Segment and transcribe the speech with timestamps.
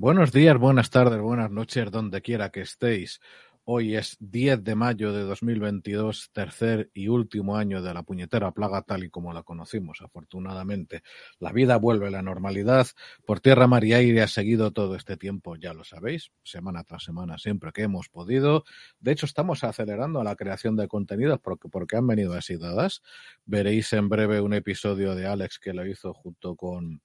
[0.00, 3.20] Buenos días, buenas tardes, buenas noches, donde quiera que estéis.
[3.64, 8.80] Hoy es 10 de mayo de 2022, tercer y último año de la puñetera plaga
[8.80, 11.02] tal y como la conocimos, afortunadamente.
[11.38, 12.86] La vida vuelve a la normalidad.
[13.26, 17.04] Por tierra, mar y aire ha seguido todo este tiempo, ya lo sabéis, semana tras
[17.04, 18.64] semana, siempre que hemos podido.
[19.00, 23.02] De hecho, estamos acelerando la creación de contenidos porque, porque han venido así dadas.
[23.44, 27.02] Veréis en breve un episodio de Alex que lo hizo junto con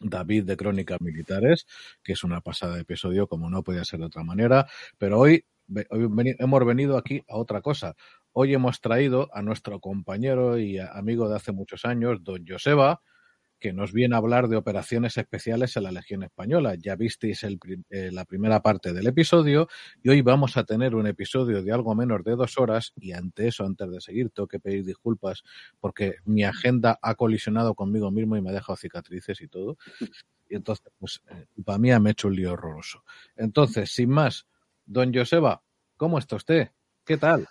[0.00, 1.66] David de Crónicas Militares,
[2.02, 4.66] que es una pasada de episodio, como no podía ser de otra manera.
[4.98, 5.44] Pero hoy,
[5.90, 7.94] hoy hemos venido aquí a otra cosa.
[8.32, 13.00] Hoy hemos traído a nuestro compañero y amigo de hace muchos años, don Joseba,
[13.58, 16.74] que nos viene a hablar de operaciones especiales en la Legión Española.
[16.74, 17.58] Ya visteis el
[17.90, 19.68] eh, la primera parte del episodio
[20.02, 23.48] y hoy vamos a tener un episodio de algo menos de dos horas y ante
[23.48, 25.42] eso, antes de seguir, tengo que pedir disculpas
[25.80, 29.76] porque mi agenda ha colisionado conmigo mismo y me ha dejado cicatrices y todo.
[30.48, 33.02] Y entonces, pues, eh, para mí me ha hecho un lío horroroso.
[33.36, 34.46] Entonces, sin más,
[34.84, 35.62] don Joseba,
[35.96, 36.70] ¿cómo está usted?
[37.04, 37.48] ¿Qué tal?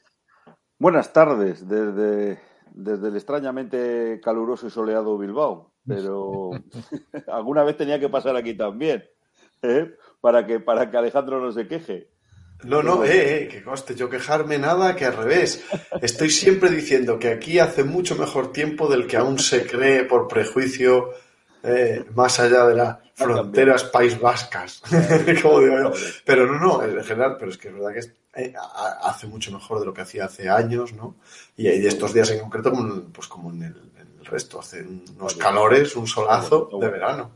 [0.78, 2.40] Buenas tardes desde,
[2.72, 6.52] desde el extrañamente caluroso y soleado Bilbao, pero
[7.28, 9.04] alguna vez tenía que pasar aquí también,
[9.62, 9.92] ¿eh?
[10.22, 12.10] para, que, para que Alejandro no se queje.
[12.64, 15.64] No, no, eh, eh, que coste, yo quejarme nada, que al revés.
[16.02, 20.28] Estoy siempre diciendo que aquí hace mucho mejor tiempo del que aún se cree por
[20.28, 21.10] prejuicio
[21.64, 24.82] eh, más allá de las fronteras país vascas,
[25.44, 25.92] como digo yo.
[26.26, 29.28] Pero no, no, en general, pero es que es verdad que es- eh, ha- hace
[29.28, 31.18] mucho mejor de lo que hacía hace años, ¿no?
[31.58, 33.76] Y, y estos días en concreto, como, pues como en el,
[34.26, 37.32] el resto, hace unos calores, un solazo de verano.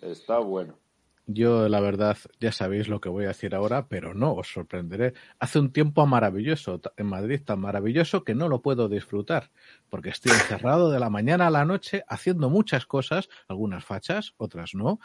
[0.00, 0.78] Está bueno.
[1.26, 5.14] Yo, la verdad, ya sabéis lo que voy a decir ahora, pero no os sorprenderé.
[5.38, 9.50] Hace un tiempo maravilloso en Madrid, tan maravilloso que no lo puedo disfrutar,
[9.88, 14.74] porque estoy encerrado de la mañana a la noche haciendo muchas cosas, algunas fachas, otras
[14.74, 14.98] no,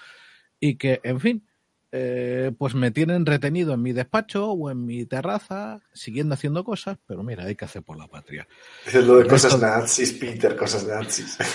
[0.60, 1.47] y que, en fin,
[1.92, 6.98] eh, pues me tienen retenido en mi despacho o en mi terraza, siguiendo haciendo cosas,
[7.08, 8.48] pero mira, hay que hacer por la patria.
[8.86, 11.38] Es lo de El cosas resto- nazis, Peter, cosas nazis.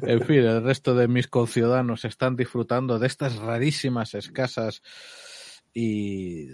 [0.00, 4.80] En fin, el resto de mis conciudadanos están disfrutando de estas rarísimas, escasas
[5.74, 6.48] y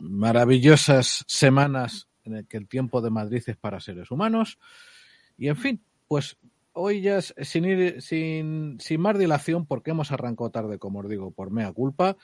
[0.00, 4.58] maravillosas semanas en el que el tiempo de Madrid es para seres humanos.
[5.36, 6.38] Y en fin, pues
[6.74, 11.30] hoy ya sin ir, sin, sin más dilación, porque hemos arrancado tarde, como os digo,
[11.30, 12.16] por mea culpa.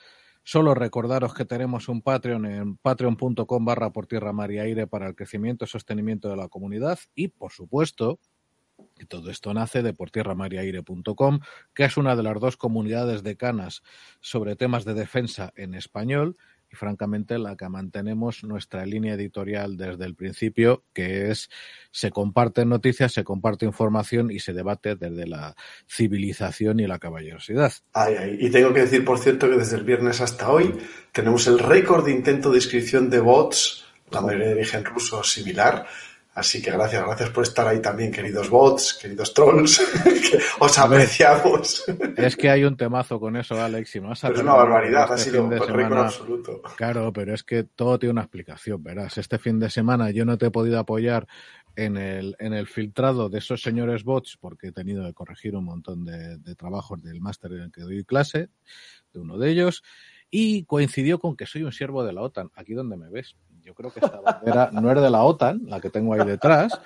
[0.43, 5.15] Solo recordaros que tenemos un Patreon en patreon.com barra por tierra, mar aire para el
[5.15, 6.99] crecimiento y sostenimiento de la comunidad.
[7.15, 8.19] Y, por supuesto,
[8.99, 11.39] y todo esto nace de portierramariaire.com,
[11.73, 13.83] que es una de las dos comunidades decanas
[14.19, 16.37] sobre temas de defensa en español
[16.71, 21.49] y francamente la que mantenemos nuestra línea editorial desde el principio, que es
[21.91, 25.55] se comparten noticias, se comparte información y se debate desde la
[25.87, 27.73] civilización y la caballerosidad.
[27.93, 28.37] Ay, ay.
[28.39, 30.73] Y tengo que decir, por cierto, que desde el viernes hasta hoy
[31.11, 35.85] tenemos el récord de intento de inscripción de bots, la mayoría de origen ruso similar.
[36.33, 41.83] Así que gracias, gracias por estar ahí también, queridos bots, queridos trolls, que os apreciamos.
[42.15, 45.17] Es que hay un temazo con eso, Alex, y Pero es una barbaridad, este ha
[45.17, 46.61] sido un récord absoluto.
[46.77, 49.17] Claro, pero es que todo tiene una explicación, verás.
[49.17, 51.27] Este fin de semana yo no te he podido apoyar
[51.75, 55.65] en el, en el filtrado de esos señores bots porque he tenido que corregir un
[55.65, 58.47] montón de, de trabajos del máster en el que doy clase,
[59.11, 59.83] de uno de ellos,
[60.29, 63.35] y coincidió con que soy un siervo de la OTAN, aquí donde me ves.
[63.63, 66.79] Yo creo que esta bandera no es de la OTAN, la que tengo ahí detrás,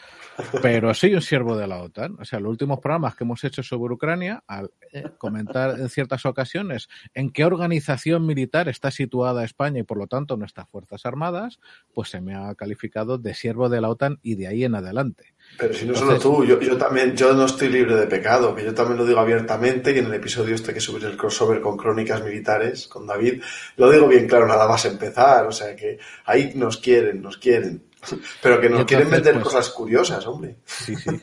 [0.62, 2.18] pero soy un siervo de la OTAN.
[2.19, 6.25] O sea, los últimos programas que hemos hecho sobre Ucrania, al eh, comentar en ciertas
[6.25, 11.59] ocasiones en qué organización militar está situada España y por lo tanto nuestras Fuerzas Armadas,
[11.94, 15.34] pues se me ha calificado de siervo de la OTAN y de ahí en adelante.
[15.57, 18.53] Pero si no Entonces- solo tú, yo, yo también, yo no estoy libre de pecado,
[18.55, 21.61] que yo también lo digo abiertamente y en el episodio este que subiré el crossover
[21.61, 23.41] con Crónicas Militares, con David,
[23.77, 27.83] lo digo bien claro nada más empezar, o sea que ahí nos quieren, nos quieren.
[28.43, 30.57] Pero que nos quieren vender pues- cosas curiosas, hombre.
[30.66, 31.09] Sí, sí.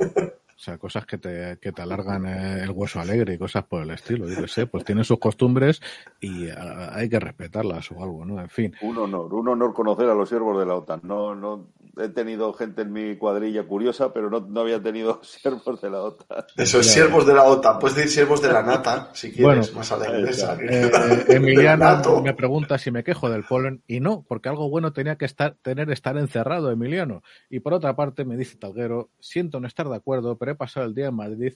[0.63, 3.83] O sea, cosas que te, que te alargan eh, el hueso alegre y cosas por
[3.83, 4.29] el estilo.
[4.29, 5.83] Yo qué sé, pues tienen sus costumbres
[6.21, 8.41] y ah, hay que respetarlas o algo, ¿no?
[8.41, 8.73] En fin.
[8.81, 11.01] Un honor, un honor conocer a los siervos de la OTAN.
[11.03, 11.67] No, no
[11.99, 16.01] he tenido gente en mi cuadrilla curiosa, pero no, no había tenido siervos de la
[16.01, 16.45] OTAN.
[16.57, 19.79] Eso es siervos de la OTAN, puedes decir siervos de la nata, si quieres, Bueno,
[19.79, 20.53] más a la ahí inglesa.
[20.53, 20.65] está.
[20.65, 20.91] Eh,
[21.29, 25.17] eh, Emiliano me pregunta si me quejo del polen y no, porque algo bueno tenía
[25.17, 27.23] que estar, tener estar encerrado, Emiliano.
[27.51, 30.87] Y por otra parte me dice Talguero, siento no estar de acuerdo, pero he pasado
[30.87, 31.55] el día en Madrid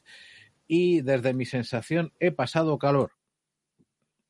[0.66, 3.12] y desde mi sensación he pasado calor.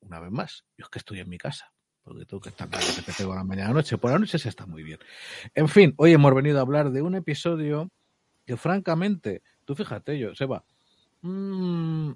[0.00, 1.72] Una vez más, yo es que estoy en mi casa,
[2.02, 3.98] porque tengo que estar de repente por la mañana a la noche.
[3.98, 4.98] Por la noche se está muy bien.
[5.54, 7.90] En fin, hoy hemos venido a hablar de un episodio
[8.44, 10.64] que francamente, tú fíjate yo, Seba,
[11.22, 12.12] mm,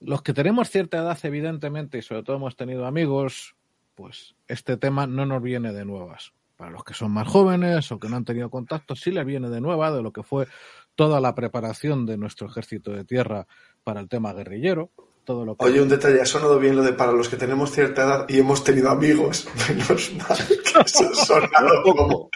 [0.00, 3.56] los que tenemos cierta edad, evidentemente, y sobre todo hemos tenido amigos,
[3.94, 6.32] pues este tema no nos viene de nuevas.
[6.56, 9.48] Para los que son más jóvenes o que no han tenido contacto, sí les viene
[9.48, 10.46] de nueva de lo que fue
[10.94, 13.46] toda la preparación de nuestro ejército de tierra
[13.82, 14.90] para el tema guerrillero.
[15.24, 15.64] Todo lo que...
[15.64, 18.40] Oye, un detalle, ha sonado bien lo de para los que tenemos cierta edad y
[18.40, 19.48] hemos tenido amigos.
[19.68, 22.30] Menos mal que eso ha sonado como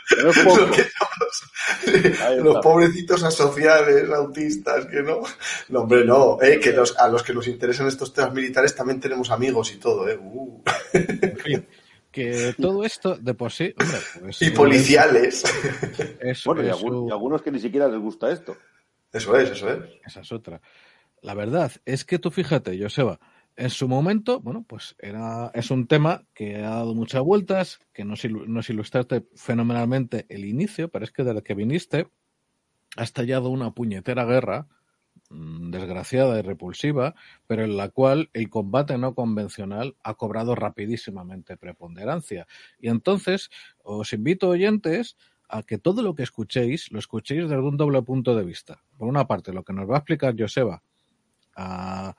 [2.43, 5.21] los, pobrecitos asociales, autistas, que no.
[5.69, 9.01] No, hombre, no, eh, que los, a los que nos interesan estos temas militares también
[9.01, 10.19] tenemos amigos y todo, eh.
[10.19, 10.63] uh.
[10.95, 11.67] En fin,
[12.11, 15.45] que todo esto de por sí, hombre, pues, Y policiales.
[16.21, 18.57] es- Bueno, y, es algún- su- y algunos que ni siquiera les gusta esto.
[19.13, 19.79] Eso es, eso es.
[20.05, 20.61] Esa es otra.
[21.23, 23.19] La verdad es que tú fíjate, Joseba,
[23.57, 28.05] en su momento, bueno, pues era, es un tema que ha dado muchas vueltas, que
[28.05, 32.09] nos, ilu- nos ilustraste fenomenalmente el inicio, pero es que desde que viniste
[32.97, 34.69] ha estallado una puñetera guerra
[35.31, 37.15] desgraciada y repulsiva,
[37.47, 42.47] pero en la cual el combate no convencional ha cobrado rapidísimamente preponderancia.
[42.81, 43.51] Y entonces
[43.83, 45.17] os invito, oyentes,
[45.49, 48.83] a que todo lo que escuchéis lo escuchéis desde un doble punto de vista.
[48.97, 50.83] Por una parte, lo que nos va a explicar Joseba
[51.57, 52.15] ah,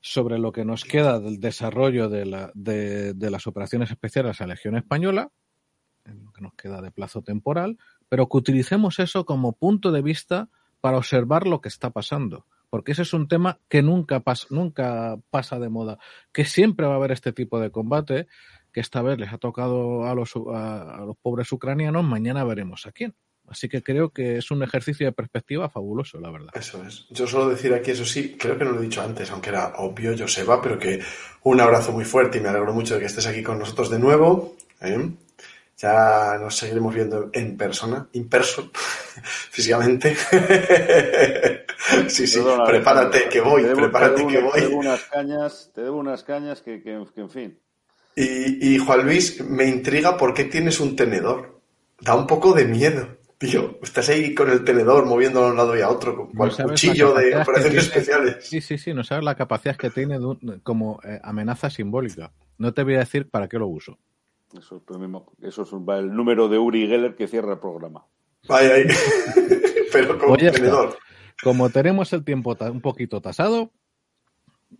[0.00, 4.54] sobre lo que nos queda del desarrollo de, la- de las operaciones especiales a la
[4.54, 5.30] Legión Española,
[6.04, 7.78] en lo que nos queda de plazo temporal,
[8.08, 10.48] pero que utilicemos eso como punto de vista
[10.82, 12.44] para observar lo que está pasando.
[12.68, 15.98] Porque ese es un tema que nunca, pas- nunca pasa de moda,
[16.32, 18.26] que siempre va a haber este tipo de combate,
[18.72, 22.92] que esta vez les ha tocado a los, a, los pobres ucranianos, mañana veremos a
[22.92, 23.14] quién.
[23.46, 26.50] Así que creo que es un ejercicio de perspectiva fabuloso, la verdad.
[26.54, 27.06] Eso es.
[27.10, 29.74] Yo suelo decir aquí, eso sí, creo que no lo he dicho antes, aunque era
[29.78, 31.00] obvio, Joseba, pero que
[31.42, 33.98] un abrazo muy fuerte y me alegro mucho de que estés aquí con nosotros de
[33.98, 34.56] nuevo.
[34.80, 35.10] ¿eh?
[35.82, 38.70] Ya nos seguiremos viendo en persona, in person,
[39.50, 40.14] físicamente.
[42.08, 44.86] sí, sí, Perdona, prepárate que voy, debo- prepárate debo que una- Te debo voy.
[44.86, 47.58] unas cañas, te debo unas cañas que, que- que, en fin.
[48.14, 51.60] Y, y Juan Luis, me intriga por qué tienes un tenedor.
[52.00, 53.08] Da un poco de miedo,
[53.38, 53.78] tío.
[53.82, 56.52] Estás ahí con el tenedor moviéndolo a un lado y a otro, con No el
[56.64, 57.78] cuchillo de operaciones tiene.
[57.78, 58.36] especiales.
[58.48, 62.32] Sí, sí, sí, no sabes la capacidad que tiene de un- como eh, amenaza simbólica.
[62.58, 63.98] No te voy a decir para qué lo uso.
[64.58, 65.32] Eso, es lo mismo.
[65.40, 68.06] Eso es el número de Uri Geller que cierra el programa.
[68.48, 68.84] Ay, ay.
[69.92, 70.96] Pero con Pues.
[71.42, 73.72] Como tenemos el tiempo un poquito tasado,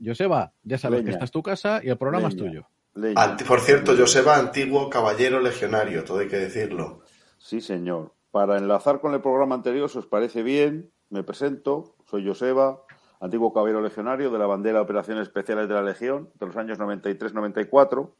[0.02, 1.06] Joseba, ya sabes Leña.
[1.06, 2.68] que esta es tu casa y el programa es tuyo.
[2.94, 3.36] Leña.
[3.46, 7.02] Por cierto, Joseba, antiguo caballero legionario, todo hay que decirlo.
[7.38, 8.14] Sí, señor.
[8.30, 11.96] Para enlazar con el programa anterior, si os parece bien, me presento.
[12.08, 12.82] Soy Joseba,
[13.20, 16.78] antiguo caballero legionario de la bandera de Operaciones Especiales de la Legión de los años
[16.78, 18.12] 93-94.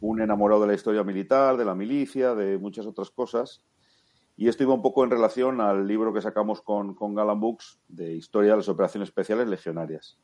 [0.00, 3.64] Un enamorado de la historia militar, de la milicia, de muchas otras cosas.
[4.36, 7.80] Y esto iba un poco en relación al libro que sacamos con, con Galan Books
[7.88, 10.18] de Historia de las Operaciones Especiales Legionarias.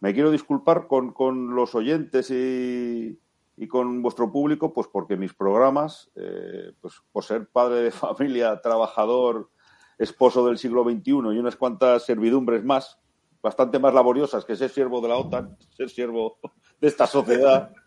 [0.00, 3.18] Me quiero disculpar con, con los oyentes y,
[3.56, 8.60] y con vuestro público, pues porque mis programas, eh, pues por ser padre de familia,
[8.60, 9.50] trabajador,
[9.98, 13.00] esposo del siglo XXI y unas cuantas servidumbres más,
[13.42, 16.38] bastante más laboriosas que ser siervo de la OTAN, ser siervo
[16.80, 17.72] de esta sociedad,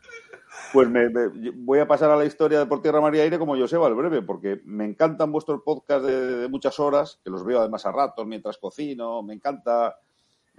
[0.73, 1.07] pues me,
[1.55, 4.21] voy a pasar a la historia de Por Tierra, María Aire como Joseba el breve,
[4.21, 8.25] porque me encantan vuestros podcasts de, de muchas horas, que los veo además a ratos
[8.25, 9.97] mientras cocino, me encanta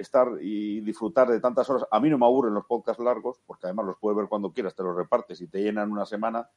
[0.01, 1.87] estar y disfrutar de tantas horas.
[1.91, 4.75] A mí no me aburren los podcasts largos, porque además los puedes ver cuando quieras,
[4.75, 6.49] te los repartes y te llenan una semana.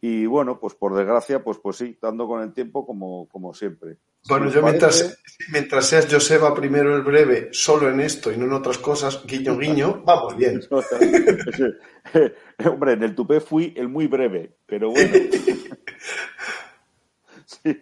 [0.00, 3.98] Y bueno, pues por desgracia, pues pues sí, dando con el tiempo como, como siempre.
[4.28, 5.18] Bueno, yo mientras,
[5.52, 9.58] mientras seas Joseba primero el breve, solo en esto y no en otras cosas, guiño,
[9.58, 10.60] guiño, vamos bien.
[12.64, 15.10] Hombre, en el tupé fui el muy breve, pero bueno.
[17.44, 17.78] Sí.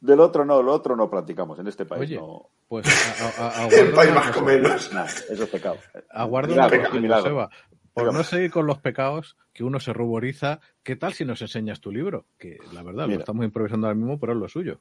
[0.00, 2.02] Del otro no, lo otro no practicamos en este país.
[2.02, 2.48] Oye, no.
[2.68, 4.92] Pues a- a- a- El país más o menos.
[4.92, 5.76] Nah, eso es pecado.
[6.10, 7.16] Aguardo Milagro, una.
[7.18, 7.50] Joseba.
[7.94, 11.80] Por no seguir con los pecados, que uno se ruboriza, ¿qué tal si nos enseñas
[11.80, 12.24] tu libro?
[12.38, 13.16] Que la verdad, Mira.
[13.16, 14.80] lo estamos improvisando ahora mismo, pero es lo suyo.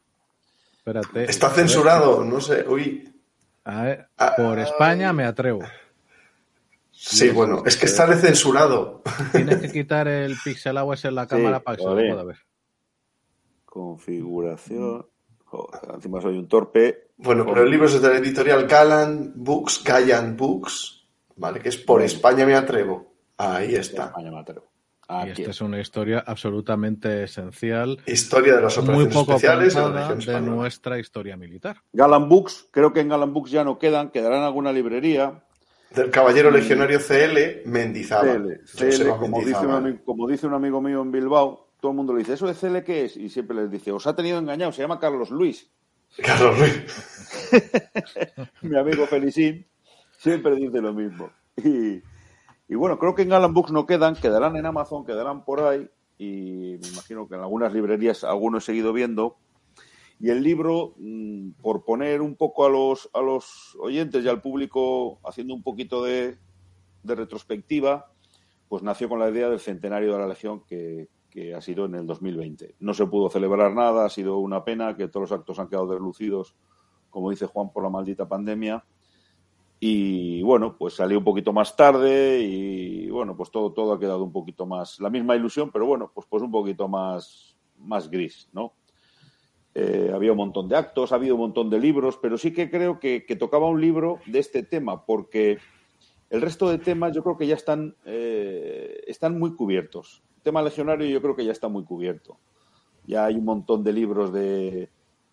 [0.83, 1.29] Espérate.
[1.29, 3.07] Está censurado, no sé, uy.
[3.65, 4.33] A ver, Ah.
[4.35, 5.61] por España me atrevo.
[6.91, 9.01] Sí, bueno, es que está censurado.
[9.31, 12.23] Tienes que quitar el pixelado ese en la Sí, cámara para que se lo pueda
[12.23, 12.37] ver.
[13.65, 15.07] Configuración.
[15.45, 17.11] Joder, encima soy un torpe.
[17.17, 21.59] Bueno, pero el libro es de la editorial Gallant Books, Gallant Books, ¿vale?
[21.59, 23.13] Que es por España me atrevo.
[23.37, 24.05] Ahí está.
[24.05, 24.70] España me atrevo.
[25.11, 25.49] Y Aquí esta es.
[25.49, 29.75] es una historia absolutamente esencial, Historia de las muy operaciones poco especiales
[30.25, 31.77] de de nuestra historia militar.
[31.91, 35.43] Galan Books, creo que en Galan Books ya no quedan, quedarán en alguna librería.
[35.93, 38.61] Del caballero legionario CL, Mendizábal.
[38.63, 41.97] CL, CL, Joseba como, dice un como dice un amigo mío en Bilbao, todo el
[41.97, 43.17] mundo le dice, ¿eso de CL qué es?
[43.17, 45.69] Y siempre les dice, os ha tenido engañado, se llama Carlos Luis.
[46.23, 47.51] Carlos Ruiz.
[48.61, 49.67] Mi amigo Felicín.
[50.17, 51.31] Siempre dice lo mismo.
[51.57, 52.01] Y,
[52.71, 55.89] y bueno, creo que en Alan Books no quedan, quedarán en Amazon, quedarán por ahí
[56.17, 59.35] y me imagino que en algunas librerías alguno he seguido viendo.
[60.21, 64.39] Y el libro, mm, por poner un poco a los, a los oyentes y al
[64.39, 66.37] público, haciendo un poquito de,
[67.03, 68.09] de retrospectiva,
[68.69, 71.95] pues nació con la idea del centenario de la Legión que, que, ha sido en
[71.95, 72.75] el 2020.
[72.79, 75.87] No se pudo celebrar nada, ha sido una pena que todos los actos han quedado
[75.87, 76.55] deslucidos,
[77.09, 78.85] como dice Juan, por la maldita pandemia.
[79.83, 84.23] Y bueno, pues salió un poquito más tarde y bueno, pues todo, todo ha quedado
[84.23, 88.47] un poquito más, la misma ilusión, pero bueno, pues, pues un poquito más, más gris,
[88.53, 88.73] ¿no?
[89.73, 92.69] Eh, había un montón de actos, ha habido un montón de libros, pero sí que
[92.69, 95.57] creo que, tocaba un libro de este tema, porque
[96.29, 100.21] el resto de temas yo creo que ya están, eh, están muy cubiertos.
[100.37, 102.37] El tema legionario yo creo que ya está muy cubierto.
[103.07, 104.91] Ya hay un montón de libros de,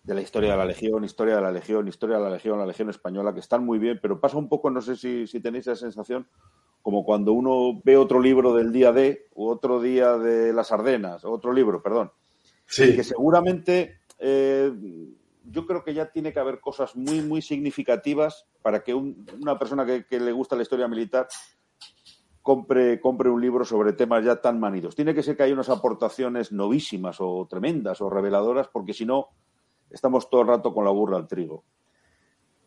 [0.09, 2.65] de la historia de la Legión, historia de la Legión, historia de la Legión, la
[2.65, 5.67] Legión española, que están muy bien, pero pasa un poco, no sé si, si tenéis
[5.67, 6.27] esa sensación,
[6.81, 11.23] como cuando uno ve otro libro del día de, u otro día de las Ardenas,
[11.25, 12.11] otro libro, perdón.
[12.65, 12.95] Sí.
[12.95, 14.71] Que seguramente eh,
[15.43, 19.59] yo creo que ya tiene que haber cosas muy, muy significativas para que un, una
[19.59, 21.27] persona que, que, le gusta la historia militar
[22.41, 24.95] compre, compre un libro sobre temas ya tan manidos.
[24.95, 29.29] Tiene que ser que haya unas aportaciones novísimas o tremendas o reveladoras, porque si no,
[29.89, 31.65] estamos todo el rato con la burra al trigo.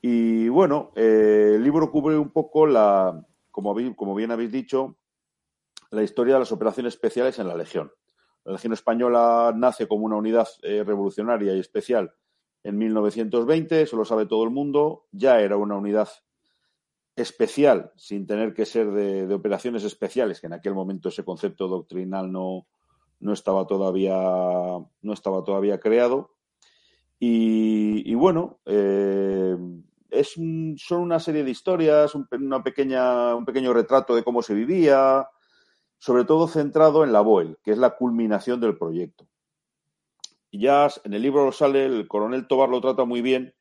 [0.00, 4.96] Y bueno, eh, el libro cubre un poco la, como, como, bien habéis dicho,
[5.90, 7.92] la historia de las operaciones especiales en la Legión.
[8.44, 12.14] La Legión Española nace como una unidad eh, revolucionaria y especial
[12.64, 16.08] en 1920, eso lo sabe todo el mundo, ya era una unidad
[17.16, 21.66] especial, sin tener que ser de, de operaciones especiales, que en aquel momento ese concepto
[21.66, 22.66] doctrinal no,
[23.20, 26.34] no, estaba, todavía, no estaba todavía creado.
[27.24, 29.56] Y, bueno, eh,
[30.10, 34.42] es un, son una serie de historias, un, una pequeña, un pequeño retrato de cómo
[34.42, 35.28] se vivía,
[35.98, 39.28] sobre todo centrado en la BOEL, que es la culminación del proyecto.
[40.50, 43.54] Ya en el libro sale, el coronel Tobar lo trata muy bien.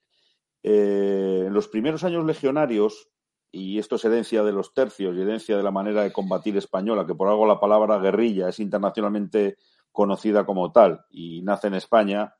[0.63, 3.11] Eh, en los primeros años legionarios,
[3.51, 7.05] y esto es herencia de los tercios y herencia de la manera de combatir española,
[7.05, 9.57] que por algo la palabra guerrilla es internacionalmente
[9.91, 12.33] conocida como tal y nace en España,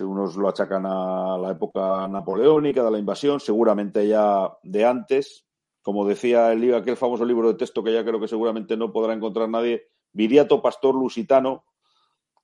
[0.00, 5.46] unos lo achacan a la época napoleónica de la invasión, seguramente ya de antes.
[5.82, 9.12] Como decía el aquel famoso libro de texto que ya creo que seguramente no podrá
[9.12, 11.64] encontrar nadie, Viriato Pastor Lusitano,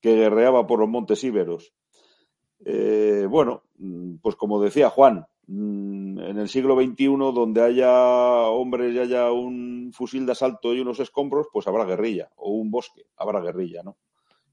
[0.00, 1.72] que guerreaba por los montes íberos.
[2.62, 3.62] Eh, bueno,
[4.20, 9.92] pues como decía Juan, mm, en el siglo XXI, donde haya hombres y haya un
[9.94, 13.96] fusil de asalto y unos escombros, pues habrá guerrilla, o un bosque, habrá guerrilla, ¿no?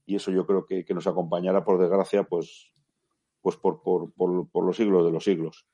[0.06, 2.72] Y eso yo creo que, que nos acompañará, por desgracia, pues
[3.40, 5.66] pues por, por, por, los siglos de los siglos.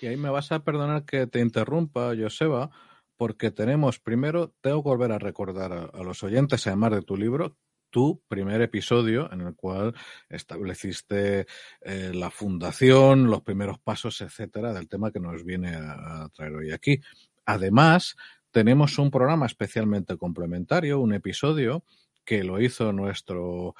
[0.00, 2.70] Y ahí me vas a perdonar que te interrumpa, Joseba,
[3.16, 7.56] porque tenemos, primero, tengo que volver a recordar a, los oyentes, además de tu libro,
[7.90, 9.94] tu primer episodio en el cual
[10.28, 11.46] estableciste
[11.82, 16.72] eh, la fundación, los primeros pasos, etcétera, del tema que nos viene a, traer hoy
[16.72, 17.00] aquí.
[17.44, 18.16] Además,
[18.50, 21.84] tenemos un programa especialmente complementario, un episodio
[22.24, 23.74] que lo hizo nuestro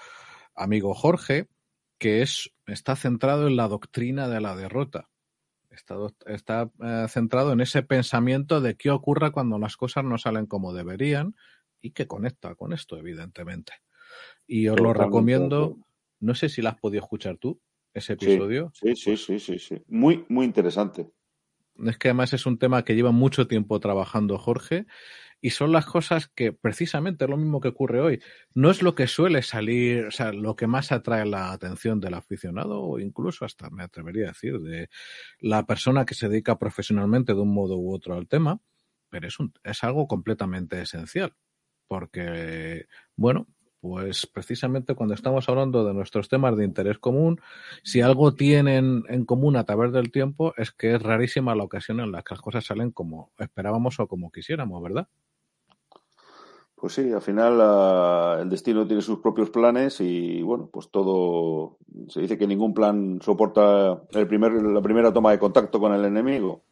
[0.54, 1.48] amigo Jorge,
[2.02, 5.08] que es, está centrado en la doctrina de la derrota.
[5.70, 5.94] Está,
[6.26, 10.74] está eh, centrado en ese pensamiento de qué ocurre cuando las cosas no salen como
[10.74, 11.36] deberían
[11.80, 13.74] y que conecta con esto, evidentemente.
[14.48, 15.78] Y os lo recomiendo.
[16.18, 17.60] No sé si lo has podido escuchar tú,
[17.94, 18.72] ese episodio.
[18.74, 19.80] Sí, sí, sí, sí, sí.
[19.86, 21.08] Muy, muy interesante.
[21.84, 24.86] Es que además es un tema que lleva mucho tiempo trabajando Jorge
[25.44, 28.22] y son las cosas que precisamente es lo mismo que ocurre hoy.
[28.54, 32.14] No es lo que suele salir, o sea, lo que más atrae la atención del
[32.14, 34.88] aficionado o incluso hasta me atrevería a decir de
[35.40, 38.60] la persona que se dedica profesionalmente de un modo u otro al tema,
[39.10, 41.34] pero es, un, es algo completamente esencial.
[41.88, 43.48] Porque, bueno,
[43.80, 47.40] pues precisamente cuando estamos hablando de nuestros temas de interés común,
[47.82, 51.98] si algo tienen en común a través del tiempo es que es rarísima la ocasión
[51.98, 55.08] en la que las cosas salen como esperábamos o como quisiéramos, ¿verdad?
[56.82, 61.76] Pues sí, al final uh, el destino tiene sus propios planes y bueno, pues todo
[62.08, 66.04] se dice que ningún plan soporta el primer, la primera toma de contacto con el
[66.04, 66.62] enemigo.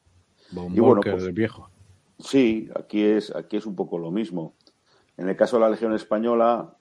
[0.51, 1.71] Bon y bueno, pues, viejo.
[2.19, 4.55] Sí, aquí es aquí es un poco lo mismo.
[5.17, 6.75] En el caso de la Legión Española,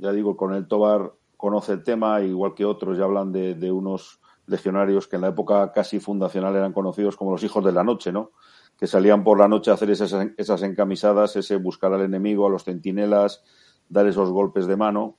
[0.00, 3.70] ya digo, con el Tobar conoce el tema, igual que otros ya hablan de, de
[3.70, 7.84] unos legionarios que en la época casi fundacional eran conocidos como los hijos de la
[7.84, 8.32] noche, ¿no?
[8.80, 12.50] Que salían por la noche a hacer esas, esas encamisadas, ese buscar al enemigo, a
[12.50, 13.44] los centinelas,
[13.90, 15.18] dar esos golpes de mano.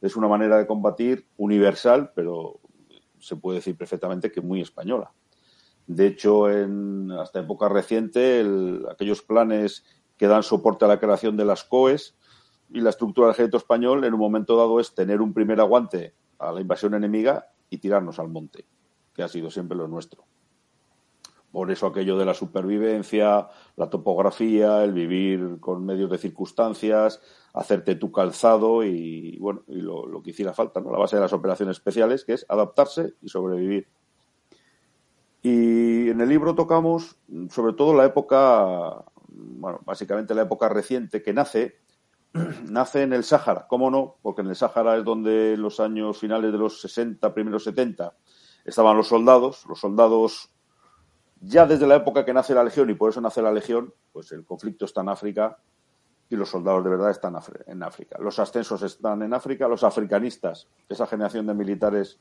[0.00, 2.60] Es una manera de combatir universal, pero
[3.18, 5.12] se puede decir perfectamente que muy española.
[5.88, 8.46] De hecho, en hasta época reciente,
[8.88, 9.84] aquellos planes
[10.16, 12.16] que dan soporte a la creación de las COES
[12.68, 16.14] y la estructura del ejército español en un momento dado es tener un primer aguante
[16.38, 18.68] a la invasión enemiga y tirarnos al monte,
[19.12, 20.29] que ha sido siempre lo nuestro.
[21.52, 27.20] Por eso aquello de la supervivencia, la topografía, el vivir con medios de circunstancias,
[27.52, 30.92] hacerte tu calzado y, bueno, y lo, que hiciera falta, ¿no?
[30.92, 33.88] La base de las operaciones especiales, que es adaptarse y sobrevivir.
[35.42, 37.16] Y en el libro tocamos
[37.48, 41.80] sobre todo la época, bueno, básicamente la época reciente que nace,
[42.68, 44.18] nace en el Sáhara, ¿cómo no?
[44.22, 48.14] Porque en el Sáhara es donde en los años finales de los 60, primeros 70,
[48.64, 50.52] estaban los soldados, los soldados
[51.40, 54.30] ya desde la época que nace la Legión, y por eso nace la Legión, pues
[54.32, 55.58] el conflicto está en África
[56.28, 58.18] y los soldados de verdad están en África.
[58.20, 62.18] Los ascensos están en África, los africanistas, esa generación de militares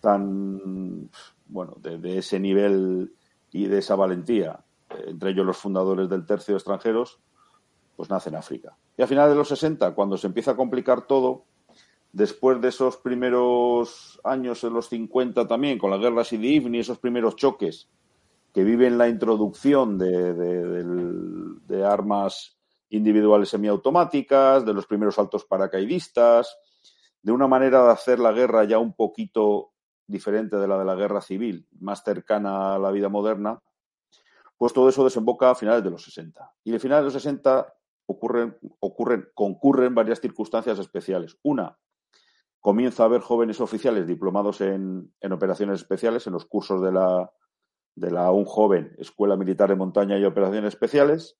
[0.00, 1.10] tan,
[1.46, 3.12] bueno, de, ese nivel
[3.50, 4.60] y de esa valentía,
[5.06, 7.20] entre ellos los fundadores del tercio extranjeros,
[7.96, 8.76] pues nace en África.
[8.96, 11.44] Y a finales de los 60, cuando se empieza a complicar todo,
[12.12, 16.98] después de esos primeros años en los 50 también, con la guerra Sidi y esos
[16.98, 17.88] primeros choques
[18.52, 22.58] que viven la introducción de, armas
[22.90, 26.58] individuales semiautomáticas, de los primeros saltos paracaidistas,
[27.22, 29.72] de una manera de hacer la guerra ya un poquito
[30.06, 33.62] diferente de la de la guerra civil, más cercana a la vida moderna,
[34.56, 36.52] pues todo eso desemboca a finales de los 60.
[36.64, 37.72] Y de finales de los 60
[38.06, 41.38] ocurren, ocurren, concurren varias circunstancias especiales.
[41.42, 41.78] Una,
[42.58, 47.30] comienza a haber jóvenes oficiales diplomados en, en operaciones especiales, en los cursos de la,
[48.00, 51.38] de la un joven Escuela Militar de Montaña y Operaciones Especiales.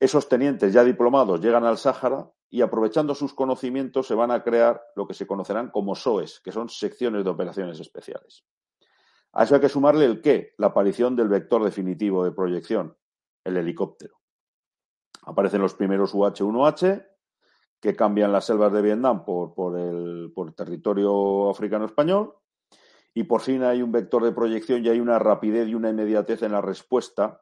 [0.00, 4.82] Esos tenientes ya diplomados llegan al Sáhara y aprovechando sus conocimientos se van a crear
[4.96, 8.44] lo que se conocerán como SOES, que son secciones de operaciones especiales.
[9.32, 12.96] A eso hay que sumarle el qué, la aparición del vector definitivo de proyección,
[13.44, 14.20] el helicóptero.
[15.24, 17.06] Aparecen los primeros UH-1H,
[17.80, 22.34] que cambian las selvas de Vietnam por, por el por territorio africano español,
[23.14, 26.42] y por fin hay un vector de proyección y hay una rapidez y una inmediatez
[26.42, 27.40] en la respuesta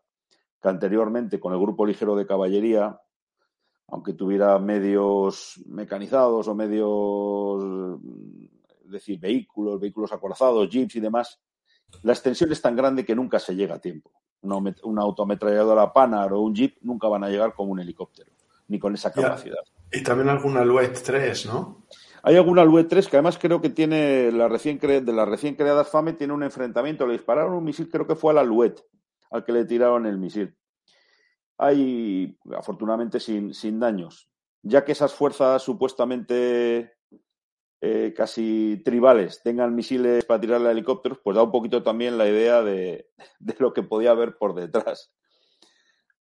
[0.60, 3.00] que anteriormente con el grupo ligero de caballería,
[3.88, 7.98] aunque tuviera medios mecanizados o medios,
[8.84, 11.40] es decir, vehículos, vehículos acorazados, jeeps y demás,
[12.02, 14.12] la extensión es tan grande que nunca se llega a tiempo.
[14.42, 18.32] Una, una autoametralladora Panar o un jeep nunca van a llegar como un helicóptero,
[18.68, 19.58] ni con esa capacidad.
[19.90, 21.84] Y también alguna Luet 3, ¿no?
[22.24, 25.88] Hay alguna Lue 3 que además creo que tiene la recién de las recién creadas
[25.88, 27.06] FAME tiene un enfrentamiento.
[27.06, 28.42] Le dispararon un misil, creo que fue a la
[29.30, 30.56] al que le tiraron el misil.
[31.58, 34.30] Hay, afortunadamente, sin, sin daños.
[34.62, 36.94] Ya que esas fuerzas supuestamente
[37.80, 42.28] eh, casi tribales tengan misiles para tirar a helicópteros, pues da un poquito también la
[42.28, 45.12] idea de, de lo que podía haber por detrás.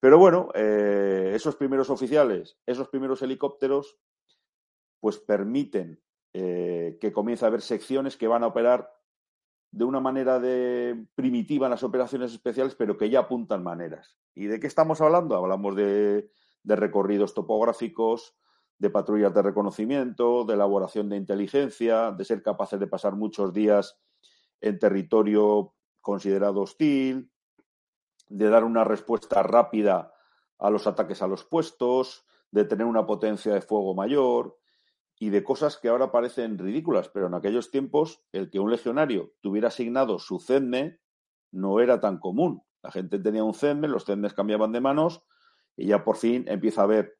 [0.00, 3.98] Pero bueno, eh, esos primeros oficiales, esos primeros helicópteros,
[5.00, 6.00] pues permiten
[6.32, 8.92] eh, que comience a haber secciones que van a operar
[9.72, 14.18] de una manera de primitiva en las operaciones especiales, pero que ya apuntan maneras.
[14.34, 15.36] ¿Y de qué estamos hablando?
[15.36, 16.30] Hablamos de,
[16.62, 18.36] de recorridos topográficos,
[18.78, 24.00] de patrullas de reconocimiento, de elaboración de inteligencia, de ser capaces de pasar muchos días
[24.60, 27.30] en territorio considerado hostil,
[28.28, 30.12] de dar una respuesta rápida
[30.58, 34.56] a los ataques a los puestos, de tener una potencia de fuego mayor,
[35.22, 39.34] y de cosas que ahora parecen ridículas, pero en aquellos tiempos el que un legionario
[39.42, 40.98] tuviera asignado su CEDME
[41.52, 42.62] no era tan común.
[42.82, 45.22] La gente tenía un CEDME, los CEDMES cambiaban de manos
[45.76, 47.18] y ya por fin empieza a haber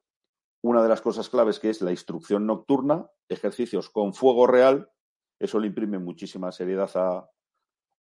[0.62, 4.90] una de las cosas claves que es la instrucción nocturna, ejercicios con fuego real,
[5.38, 7.30] eso le imprime muchísima seriedad a,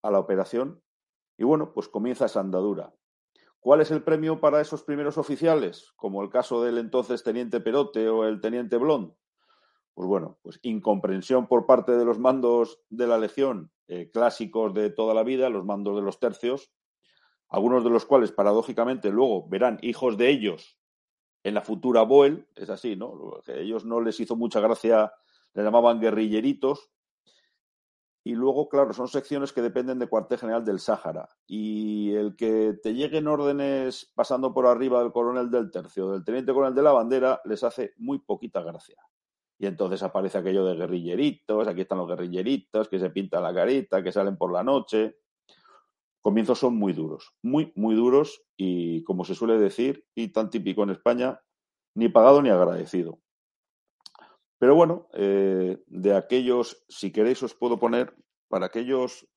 [0.02, 0.82] a la operación
[1.38, 2.94] y bueno, pues comienza esa andadura.
[3.60, 5.92] ¿Cuál es el premio para esos primeros oficiales?
[5.98, 9.14] Como el caso del entonces teniente Perote o el teniente Blond
[10.00, 14.92] pues bueno, pues incomprensión por parte de los mandos de la Legión eh, clásicos de
[14.92, 16.72] toda la vida, los mandos de los tercios,
[17.50, 20.80] algunos de los cuales paradójicamente luego verán hijos de ellos
[21.44, 23.42] en la futura Boel, es así, ¿no?
[23.46, 25.12] A ellos no les hizo mucha gracia,
[25.54, 26.90] le llamaban guerrilleritos,
[28.24, 31.28] y luego, claro, son secciones que dependen de cuartel general del Sáhara.
[31.46, 36.54] Y el que te lleguen órdenes pasando por arriba del coronel del tercio, del teniente
[36.54, 38.96] coronel de la bandera, les hace muy poquita gracia.
[39.60, 44.02] Y entonces aparece aquello de guerrilleritos, aquí están los guerrilleritos, que se pintan la carita,
[44.02, 45.18] que salen por la noche.
[46.22, 50.84] Comienzos son muy duros, muy, muy duros y, como se suele decir, y tan típico
[50.84, 51.42] en España,
[51.96, 53.20] ni pagado ni agradecido.
[54.58, 58.16] Pero bueno, eh, de aquellos, si queréis os puedo poner,
[58.48, 59.28] para aquellos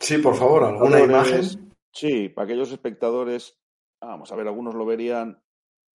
[0.00, 1.74] Sí, por favor, alguna imagen.
[1.92, 3.60] Sí, para aquellos espectadores,
[4.00, 5.42] vamos a ver, algunos lo verían,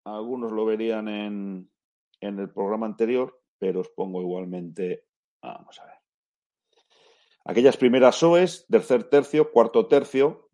[0.05, 1.71] algunos lo verían en,
[2.23, 5.05] en el programa anterior, pero os pongo igualmente,
[5.43, 5.95] vamos a ver.
[7.45, 10.49] Aquellas primeras SOEs, tercer tercio, cuarto tercio.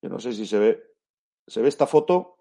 [0.00, 0.82] Yo no sé si se ve.
[1.46, 2.38] ¿Se ve esta foto?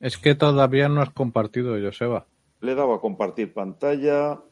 [0.00, 2.26] Es que todavía no has compartido, Joseba.
[2.60, 4.42] Le he dado a compartir pantalla.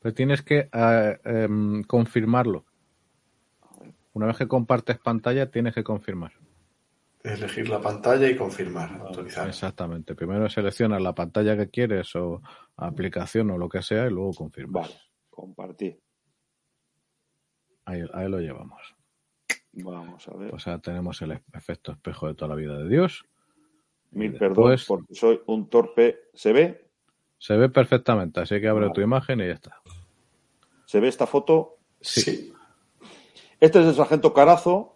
[0.00, 2.66] Pero tienes que eh, em, confirmarlo.
[4.12, 6.32] Una vez que compartes pantalla, tienes que confirmar.
[7.24, 9.46] Elegir la pantalla y confirmar, autorizar.
[9.48, 10.14] Exactamente.
[10.14, 12.42] Primero seleccionas la pantalla que quieres o
[12.76, 14.88] aplicación o lo que sea y luego confirmas.
[14.88, 16.00] Vale, compartir.
[17.84, 18.96] Ahí, ahí lo llevamos.
[19.72, 20.50] Vamos a ver.
[20.50, 23.24] Pues ahora tenemos el efecto espejo de toda la vida de Dios.
[24.10, 26.28] Mil perdón porque soy un torpe.
[26.34, 26.90] ¿Se ve?
[27.38, 29.80] Se ve perfectamente, así que abre tu imagen y ya está.
[30.84, 31.78] ¿Se ve esta foto?
[32.00, 32.52] Sí.
[33.58, 34.91] Este es el sargento Carazo.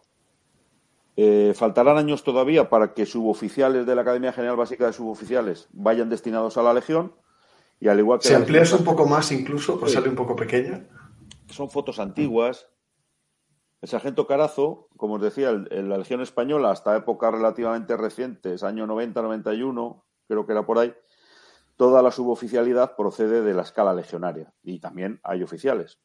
[1.19, 6.11] Eh, faltarán años todavía para que suboficiales de la Academia General Básica de Suboficiales vayan
[6.11, 7.15] destinados a la Legión.
[7.81, 8.29] Y al igual que.
[8.29, 10.87] Si amplías un poco más, incluso, pues sale un poco pequeña.
[11.49, 12.69] Son fotos antiguas.
[13.81, 18.87] El sargento Carazo, como os decía, en la Legión Española, hasta épocas relativamente recientes, año
[18.87, 20.95] 90-91, creo que era por ahí,
[21.77, 24.53] toda la suboficialidad procede de la escala legionaria.
[24.63, 26.01] Y también hay oficiales.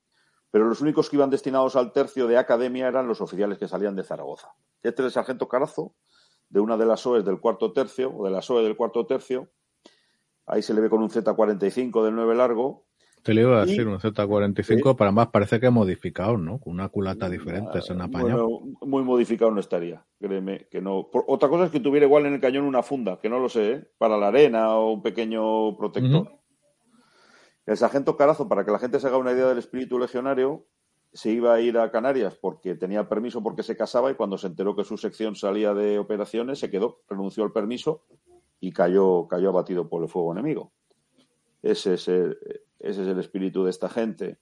[0.52, 3.96] Pero los únicos que iban destinados al tercio de academia eran los oficiales que salían
[3.96, 4.50] de Zaragoza.
[4.84, 5.96] Este es el sargento Carazo,
[6.50, 9.50] de una de las OEs del cuarto tercio, o de la SOE del cuarto tercio.
[10.46, 12.86] Ahí se le ve con un Z45 del 9 largo,
[13.24, 16.60] te le iba a decir un Z45, para más parece que modificado, ¿no?
[16.60, 18.48] Con una culata diferente, se han apañado.
[18.50, 21.08] Bueno, muy modificado no estaría, créeme que no.
[21.28, 23.72] otra cosa es que tuviera igual en el cañón una funda, que no lo sé,
[23.72, 23.88] ¿eh?
[24.00, 26.41] para la arena o un pequeño protector.
[27.66, 30.66] El sargento Carazo, para que la gente se haga una idea del espíritu legionario,
[31.14, 34.48] se iba a ir a Canarias porque tenía permiso porque se casaba y cuando se
[34.48, 38.04] enteró que su sección salía de operaciones se quedó, renunció al permiso
[38.60, 40.72] y cayó, cayó abatido por el fuego enemigo.
[41.62, 42.38] Ese es el,
[42.80, 44.40] ese es el espíritu de esta gente.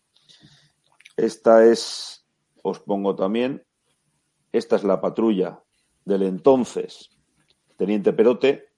[1.17, 2.27] Esta es,
[2.63, 3.65] os pongo también,
[4.51, 5.63] esta es la patrulla
[6.05, 7.09] del entonces
[7.79, 8.68] Teniente Perote,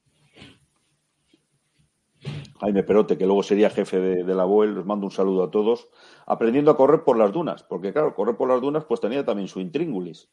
[2.62, 5.90] Jaime Perote, que luego sería jefe de, la BOEL, les mando un saludo a todos,
[6.28, 9.48] aprendiendo a correr por las dunas, porque claro, correr por las dunas pues tenía también
[9.48, 10.30] su intríngulis.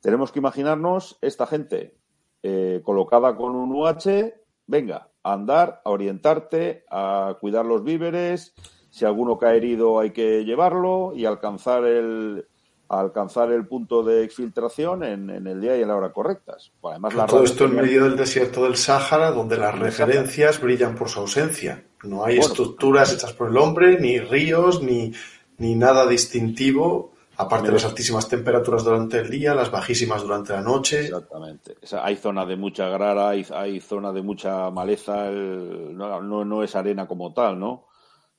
[0.00, 1.96] Tenemos que imaginarnos esta gente
[2.42, 4.34] eh, colocada con un UH,
[4.66, 8.54] venga, a andar, a orientarte, a cuidar los víveres.
[8.90, 12.46] Si alguno cae herido hay que llevarlo y alcanzar el,
[13.00, 16.72] alcanzar el punto de exfiltración en, el día y en la hora correctas.
[16.82, 21.20] además, Todo esto en medio del desierto del Sáhara, donde las referencias brillan por su
[21.20, 21.84] ausencia.
[22.02, 25.12] No hay estructuras hechas por el hombre, ni ríos, ni,
[25.58, 30.60] ni nada distintivo Aparte de las altísimas temperaturas durante el día, las bajísimas durante la
[30.60, 31.06] noche.
[31.06, 31.76] Exactamente.
[32.00, 37.08] hay zona de mucha grara, hay, hay zona de mucha maleza, no, no, es arena
[37.08, 37.86] como tal, ¿no?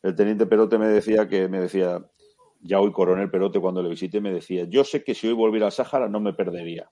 [0.02, 2.02] El teniente Perote me decía que, me decía,
[2.66, 5.68] ya hoy coronel Perote cuando le visité me decía, yo sé que si hoy volviera
[5.68, 6.92] al Sáhara no me perdería.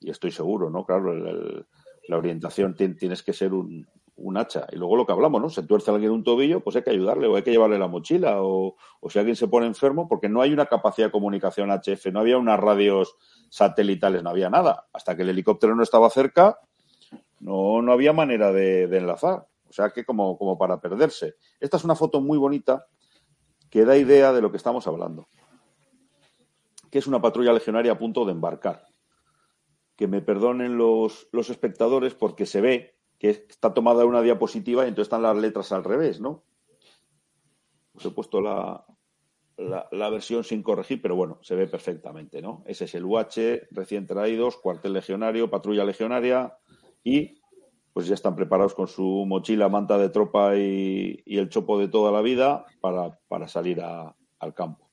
[0.00, 0.84] Y estoy seguro, ¿no?
[0.84, 4.66] Claro, la orientación tienes que ser un, un hacha.
[4.72, 5.50] Y luego lo que hablamos, ¿no?
[5.50, 8.42] Se tuerce alguien un tobillo, pues hay que ayudarle o hay que llevarle la mochila
[8.42, 8.76] o,
[9.08, 12.38] si alguien se pone enfermo, porque no hay una capacidad de comunicación HF, no había
[12.38, 13.16] unas radios
[13.50, 14.86] satelitales, no había nada.
[14.92, 16.58] Hasta que el helicóptero no estaba cerca,
[17.40, 19.46] no, no había manera de, enlazar.
[19.68, 21.34] O sea que como, como para perderse.
[21.60, 22.86] Esta es una foto muy bonita
[23.72, 25.26] que da idea de lo que estamos hablando.
[26.90, 28.84] Que es una patrulla legionaria a punto de embarcar.
[29.96, 34.88] Que me perdonen los, los espectadores porque se ve que está tomada una diapositiva y
[34.88, 36.44] entonces están las letras al revés, ¿no?
[37.94, 38.84] Os he puesto la,
[39.56, 42.62] la, versión sin corregir, pero bueno, se ve perfectamente, ¿no?
[42.66, 46.58] Ese es el UH, recién traídos, cuartel legionario, patrulla legionaria
[47.02, 47.41] y
[48.02, 52.10] pues ya están preparados con su mochila, manta de tropa y, el chopo de toda
[52.10, 54.88] la vida para, salir al campo.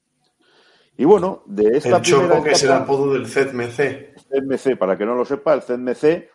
[0.95, 4.15] Y bueno, de esta El chopo que es el apodo del ZMC.
[4.29, 6.29] ZMC, para que no lo sepa, el ZMC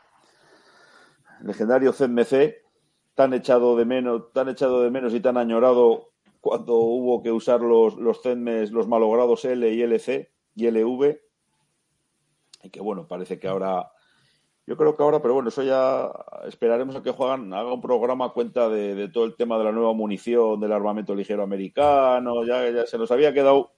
[1.45, 2.57] legendario ZMC,
[3.15, 6.11] tan echado de menos, tan echado de menos y tan añorado
[6.41, 11.21] cuando hubo que usar los, los los malogrados L y LC y LV.
[12.65, 13.93] Y que bueno, parece que ahora,
[14.66, 16.11] yo creo que ahora, pero bueno, eso ya
[16.46, 19.72] esperaremos a que juegan, haga un programa a cuenta de, todo el tema de la
[19.72, 23.72] nueva munición, del armamento ligero americano, ya, ya se nos había quedado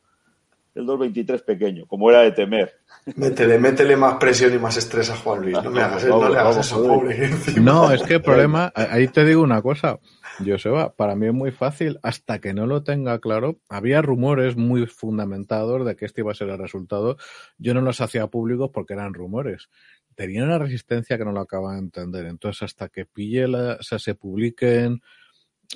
[0.77, 2.75] el 2.23 pequeño, como era de temer.
[3.17, 5.63] Métele, métele más presión y más estrés a Juan Luis.
[5.63, 7.31] No, me hagas, no le hagas eso, pobre.
[7.61, 9.99] No, es que el problema, ahí te digo una cosa,
[10.45, 14.87] Joseba, para mí es muy fácil, hasta que no lo tenga claro, había rumores muy
[14.87, 17.17] fundamentados de que este iba a ser el resultado.
[17.59, 19.71] Yo no los hacía públicos porque eran rumores.
[20.17, 22.27] Tenía una resistencia que no lo acaba de entender.
[22.27, 25.03] Entonces, hasta que pille, la, se publiquen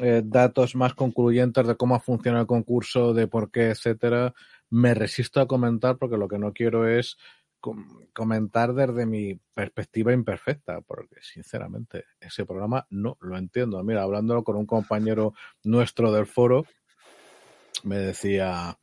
[0.01, 4.35] eh, datos más concluyentes de cómo funciona el concurso, de por qué, etcétera,
[4.71, 7.17] me resisto a comentar porque lo que no quiero es
[8.15, 13.83] comentar desde mi perspectiva imperfecta, porque sinceramente ese programa no lo entiendo.
[13.85, 16.65] Mira, hablándolo con un compañero nuestro del foro,
[17.85, 18.79] me decía,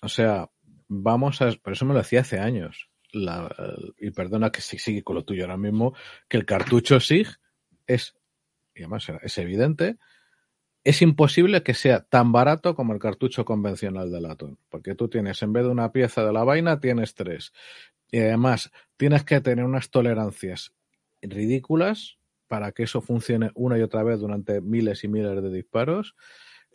[0.00, 0.48] o sea,
[0.88, 5.16] vamos a, por eso me lo decía hace años, y perdona que sí sigue con
[5.16, 5.94] lo tuyo ahora mismo,
[6.28, 7.28] que el cartucho SIG
[7.86, 8.14] es,
[8.74, 9.98] y además es evidente,
[10.84, 15.42] es imposible que sea tan barato como el cartucho convencional de latón, porque tú tienes,
[15.42, 17.52] en vez de una pieza de la vaina, tienes tres.
[18.10, 20.72] Y además, tienes que tener unas tolerancias
[21.22, 26.16] ridículas para que eso funcione una y otra vez durante miles y miles de disparos.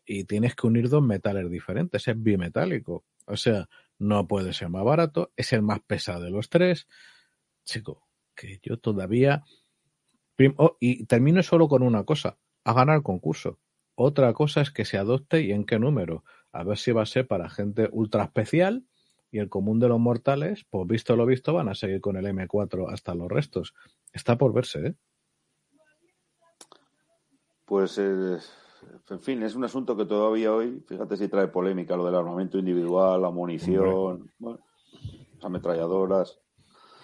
[0.05, 3.03] Y tienes que unir dos metales diferentes, es bimetálico.
[3.25, 3.67] O sea,
[3.99, 6.87] no puede ser más barato, es el más pesado de los tres.
[7.63, 9.43] Chico, que yo todavía.
[10.57, 13.59] Oh, y termino solo con una cosa: a ganar el concurso
[13.99, 16.23] otra cosa es que se adopte y en qué número.
[16.51, 18.85] A ver si va a ser para gente ultra especial
[19.31, 22.27] y el común de los mortales, pues visto lo visto, van a seguir con el
[22.27, 23.73] M4 hasta los restos.
[24.13, 24.95] Está por verse, ¿eh?
[27.65, 28.37] Pues, eh,
[29.09, 32.57] en fin, es un asunto que todavía hoy, fíjate si trae polémica lo del armamento
[32.57, 34.59] individual, la munición, bueno,
[35.35, 36.39] las ametralladoras.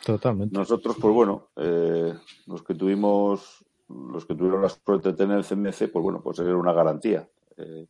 [0.05, 0.57] Totalmente.
[0.57, 2.13] Nosotros, pues bueno, eh,
[2.47, 6.39] los que tuvimos los que tuvieron la suerte de tener el CMC, pues bueno, pues
[6.39, 7.27] era una garantía.
[7.57, 7.87] Eh,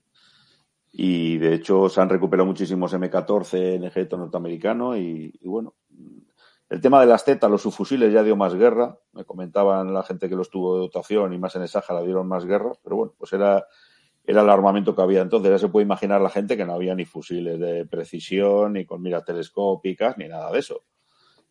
[0.92, 5.74] y de hecho se han recuperado muchísimos M14 en ejército norteamericano y, bueno,
[6.74, 8.98] el tema de las tetas, los subfusiles ya dio más guerra.
[9.12, 12.28] Me comentaban la gente que los tuvo de dotación y más en el Sáhara dieron
[12.28, 13.68] más guerra, pero bueno, pues era,
[14.26, 15.52] era el armamento que había entonces.
[15.52, 19.04] Ya se puede imaginar la gente que no había ni fusiles de precisión, ni con
[19.04, 20.84] miras telescópicas, ni nada de eso.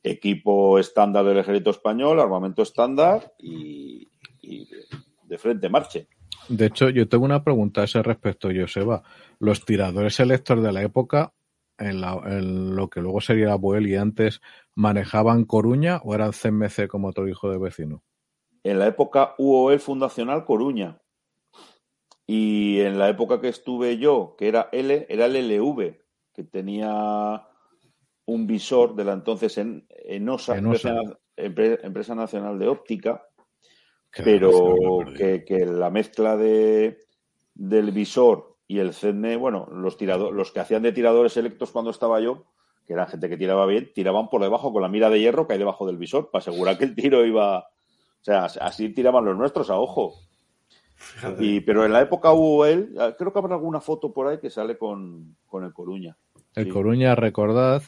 [0.03, 4.09] Equipo estándar del ejército español, armamento estándar y,
[5.23, 6.09] de, frente marche.
[6.49, 9.05] De hecho, yo tengo una pregunta a ese respecto, Joseba.
[9.39, 11.33] ¿Los tiradores selectos de la época,
[11.79, 14.41] en, lo que luego sería Boel y antes,
[14.75, 18.03] manejaban Coruña o eran CMC como otro hijo de vecino?
[18.63, 21.01] En la época UOL fundacional Coruña.
[22.27, 25.99] Y en la época que estuve yo, que era L, era el LV,
[26.33, 27.47] que tenía
[28.27, 30.57] un visor de la entonces en, Enosa,
[31.37, 33.27] empresa Nacional de Óptica,
[34.25, 36.99] pero que, que, la mezcla de,
[37.55, 41.91] del visor y el CN, bueno, los, tiradores, los que hacían de tiradores selectos cuando
[41.91, 42.47] estaba yo,
[42.93, 45.55] que eran gente que tiraba bien, tiraban por debajo con la mira de hierro que
[45.55, 47.61] hay debajo del visor para asegurar que el tiro iba.
[47.61, 50.15] O sea, así tiraban los nuestros a ojo.
[51.39, 54.51] Y, pero en la época hubo él, creo que habrá alguna foto por ahí que
[54.51, 56.17] sale con, con el Coruña.
[56.55, 57.83] El Coruña, recordad,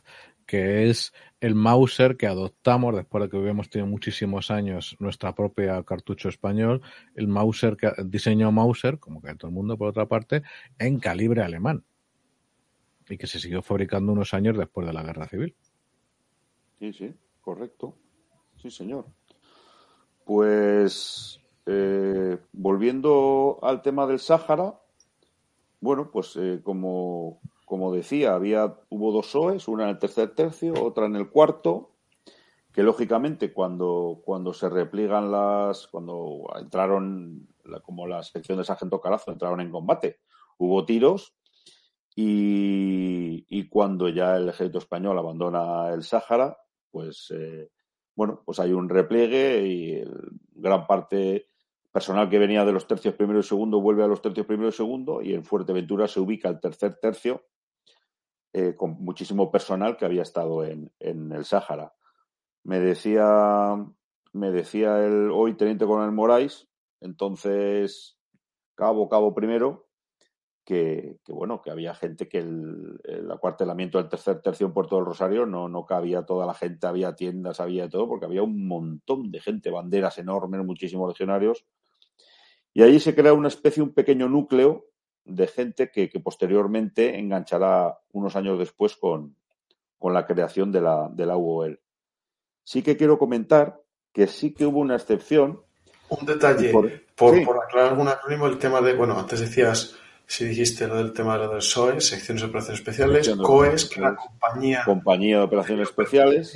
[0.46, 5.80] que es el Mauser que adoptamos después de que hubiéramos tenido muchísimos años nuestra propia
[5.84, 6.80] cartucho español,
[7.14, 10.42] el Mauser que diseñó Mauser, como que todo el mundo por otra parte,
[10.78, 11.84] en calibre alemán
[13.08, 15.54] y que se siguió fabricando unos años después de la guerra civil.
[16.78, 17.96] Sí, sí, correcto.
[18.56, 19.06] Sí, señor.
[20.24, 24.80] Pues eh, volviendo al tema del Sáhara,
[25.80, 30.74] bueno, pues eh, como como decía, había, hubo dos SOEs, una en el tercer tercio,
[30.82, 31.90] otra en el cuarto,
[32.72, 37.48] que lógicamente cuando, cuando se repliegan las, cuando entraron,
[37.82, 40.20] como la sección de Sargento Carazo, entraron en combate,
[40.58, 41.34] hubo tiros
[42.16, 46.56] y, cuando ya el ejército español abandona el Sáhara,
[46.90, 47.70] pues eh,
[48.14, 50.04] bueno, pues hay un repliegue y
[50.52, 51.48] gran parte
[51.90, 54.72] personal que venía de los tercios primero y segundo vuelve a los tercios primero y
[54.72, 57.44] segundo y en Fuerteventura se ubica el tercer tercio
[58.52, 61.92] eh, con muchísimo personal que había estado en, el Sáhara.
[62.62, 63.74] Me decía,
[64.32, 66.68] me decía el hoy teniente coronel Moraes,
[67.00, 68.16] entonces
[68.76, 69.83] cabo, cabo primero,
[70.64, 75.04] que, bueno, que había gente que el, el, acuartelamiento del tercer tercio en Puerto del
[75.04, 79.30] Rosario no, no cabía toda la gente, había tiendas, había todo, porque había un montón
[79.30, 81.66] de gente, banderas enormes, muchísimos legionarios.
[82.72, 84.86] Y ahí se crea una especie, un pequeño núcleo
[85.24, 89.36] de gente que, posteriormente enganchará unos años después con,
[90.00, 91.80] la creación de la, de la UOL.
[92.62, 93.80] Sí que quiero comentar
[94.12, 95.62] que sí que hubo una excepción.
[96.10, 99.96] Un detalle, por, por, aclarar algún acrónimo, el tema de, bueno, antes decías
[100.26, 104.00] si dijiste lo del tema de lo del SOE, secciones de operaciones especiales, COES, que
[104.00, 106.54] la compañía, compañía de operaciones especiales,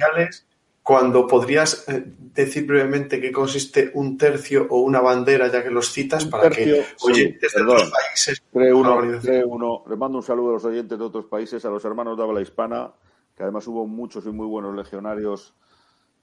[0.83, 5.93] cuando podrías eh, decir brevemente qué consiste un tercio o una bandera, ya que los
[5.93, 8.43] citas, para que oyentes de otros países.
[8.53, 8.99] uno,
[9.47, 12.23] uno, les mando un saludo a los oyentes de otros países, a los hermanos de
[12.23, 12.91] habla hispana,
[13.37, 15.55] que además hubo muchos y muy buenos legionarios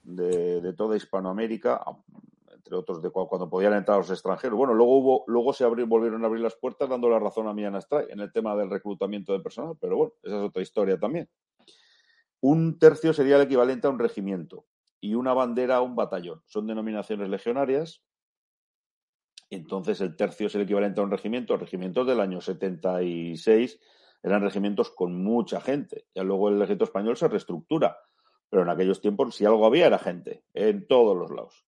[0.03, 1.81] de, de toda Hispanoamérica,
[2.65, 4.57] entre otros de cuando podían entrar los extranjeros.
[4.57, 7.75] Bueno, luego hubo, luego se volvieron a abrir las puertas dando la razón a Mian
[7.75, 11.29] Astray en el tema del reclutamiento de personal, pero bueno, esa es otra historia también.
[12.41, 14.65] Un tercio sería el equivalente a un regimiento
[14.99, 16.41] y una bandera a un batallón.
[16.47, 18.03] Son denominaciones legionarias.
[19.51, 21.57] Entonces el tercio es el equivalente a un regimiento.
[21.57, 23.79] Regimientos del año 76
[24.23, 26.07] eran regimientos con mucha gente.
[26.15, 27.97] Ya luego el ejército español se reestructura.
[28.49, 31.65] Pero en aquellos tiempos, si algo había, era gente, en todos los lados.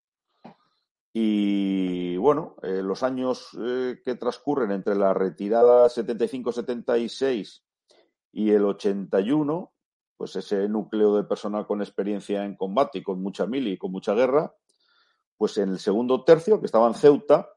[1.14, 7.64] Y bueno, eh, los años eh, que transcurren entre la retirada 75-76
[8.34, 9.74] y el 81,
[10.16, 13.92] pues ese núcleo de personal con experiencia en combate y con mucha mili y con
[13.92, 14.54] mucha guerra,
[15.38, 17.50] pues en el segundo tercio, que estaba en Ceuta,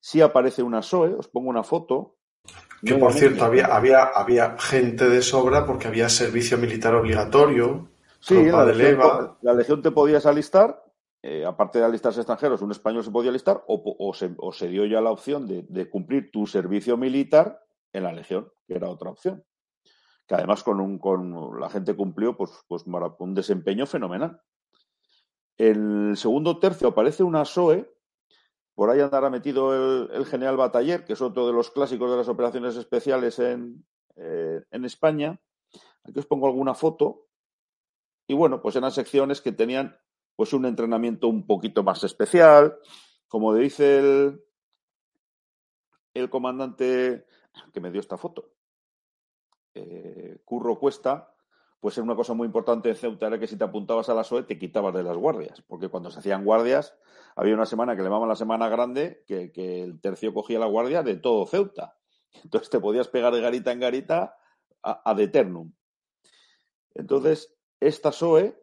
[0.00, 2.16] sí aparece una SOE, os pongo una foto.
[2.82, 7.88] Que por cierto, había, había, había gente de sobra porque había servicio militar obligatorio.
[8.20, 10.85] Sí, la legión, la legión te podías alistar
[11.28, 15.10] eh, aparte de alistarse extranjeros, un español se podía alistar o, se, dio ya la
[15.10, 19.44] opción de, cumplir tu servicio militar en la Legión, que era otra opción.
[20.28, 21.00] Que además con,
[21.58, 24.40] la gente cumplió pues, pues un desempeño fenomenal.
[25.56, 27.92] El segundo tercio aparece una SOE,
[28.76, 32.28] por ahí andará metido el, general Bataller, que es otro de los clásicos de las
[32.28, 33.84] operaciones especiales en,
[34.14, 35.40] eh, en España.
[36.04, 37.26] Aquí os pongo alguna foto.
[38.28, 39.96] Y bueno, pues eran secciones que tenían
[40.36, 42.78] pues un entrenamiento un poquito más especial.
[43.26, 44.44] Como dice el,
[46.14, 47.26] el comandante
[47.72, 48.52] que me dio esta foto,
[49.74, 51.34] eh, Curro Cuesta,
[51.80, 54.24] pues era una cosa muy importante en Ceuta era que si te apuntabas a la
[54.24, 56.96] SOE te quitabas de las guardias, porque cuando se hacían guardias
[57.34, 61.02] había una semana que le llamaban la semana grande que, el tercio cogía la guardia
[61.02, 61.96] de todo Ceuta.
[62.42, 64.36] Entonces te podías pegar de garita en garita
[64.82, 65.16] a, a.
[66.94, 68.58] Entonces, esta SOE,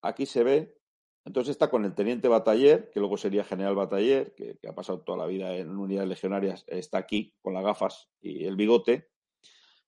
[0.00, 0.78] aquí se ve
[1.24, 5.18] entonces está con el teniente bataller, que luego sería general bataller, que, ha pasado toda
[5.18, 9.08] la vida en unidades legionarias, está aquí con las gafas y el bigote.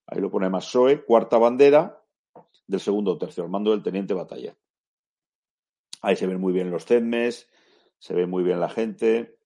[0.06, 2.02] Ahí lo pone más SOE, cuarta bandera
[2.66, 4.56] del segundo tercio, al mando del teniente bataller.
[6.00, 7.48] Ahí se ven muy bien los CEDMES,
[7.98, 9.38] se ve muy bien la gente.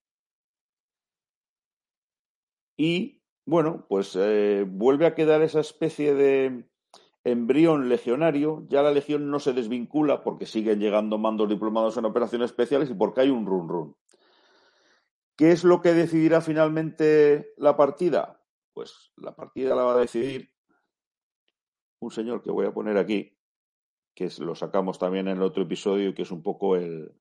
[2.77, 6.70] Y bueno, pues eh, vuelve a quedar esa especie de,
[7.25, 12.51] embrión legionario, ya la legión no se desvincula porque siguen llegando mandos diplomados en operaciones
[12.51, 13.97] especiales y porque hay un run run.
[15.37, 18.43] ¿Qué es lo que decidirá finalmente la partida?
[18.73, 20.53] Pues la partida la va a decidir
[22.01, 23.39] un señor que voy a poner aquí,
[24.15, 27.15] que lo sacamos también en el otro episodio y que es un poco el,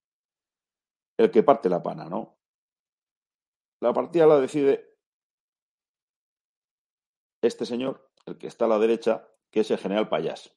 [1.17, 2.37] el que parte la pana, ¿no?
[3.81, 4.97] La partida la decide
[7.41, 10.51] este señor, el que está a la derecha, que es el general Payás.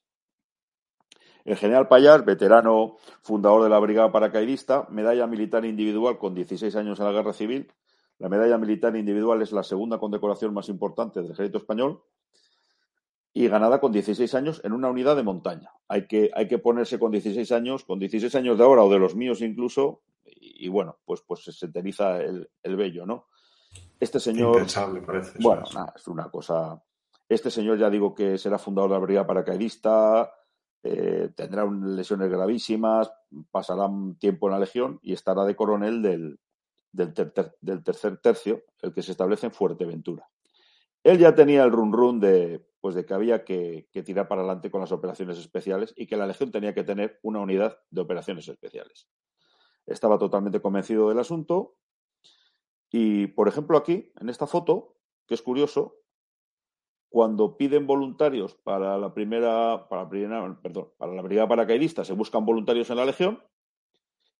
[1.45, 6.99] El general Payás, veterano fundador de la Brigada Paracaidista, medalla militar individual con 16 años
[6.99, 7.71] en la Guerra Civil.
[8.19, 12.03] La medalla militar individual es la segunda condecoración más importante del ejército español
[13.33, 15.71] y ganada con 16 años en una unidad de montaña.
[15.87, 18.99] Hay que, hay que ponerse con 16 años, con 16 años de ahora o de
[18.99, 23.27] los míos incluso, y, bueno, pues, pues se enteriza el, el vello, ¿no?
[23.99, 24.53] Este señor.
[24.53, 25.39] Impensable, parece.
[25.41, 25.63] Bueno,
[25.95, 26.81] es una cosa
[27.29, 30.31] este señor ya digo que será fundador de la brigada paracaidista,
[30.83, 33.11] eh, tendrá lesiones gravísimas,
[33.51, 36.39] pasará tiempo en la legión y estará de coronel del,
[36.91, 40.29] del, tercer tercio, el que se establece en Fuerteventura.
[41.03, 44.41] Él ya tenía el run run de, pues de que había que, que, tirar para
[44.41, 48.01] adelante con las operaciones especiales y que la Legión tenía que tener una unidad de
[48.01, 49.07] operaciones especiales.
[49.85, 51.75] Estaba totalmente convencido del asunto
[52.89, 56.02] y, por ejemplo, aquí, en esta foto, que es curioso,
[57.13, 62.13] cuando piden voluntarios para la primera, para la primera, perdón, para la brigada paracaidista, se
[62.13, 63.39] buscan voluntarios en la legión.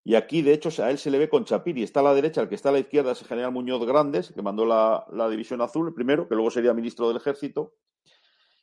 [0.02, 1.84] Y aquí, de hecho, a él se le ve con Chapiri.
[1.84, 4.32] Está a la derecha, el que está a la izquierda es el general Muñoz Grandes,
[4.32, 7.76] que mandó la, división azul, primero, que luego sería ministro del ejército.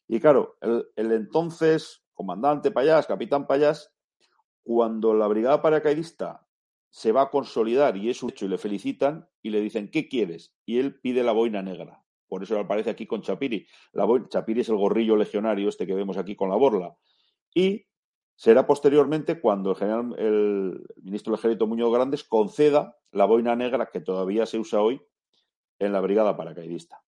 [0.09, 3.93] Y claro, el, el entonces comandante Payás, capitán Payás,
[4.61, 6.45] cuando la brigada paracaidista
[6.89, 10.09] se va a consolidar y es un hecho y le felicitan y le dicen, ¿qué
[10.09, 10.53] quieres?
[10.65, 13.67] Y él pide la boina negra por eso aparece aquí con Chapiri.
[13.91, 16.95] La Chapiri es el gorrillo legionario este que vemos aquí con la borla.
[17.53, 17.85] Y
[18.37, 23.87] será posteriormente cuando el general, el ministro del Ejército Muñoz Grandes conceda la boina negra
[23.87, 25.01] que todavía se usa hoy
[25.77, 27.03] en la brigada paracaidista.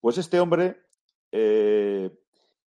[0.00, 0.82] Pues este hombre,
[1.30, 2.10] eh,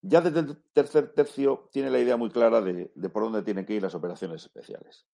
[0.02, 3.66] ya desde el tercer tercio, tiene la idea muy clara de, de por dónde tienen
[3.66, 5.04] que ir las operaciones especiales.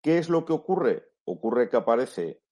[0.00, 1.08] ¿Qué es lo que ocurre?
[1.24, 2.42] Ocurre que aparece,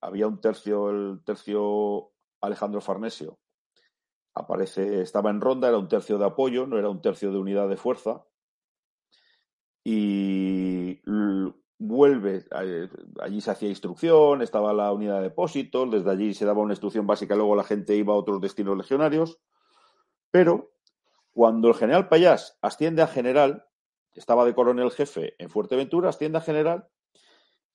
[0.00, 3.38] había un tercio, el tercio Alejandro Farnesio,
[4.34, 7.68] aparece, estaba en ronda, era un tercio de apoyo, no era un tercio de unidad
[7.68, 8.24] de fuerza,
[9.84, 11.00] y
[11.78, 12.44] vuelve,
[13.20, 17.06] allí se hacía instrucción, estaba la unidad de depósitos, desde allí se daba una instrucción
[17.06, 19.38] básica, luego la gente iba a otros destinos legionarios,
[20.30, 20.72] pero
[21.32, 23.66] cuando el general Payás asciende a general,
[24.12, 26.88] estaba de coronel jefe en Fuerteventura, asciende a general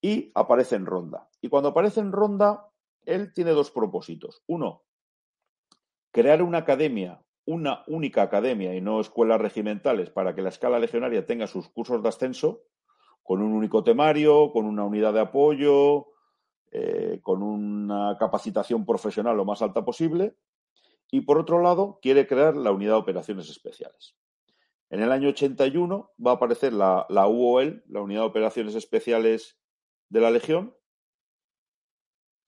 [0.02, 1.30] y aparece en ronda.
[1.42, 2.68] Y cuando aparece en ronda,
[3.06, 4.44] él tiene dos propósitos.
[4.48, 4.84] Uno,
[6.12, 11.26] crear una academia, una única academia y no escuelas regimentales para que la escala legionaria
[11.26, 12.64] tenga sus cursos de ascenso,
[13.24, 16.08] con un único temario, con una unidad de apoyo,
[16.72, 20.36] eh, con una capacitación profesional lo más alta posible.
[21.12, 24.16] Y por otro lado, quiere crear la unidad de operaciones especiales.
[24.90, 29.61] En el año 81 va a aparecer la, la UOL, la Unidad de Operaciones Especiales
[30.12, 30.76] de la Legión.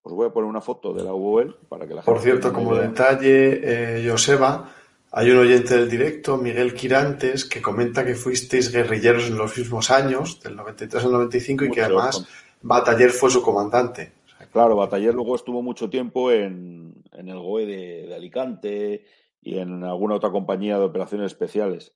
[0.03, 2.11] Os voy a poner una foto de la UOL para que la gente.
[2.11, 4.69] Por cierto, como detalle, eh, Joseba,
[5.11, 9.91] hay un oyente del directo, Miguel Quirantes, que comenta que fuisteis guerrilleros en los mismos
[9.91, 12.27] años, del 93 al 95, y que además
[12.61, 14.11] Bataller fue su comandante.
[14.51, 19.05] Claro, Bataller luego estuvo mucho tiempo en, en el GOE de, de, Alicante
[19.41, 21.93] y en alguna otra compañía de operaciones especiales.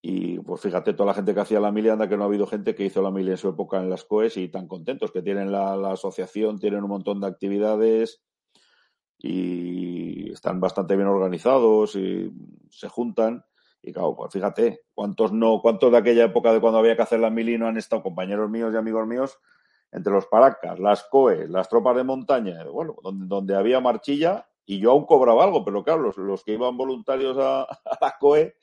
[0.00, 2.46] Y pues fíjate, toda la gente que hacía la mili, anda que no ha habido
[2.46, 5.22] gente que hizo la mili en su época en las COES y tan contentos que
[5.22, 8.22] tienen la, asociación, tienen un montón de actividades
[9.18, 12.30] y están bastante bien organizados y
[12.70, 13.44] se juntan.
[13.82, 17.18] Y claro, pues fíjate, cuántos no, cuántos de aquella época de cuando había que hacer
[17.18, 19.38] la mili no han estado compañeros míos y amigos míos
[19.90, 24.78] entre los paracas, las COES, las tropas de montaña, bueno, donde, donde había marchilla y
[24.78, 28.54] yo aún cobraba algo, pero claro, los, los que iban voluntarios a, a la COE,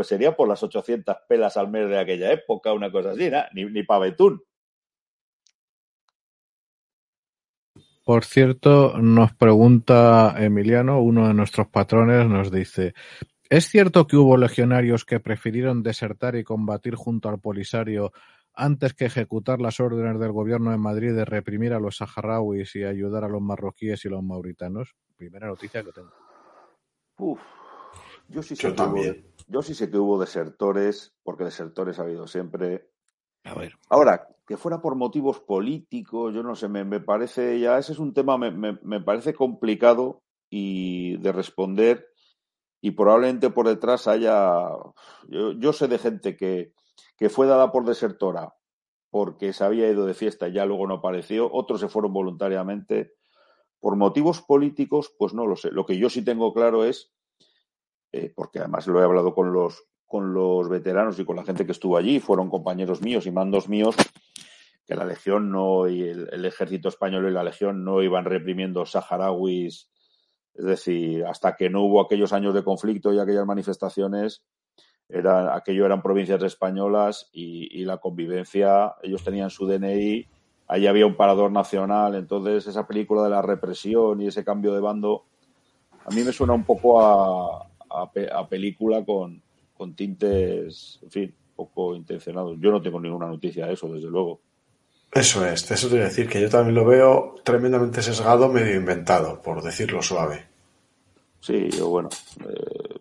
[0.00, 3.42] pues sería por las 800 pelas al mes de aquella época, una cosa así, ¿no?
[3.52, 4.42] ni, ni para betún.
[8.02, 12.94] Por cierto, nos pregunta Emiliano, uno de nuestros patrones, nos dice,
[13.50, 18.12] ¿es cierto que hubo legionarios que prefirieron desertar y combatir junto al Polisario
[18.54, 22.84] antes que ejecutar las órdenes del gobierno de Madrid de reprimir a los saharauis y
[22.84, 24.94] ayudar a los marroquíes y los mauritanos?
[25.14, 26.14] Primera noticia que tengo.
[27.18, 27.38] Uf,
[28.30, 29.29] yo sí sé yo que también.
[29.50, 32.88] Yo sí sé que hubo desertores, porque desertores ha habido siempre.
[33.44, 33.74] A ver.
[33.88, 37.98] Ahora, que fuera por motivos políticos, yo no sé, me, me parece ya, ese es
[37.98, 42.08] un tema, me, me, me, parece complicado y de responder
[42.80, 44.70] y probablemente por detrás haya,
[45.28, 46.72] yo, yo sé de gente que,
[47.16, 48.54] que, fue dada por desertora
[49.10, 53.14] porque se había ido de fiesta y ya luego no apareció, otros se fueron voluntariamente.
[53.80, 55.70] Por motivos políticos, pues no lo sé.
[55.70, 57.12] Lo que yo sí tengo claro es,
[58.12, 61.64] eh, porque además lo he hablado con los, con los veteranos y con la gente
[61.64, 63.94] que estuvo allí, fueron compañeros míos y mandos míos,
[64.84, 69.88] que la Legión no y el, ejército español y la Legión no iban reprimiendo saharauis,
[70.54, 74.42] es decir, hasta que no hubo aquellos años de conflicto y aquellas manifestaciones,
[75.08, 80.26] era, aquello eran provincias españolas y, y, la convivencia, ellos tenían su DNI,
[80.66, 84.80] ahí había un parador nacional, entonces esa película de la represión y ese cambio de
[84.80, 85.26] bando,
[86.04, 89.42] a mí me suena un poco a, a, a película con,
[89.76, 92.56] con tintes, en fin, poco intencionados.
[92.60, 94.40] Yo no tengo ninguna noticia de eso, desde luego.
[95.12, 98.76] Eso es, eso te voy a decir que yo también lo veo tremendamente sesgado, medio
[98.76, 100.46] inventado, por decirlo suave.
[101.40, 102.10] Sí, yo bueno,
[102.48, 103.00] eh,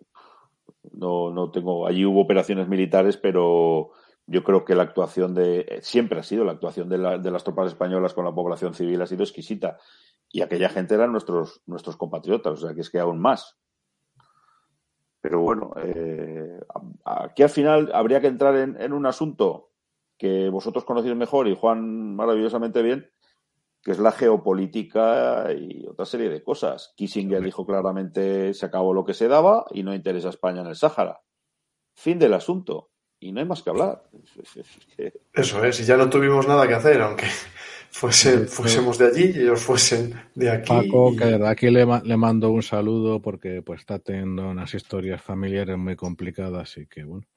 [0.94, 1.86] no, no tengo.
[1.86, 3.92] Allí hubo operaciones militares, pero
[4.26, 5.80] yo creo que la actuación de.
[5.82, 9.02] Siempre ha sido la actuación de, la, de las tropas españolas con la población civil
[9.02, 9.78] ha sido exquisita.
[10.32, 13.58] Y aquella gente eran nuestros, nuestros compatriotas, o sea que es que aún más.
[15.22, 16.60] Pero bueno, eh,
[17.04, 19.72] aquí al final habría que entrar en, un asunto
[20.18, 23.10] que vosotros conocéis mejor y Juan maravillosamente bien,
[23.82, 26.94] que es la geopolítica y otra serie de cosas.
[26.96, 30.68] Kissinger dijo claramente se acabó lo que se daba y no interesa a España en
[30.68, 31.22] el Sáhara.
[31.94, 32.92] Fin del asunto.
[33.22, 34.04] Y no hay más que hablar.
[35.34, 37.26] Eso es, y ya no tuvimos nada que hacer, aunque
[37.92, 40.70] fuese, fuésemos de allí y ellos fuesen de aquí.
[40.70, 45.22] Paco, que de aquí le, le mando un saludo porque pues está teniendo unas historias
[45.22, 47.28] familiares muy complicadas y que bueno,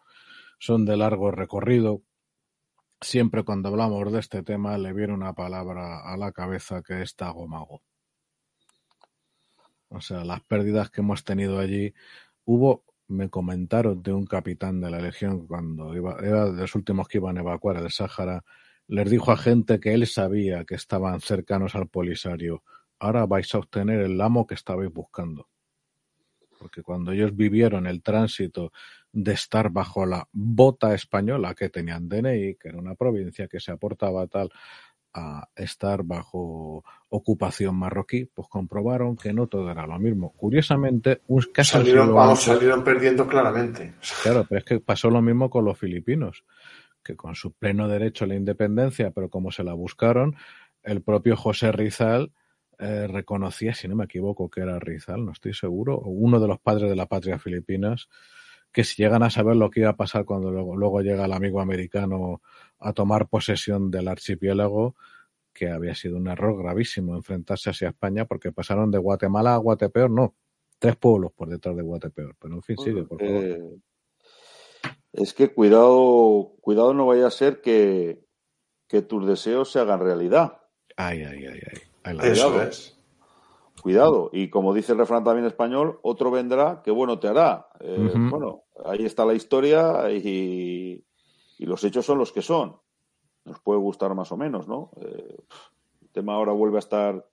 [0.58, 2.02] son de largo recorrido,
[3.02, 7.16] Siempre cuando hablamos de este tema le viene una palabra a la cabeza que es
[7.16, 7.82] tagomago.
[9.88, 11.92] O sea, las pérdidas que hemos tenido allí.
[12.44, 17.08] Hubo, me comentaron de un capitán de la Legión cuando iba, era de los últimos
[17.08, 18.44] que iban a evacuar el Sáhara,
[18.92, 22.62] les dijo a gente que él sabía que estaban cercanos al Polisario
[22.98, 25.48] ahora vais a obtener el amo que estabais buscando.
[26.58, 28.70] Porque cuando ellos vivieron el tránsito
[29.10, 33.72] de estar bajo la bota española que tenían DNI, que era una provincia que se
[33.72, 34.50] aportaba tal,
[35.14, 40.32] a estar bajo ocupación marroquí, pues comprobaron que no todo era lo mismo.
[40.32, 43.94] Curiosamente, un caso salieron, vamos, salieron perdiendo claramente.
[44.22, 46.44] Claro, pero es que pasó lo mismo con los filipinos,
[47.02, 50.36] que con su pleno derecho a la independencia, pero como se la buscaron,
[50.82, 52.32] el propio José Rizal
[52.78, 56.58] eh, reconocía, si no me equivoco, que era Rizal, no estoy seguro, uno de los
[56.58, 58.08] padres de la patria filipinas,
[58.72, 61.32] que si llegan a saber lo que iba a pasar cuando luego, luego llega el
[61.32, 62.40] amigo americano
[62.78, 64.96] a tomar posesión del archipiélago,
[65.52, 70.10] que había sido un error gravísimo enfrentarse hacia España, porque pasaron de Guatemala a Guatepeor,
[70.10, 70.34] no,
[70.78, 72.34] tres pueblos por detrás de Guatepeor.
[72.40, 73.44] Pero en fin, sigue, por favor.
[73.44, 73.76] Eh,
[75.12, 78.24] es que cuidado, cuidado no vaya a ser que,
[78.88, 80.60] que tus deseos se hagan realidad.
[80.96, 81.60] Ay, ay, ay,
[82.04, 82.18] ay.
[82.22, 82.98] Eso es.
[83.82, 84.30] Cuidado.
[84.32, 87.68] Y como dice el refrán también español, otro vendrá que bueno te hará.
[87.80, 91.04] Eh, bueno, ahí está la historia y,
[91.58, 92.76] y, los hechos son los que son.
[93.44, 94.90] Nos puede gustar más o menos, ¿no?
[95.00, 95.36] Eh,
[96.00, 97.26] el tema ahora vuelve a estar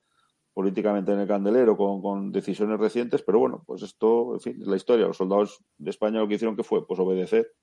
[0.54, 4.68] políticamente en el candelero con, con, decisiones recientes, pero bueno, pues esto, en fin, es
[4.68, 5.08] la historia.
[5.08, 7.54] Los soldados de España lo que hicieron que fue pues obedecer,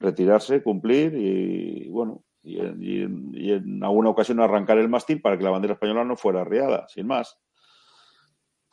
[0.00, 5.74] retirarse, cumplir y bueno, y en, alguna ocasión arrancar el mástil para que la bandera
[5.74, 7.38] española no fuera arriada, sin más.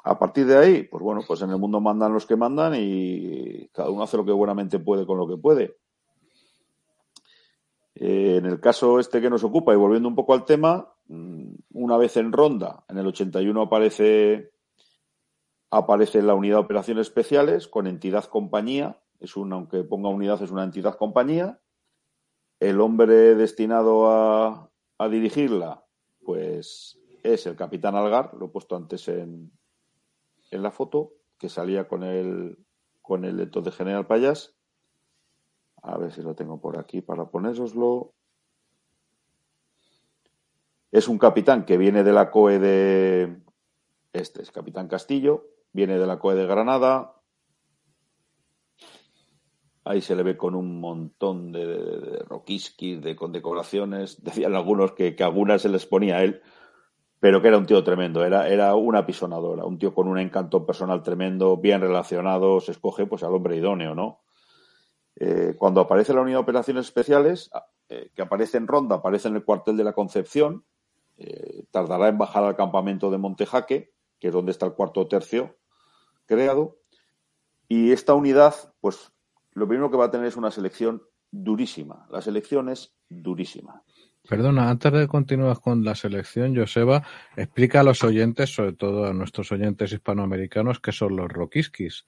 [0.04, 3.68] A partir de ahí, pues bueno, pues en el mundo mandan los que mandan y
[3.70, 5.78] cada uno hace lo que buenamente puede con lo que puede.
[7.96, 11.54] Eh, en el caso este que nos ocupa, y volviendo un poco al tema, mm,
[11.74, 14.52] una vez en ronda, en el 81 aparece,
[15.72, 20.52] aparece la unidad de operaciones especiales con entidad compañía, es una, aunque ponga unidad, es
[20.52, 21.60] una entidad compañía.
[22.60, 24.72] El hombre destinado a,
[25.10, 25.86] dirigirla,
[26.24, 29.52] pues es el capitán Algar, lo he puesto antes en,
[30.52, 32.58] en la foto, que salía con el,
[33.02, 34.56] con el de General Payas.
[35.82, 38.14] A ver si lo tengo por aquí para ponéroslo.
[40.92, 43.42] Es un capitán que viene de la COE de.
[44.14, 47.15] Este es Capitán Castillo, viene de la COE de Granada.
[49.86, 54.22] Ahí se le ve con un montón de, de, de de condecoraciones.
[54.24, 56.42] Decían algunos que, que algunas se les ponía a él
[57.26, 60.64] pero que era un tío tremendo, era, era una pisonadora, un tío con un encanto
[60.64, 64.22] personal tremendo, bien relacionado, se escoge pues al hombre idóneo, ¿no?
[65.16, 67.50] Eh, cuando aparece la unidad de operaciones especiales,
[67.90, 70.66] eh, que aparece en Ronda, aparece en el cuartel de la Concepción,
[71.18, 75.56] eh, tardará en bajar al campamento de Montejaque, que es donde está el cuarto tercio
[76.28, 76.78] creado,
[77.68, 79.12] y esta unidad, pues
[79.56, 81.02] lo primero que va a tener es una selección
[81.32, 82.08] durísima.
[82.12, 83.84] La selección es durísima.
[84.28, 87.04] Perdona, antes de continuar con la selección, Joseba,
[87.36, 92.06] explica a los oyentes, sobre todo a nuestros oyentes hispanoamericanos, qué son los roquiskis.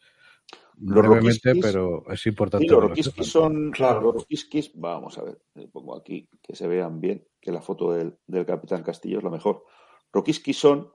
[0.79, 2.65] Los Brevemente, roquiskis- pero es importante.
[2.65, 3.71] Sí, los que lo roquiskis son.
[3.71, 4.01] Claro.
[4.01, 5.39] Los roquiskis, vamos a ver,
[5.71, 9.29] pongo aquí que se vean bien, que la foto del, del Capitán Castillo es la
[9.29, 9.63] mejor.
[10.11, 10.91] Roquiskis son.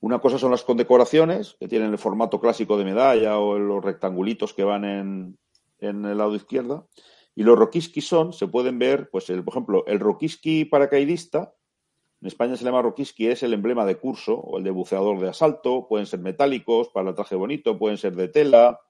[0.00, 4.52] Una cosa son las condecoraciones, que tienen el formato clásico de medalla o los rectangulitos
[4.54, 5.38] que van en,
[5.78, 6.88] en el lado izquierdo.
[7.34, 11.54] Y los roquiskis son, se pueden ver, pues, el, por ejemplo, el roquiski paracaidista,
[12.20, 15.28] en España se llama roquiski, es el emblema de curso o el de buceador de
[15.28, 18.80] asalto, pueden ser metálicos para el traje bonito, pueden ser de tela,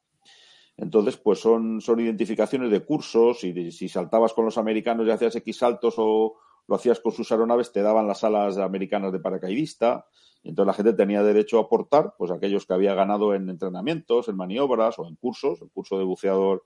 [0.76, 5.34] entonces, pues son, son identificaciones de cursos y si saltabas con los americanos y hacías
[5.37, 6.37] X saltos o
[6.68, 10.07] lo hacías con sus aeronaves, te daban las alas americanas de paracaidista.
[10.43, 14.37] Entonces la gente tenía derecho a aportar, pues aquellos que había ganado en entrenamientos, en
[14.37, 16.64] maniobras o en cursos, el curso de buceador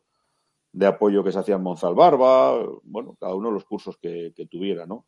[0.72, 4.86] de apoyo que se hacía en Monzalbarba, bueno, cada uno los cursos que, que tuviera,
[4.86, 5.06] ¿no?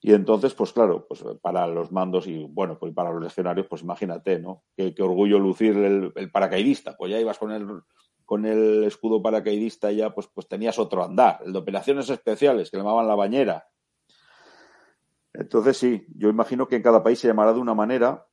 [0.00, 3.82] Y entonces, pues claro, pues para los mandos y bueno, pues para los legionarios, pues
[3.82, 4.64] imagínate, ¿no?
[4.76, 6.94] Qué, orgullo lucir el, el paracaidista.
[6.96, 7.82] Pues ya ibas con el
[8.24, 12.70] con el escudo paracaidista y ya pues, pues tenías otro andar, el de operaciones especiales,
[12.70, 13.68] que llamaban la bañera.
[15.32, 18.26] Entonces sí, yo imagino que en cada país se llamará de una manera.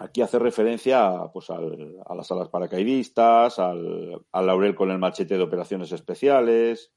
[0.00, 1.58] Aquí hace referencia pues, a
[2.14, 6.92] las alas paracaidistas, al, laurel con el machete de operaciones especiales.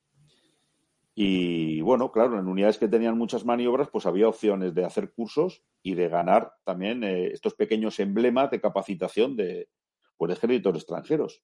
[1.15, 5.63] Y bueno, claro, en unidades que tenían muchas maniobras, pues había opciones de hacer cursos
[5.81, 9.67] y de ganar también eh, estos pequeños emblemas de capacitación de,
[10.15, 11.41] pues, ejércitos extranjeros.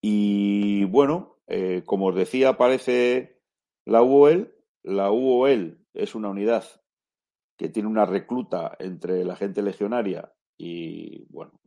[0.00, 3.42] Y bueno, eh, como os decía, aparece
[3.84, 4.54] la UOL.
[4.84, 6.64] La UOL es una unidad
[7.58, 11.60] que tiene una recluta entre la gente legionaria y, bueno,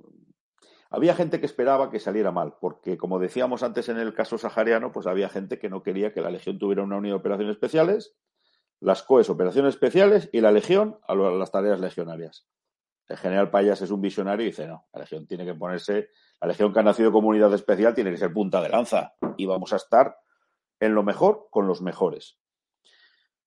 [0.90, 4.92] había gente que esperaba que saliera mal, porque como decíamos antes en el caso sahariano,
[4.92, 8.16] pues había gente que no quería que la Legión tuviera una unidad de operaciones especiales.
[8.80, 12.48] las COES, operaciones especiales, y la Legión a las tareas legionarias.
[13.08, 16.10] El general Payas es un visionario y dice, no, la Legión tiene que ponerse,
[16.42, 19.46] la Legión que ha nacido como unidad especial tiene que ser punta de lanza y
[19.46, 20.18] vamos a estar
[20.80, 22.41] en lo mejor con los mejores.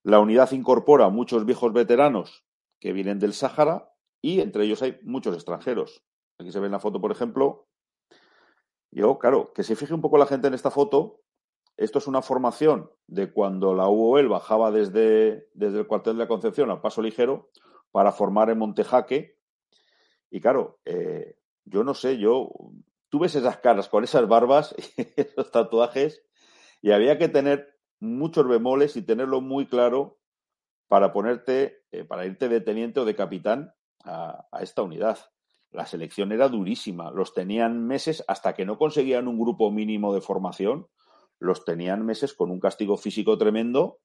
[0.05, 2.45] La unidad incorpora muchos viejos veteranos
[2.79, 3.91] que vienen del Sáhara
[4.21, 6.05] y entre ellos hay muchos extranjeros.
[6.39, 7.69] Aquí se ve en la foto, por ejemplo.
[8.91, 11.23] Yo, claro, que se fije un poco la gente en esta foto.
[11.79, 16.29] Esto es una formación de cuando la UOL bajaba desde, desde el cuartel de la
[16.29, 17.49] Concepción al paso ligero
[17.91, 19.39] para formar en Montejaque.
[20.31, 22.51] Y claro, eh, yo no sé, yo,
[23.09, 26.23] tú ves esas caras con esas barbas y esos tatuajes
[26.83, 27.74] y había que tener
[28.05, 30.19] muchos bemoles y tenerlo muy claro
[30.89, 33.75] para ponerte, eh, para irte de teniente o de capitán
[34.05, 35.19] a, esta unidad.
[35.71, 40.21] La selección era durísima, los tenían meses hasta que no conseguían un grupo mínimo de
[40.21, 40.87] formación,
[41.41, 43.99] los tenían meses con un castigo físico tremendo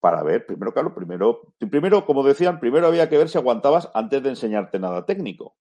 [0.00, 4.22] para ver, primero, claro, primero, primero, como decían, primero había que ver si aguantabas antes
[4.22, 5.56] de enseñarte nada técnico.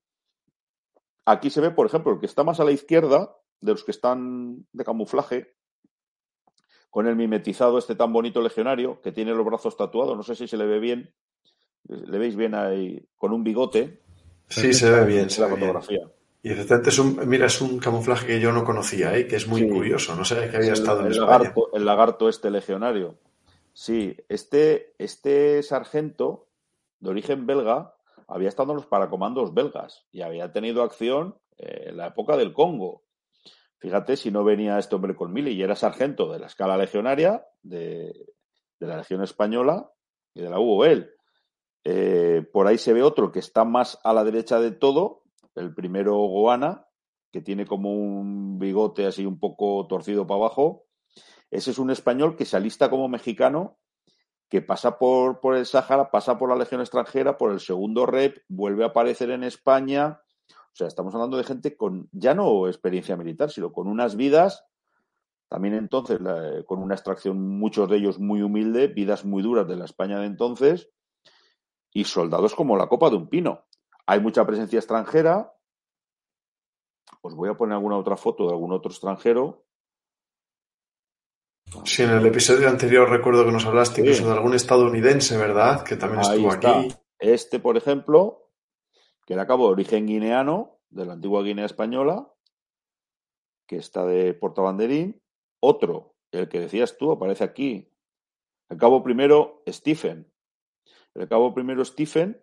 [1.26, 3.91] Aquí se ve, por ejemplo, el que está más a la izquierda, de los que
[3.91, 5.56] están de camuflaje,
[6.93, 10.15] con el mimetizado este tan bonito legionario que tiene los brazos tatuados.
[10.15, 11.11] No sé si se le ve bien.
[11.89, 13.99] Le veis bien ahí con un bigote.
[14.47, 15.27] Sí, se ve bien.
[15.39, 16.01] la fotografía.
[16.43, 19.25] Y efectivamente es un, mira, es un camuflaje que yo no conocía, ¿eh?
[19.25, 20.15] que es muy curioso.
[20.15, 21.31] No sé que había estado en el España.
[21.31, 23.15] Lagarto, el lagarto este legionario.
[23.73, 26.45] Sí, este, este sargento
[26.99, 27.95] de origen belga
[28.27, 33.01] había estado en los paracomandos belgas y había tenido acción en la época del Congo.
[33.84, 37.45] Fíjate si no venía este hombre con Mili y era sargento de la escala legionaria
[37.63, 38.34] de,
[38.79, 39.91] la Legión Española
[40.34, 41.13] y de la UOL.
[41.84, 45.23] Eh, por ahí se ve otro que está más a la derecha de todo,
[45.55, 46.88] el primero Goana,
[47.29, 50.86] que tiene como un bigote así un poco torcido para abajo.
[51.51, 53.79] Ese es un español que se alista como mexicano,
[54.47, 58.45] que pasa por, por el Sáhara, pasa por la Legión extranjera, por el segundo rep,
[58.47, 60.21] vuelve a aparecer en España,
[60.74, 64.65] o sea, estamos hablando de gente con ya no experiencia militar, sino con unas vidas,
[65.47, 66.19] también entonces
[66.65, 70.26] con una extracción, muchos de ellos muy humilde, vidas muy duras de la España de
[70.26, 70.89] entonces,
[71.93, 73.65] y soldados como la copa de un pino.
[74.07, 75.53] Hay mucha presencia extranjera.
[77.21, 79.67] Os voy a poner alguna otra foto de algún otro extranjero.
[81.86, 85.84] Sí, en el episodio anterior recuerdo que nos hablaste incluso de algún estadounidense, ¿verdad?
[85.84, 86.95] Que también estuvo aquí.
[87.19, 88.42] Este, por ejemplo,
[89.26, 92.32] que era cabo de origen guineano, de la antigua Guinea española,
[93.67, 95.21] que está de portabanderín.
[95.59, 97.89] Otro, el que decías tú, aparece aquí.
[98.69, 100.32] El cabo primero, Stephen.
[101.13, 102.41] El cabo primero, Stephen,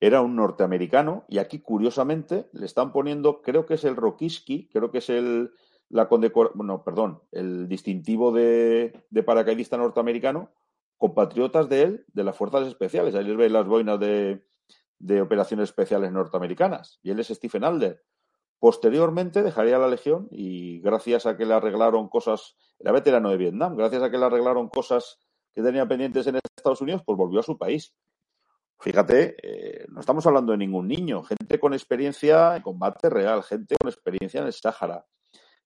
[0.00, 4.90] era un norteamericano y aquí, curiosamente, le están poniendo, creo que es el Rokiski, creo
[4.90, 5.52] que es el,
[5.88, 10.50] la bueno, perdón, el distintivo de, de paracaidista norteamericano,
[10.98, 13.14] compatriotas de él, de las fuerzas especiales.
[13.14, 14.44] Ahí les veis las boinas de,
[14.98, 18.02] de operaciones especiales norteamericanas, y él es Stephen Alder.
[18.58, 23.76] Posteriormente dejaría la Legión y gracias a que le arreglaron cosas, era veterano de Vietnam,
[23.76, 25.18] gracias a que le arreglaron cosas
[25.52, 27.94] que tenía pendientes en Estados Unidos, pues volvió a su país.
[28.78, 33.74] Fíjate, eh, no estamos hablando de ningún niño, gente con experiencia en combate real, gente
[33.78, 35.06] con experiencia en el Sáhara.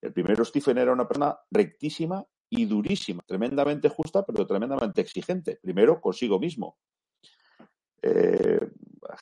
[0.01, 5.59] El primero Stephen era una persona rectísima y durísima, tremendamente justa, pero tremendamente exigente.
[5.61, 6.79] Primero consigo mismo.
[8.03, 8.61] Eh,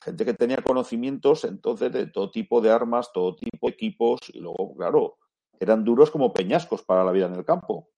[0.01, 4.39] gente que tenía conocimientos entonces de todo tipo de armas, todo tipo de equipos, y
[4.39, 5.17] luego, claro,
[5.59, 7.89] eran duros como peñascos para la vida en el campo.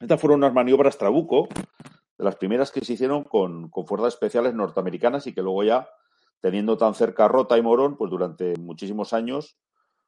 [0.00, 1.48] Estas fueron unas maniobras Trabuco,
[2.18, 5.88] de las primeras que se hicieron con, fuerzas especiales norteamericanas y que luego ya,
[6.40, 9.56] teniendo tan cerca Rota y Morón, pues durante muchísimos años,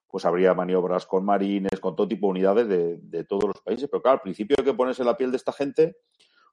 [0.09, 3.89] pues habría maniobras con marines, con todo tipo de unidades de, de todos los países.
[3.91, 5.97] Pero claro, al principio hay que ponerse la piel de esta gente,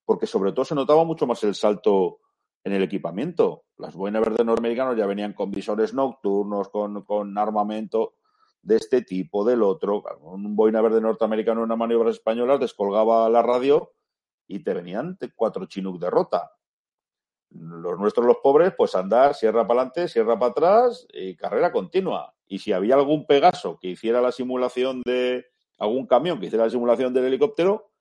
[0.05, 2.19] porque sobre todo se notaba mucho más el salto
[2.63, 3.65] en el equipamiento.
[3.77, 8.15] Las boinas verdes norteamericanos ya venían con visores nocturnos, con, armamento
[8.61, 10.03] de este tipo, del otro.
[10.21, 13.93] Un boina verde norteamericano en una maniobras españolas descolgaba la radio
[14.47, 16.51] y te venían cuatro Chinook de rota.
[17.49, 22.33] Los nuestros, los pobres, pues andar sierra para adelante, sierra para atrás y carrera continua.
[22.47, 25.45] Y si había algún Pegaso que hiciera la simulación de
[25.77, 27.91] algún camión que hiciera la simulación del helicóptero,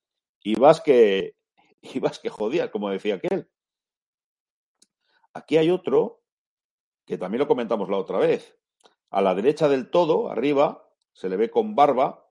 [0.43, 1.35] ibas que
[1.95, 3.49] ibas que jodías, como decía aquel.
[5.35, 6.23] Aquí hay otro
[7.05, 8.57] que también lo comentamos la otra vez.
[9.11, 12.27] A la derecha del todo, arriba, se le ve con barba.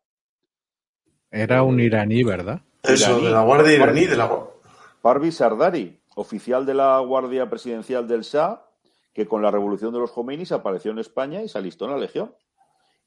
[1.30, 2.62] Era un iraní, ¿verdad?
[2.84, 4.48] Eso, de la Guardia iraní, de la
[5.02, 8.64] Parvi Sardari, oficial de la Guardia Presidencial del Shah,
[9.14, 11.98] que con la revolución de los Jomeinis apareció en España y se alistó en la
[11.98, 12.36] Legión.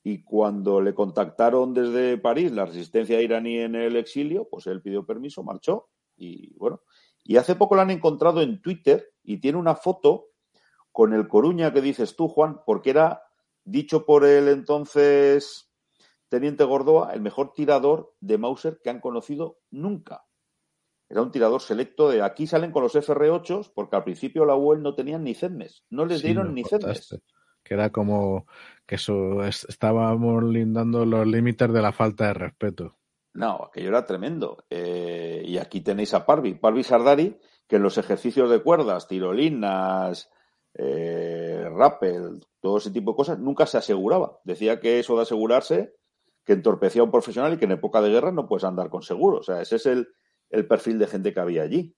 [0.03, 5.07] Y cuando le contactaron desde París la resistencia iraní en el exilio, pues él pidió
[5.07, 6.83] permiso, marchó y bueno,
[7.25, 10.27] Y hace poco la han encontrado en Twitter y tiene una foto
[10.93, 13.25] con el Coruña que dices tú, Juan, porque era
[13.65, 15.73] dicho por el entonces
[16.29, 20.25] Teniente Gordoa el mejor tirador de Mauser que han conocido nunca.
[21.09, 24.83] Era un tirador selecto de aquí salen con los FR8 porque al principio la UEL
[24.83, 27.21] no tenían ni CEDMES, no les dieron ni CEDMES.
[27.63, 28.47] Que era como
[28.87, 32.99] que eso estábamos lindando los límites de la falta de respeto.
[33.33, 34.65] No, aquello era tremendo.
[34.71, 37.39] Eh, y aquí tenéis a Parvi, Parvi Sardari,
[37.75, 40.31] que en los ejercicios de cuerdas, tirolinas,
[40.75, 44.39] eh, rappel, todo ese tipo de cosas, nunca se aseguraba.
[44.45, 45.93] Decía que eso de asegurarse,
[46.45, 49.03] que entorpecía a un profesional y que en época de guerra no puedes andar con
[49.03, 49.39] seguro.
[49.39, 50.07] O sea, ese es el,
[50.69, 51.97] perfil de gente que había allí.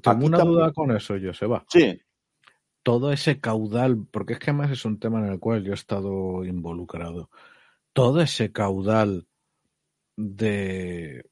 [0.00, 1.66] Tengo una duda con eso, Joseba.
[1.68, 2.00] Sí.
[2.82, 5.74] Todo ese caudal, porque es que además es un tema en el cual yo he
[5.74, 7.28] estado involucrado.
[7.92, 9.26] Todo ese caudal
[10.16, 11.26] de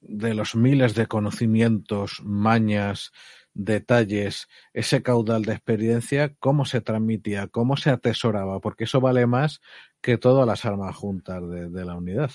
[0.00, 3.12] de los miles de conocimientos, mañas,
[3.54, 9.60] detalles, ese caudal de experiencia, cómo se transmitía, cómo se atesoraba, porque eso vale más
[10.00, 12.30] que todas las armas juntas de, la unidad.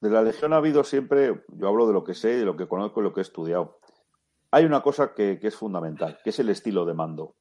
[0.00, 2.68] De la Legión ha habido siempre, yo hablo de lo que sé, de lo que
[2.68, 3.80] conozco y lo que he estudiado.
[4.50, 7.36] Hay una cosa que, es fundamental, que es el estilo de mando.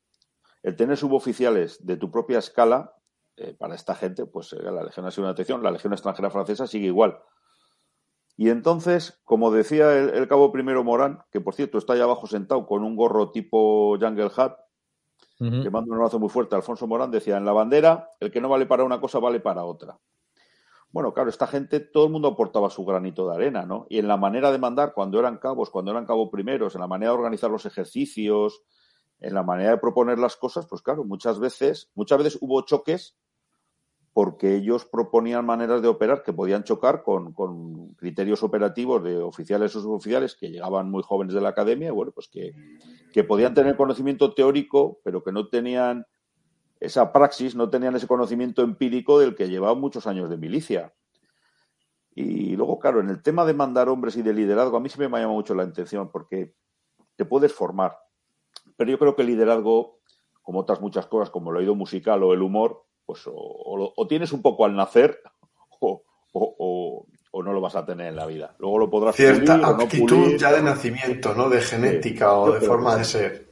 [0.64, 2.94] El tener suboficiales de tu propia escala,
[3.38, 6.32] eh, para esta gente, pues eh, la Legión ha sido una atención, la Legión extranjera
[6.32, 7.18] francesa sigue igual.
[8.38, 12.68] Y entonces, como decía el, cabo primero Morán, que por cierto está ahí abajo sentado
[12.68, 14.54] con un gorro tipo Jungle Hat,
[15.40, 18.50] que manda un abrazo muy fuerte, Alfonso Morán decía, en la bandera, el que no
[18.50, 20.00] vale para una cosa vale para otra.
[20.92, 23.88] Bueno, claro, esta gente, todo el mundo aportaba su granito de arena, ¿no?
[23.90, 26.88] Y en la manera de mandar, cuando eran cabos, cuando eran cabos primeros, en la
[26.88, 28.62] manera de organizar los ejercicios,
[29.20, 33.18] en la manera de proponer las cosas, pues claro, muchas veces, muchas veces hubo choques
[34.18, 37.36] porque ellos proponían maneras de operar que podían chocar con,
[37.98, 42.28] criterios operativos de oficiales o suboficiales que llegaban muy jóvenes de la academia, bueno, pues
[42.28, 46.08] que, podían tener conocimiento teórico, pero que no tenían
[46.80, 50.96] esa praxis, no tenían ese conocimiento empírico del que llevaban muchos años de milicia.
[52.16, 54.98] Y luego, claro, en el tema de mandar hombres y de liderazgo, a mí sí
[54.98, 56.56] me llama mucho la atención porque
[57.18, 57.96] te puedes formar,
[58.78, 60.00] pero yo creo que el liderazgo,
[60.42, 64.44] como otras muchas cosas, como el oído musical o el humor, pues o, tienes un
[64.44, 65.22] poco al nacer
[65.80, 68.56] o, no lo vas a tener en la vida.
[68.60, 71.50] Luego lo podrás Cierta actitud ya de nacimiento, ¿no?
[71.50, 73.48] De genética o de forma de ser.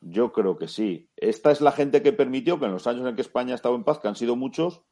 [0.00, 1.10] Yo creo que sí.
[1.16, 3.84] Esta es la gente que permitió que en los años en que España estaba en
[3.84, 4.82] paz, que han sido muchos,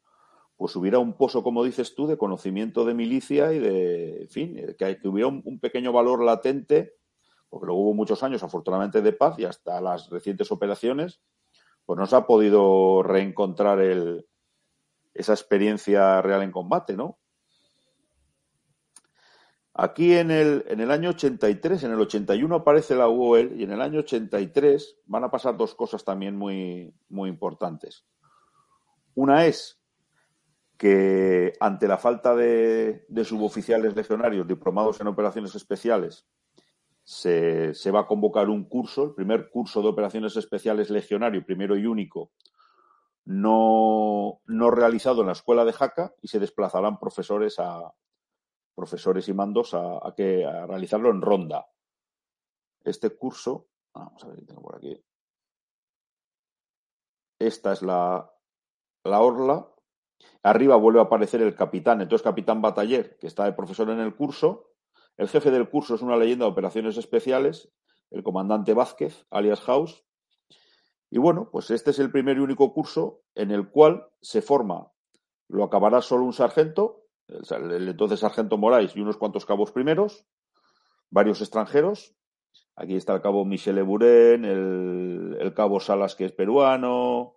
[0.56, 4.74] pues hubiera un pozo, como dices tú, de conocimiento de milicia y de, en fin,
[4.78, 6.94] que, hubiera un, pequeño valor latente,
[7.50, 11.20] porque luego hubo muchos años, afortunadamente, de paz y hasta las recientes operaciones,
[11.86, 13.80] pues no se ha podido reencontrar
[15.14, 17.18] esa experiencia real en combate, ¿no?
[19.74, 23.72] Aquí en el, en el año 83, en el 81 aparece la UOL y en
[23.72, 28.04] el año 83 van a pasar dos cosas también muy, importantes.
[29.14, 29.80] Una es
[30.76, 36.26] que ante la falta de suboficiales legionarios diplomados en operaciones especiales,
[37.04, 41.86] se, va a convocar un curso, el primer curso de operaciones especiales legionario, primero y
[41.86, 42.32] único,
[43.24, 47.92] no, no realizado en la escuela de Jaca y se desplazarán profesores a
[48.74, 51.66] profesores y mandos a, que, a realizarlo en ronda.
[52.84, 54.98] Este curso, vamos a ver tengo por aquí.
[57.38, 58.32] Esta es la,
[59.04, 59.68] la orla.
[60.42, 64.14] Arriba vuelve a aparecer el capitán, entonces capitán bataller, que está de profesor en el
[64.14, 64.71] curso,
[65.16, 67.70] el jefe del curso es una leyenda de operaciones especiales,
[68.10, 70.04] el comandante Vázquez, alias House.
[71.10, 74.90] Y bueno, pues este es el primer y único curso en el cual se forma,
[75.48, 80.26] lo acabará solo un sargento, el, entonces sargento Moraes y unos cuantos cabos primeros,
[81.10, 82.16] varios extranjeros.
[82.74, 87.36] Aquí está el cabo Michel Eburen, el, cabo Salas, que es peruano.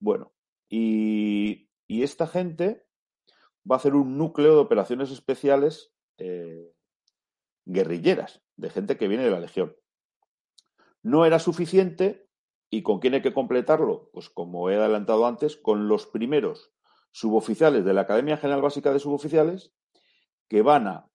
[0.00, 0.32] Bueno,
[0.68, 2.84] y, esta gente
[3.70, 6.72] va a hacer un núcleo de operaciones especiales eh,
[7.64, 9.76] guerrilleras, de gente que viene de la Legión.
[11.02, 12.28] No era suficiente
[12.70, 16.72] y con quién hay que completarlo, pues como he adelantado antes, con los primeros
[17.10, 19.72] suboficiales de la Academia General Básica de Suboficiales
[20.48, 21.08] que van a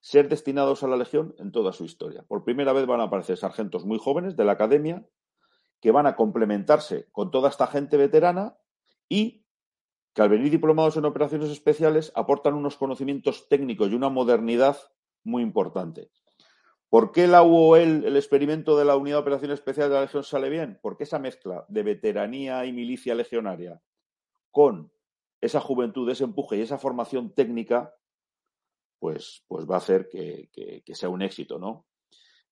[0.00, 2.22] ser destinados a la Legión en toda su historia.
[2.22, 5.06] Por primera vez van a aparecer sargentos muy jóvenes de la Academia
[5.80, 8.56] que van a complementarse con toda esta gente veterana
[9.08, 9.44] y
[10.14, 14.78] que al venir diplomados en operaciones especiales aportan unos conocimientos técnicos y una modernidad
[15.24, 16.10] muy importante.
[16.88, 20.24] ¿Por qué la UOL, el experimento de la Unidad de Operación Especial de la Legión
[20.24, 20.78] sale bien?
[20.82, 23.80] Porque esa mezcla de veteranía y milicia legionaria
[24.50, 24.92] con
[25.40, 27.94] esa juventud, ese empuje y esa formación técnica,
[28.98, 31.86] pues, pues va a hacer que, sea un éxito, ¿no?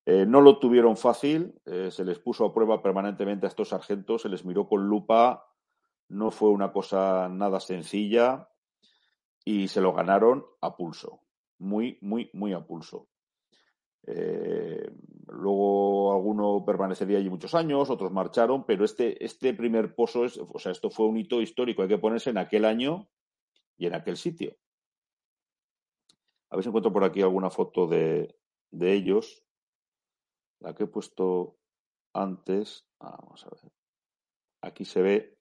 [0.05, 4.23] Eh, no lo tuvieron fácil, eh, se les puso a prueba permanentemente a estos sargentos,
[4.23, 5.45] se les miró con lupa,
[6.07, 8.49] no fue una cosa nada sencilla
[9.45, 11.21] y se lo ganaron a pulso,
[11.59, 13.07] muy, muy, muy a pulso.
[14.07, 14.91] Eh,
[15.27, 20.57] luego alguno permanecería allí muchos años, otros marcharon, pero este, este primer pozo, es, o
[20.57, 23.09] sea, esto fue un hito histórico, hay que ponerse en aquel año
[23.77, 24.55] y en aquel sitio.
[26.49, 28.35] A ver si encuentro por aquí alguna foto de,
[28.71, 29.43] de ellos.
[30.59, 31.57] La que he puesto
[32.13, 32.85] antes.
[32.99, 33.71] Ah, vamos a ver.
[34.61, 35.38] Aquí se ve.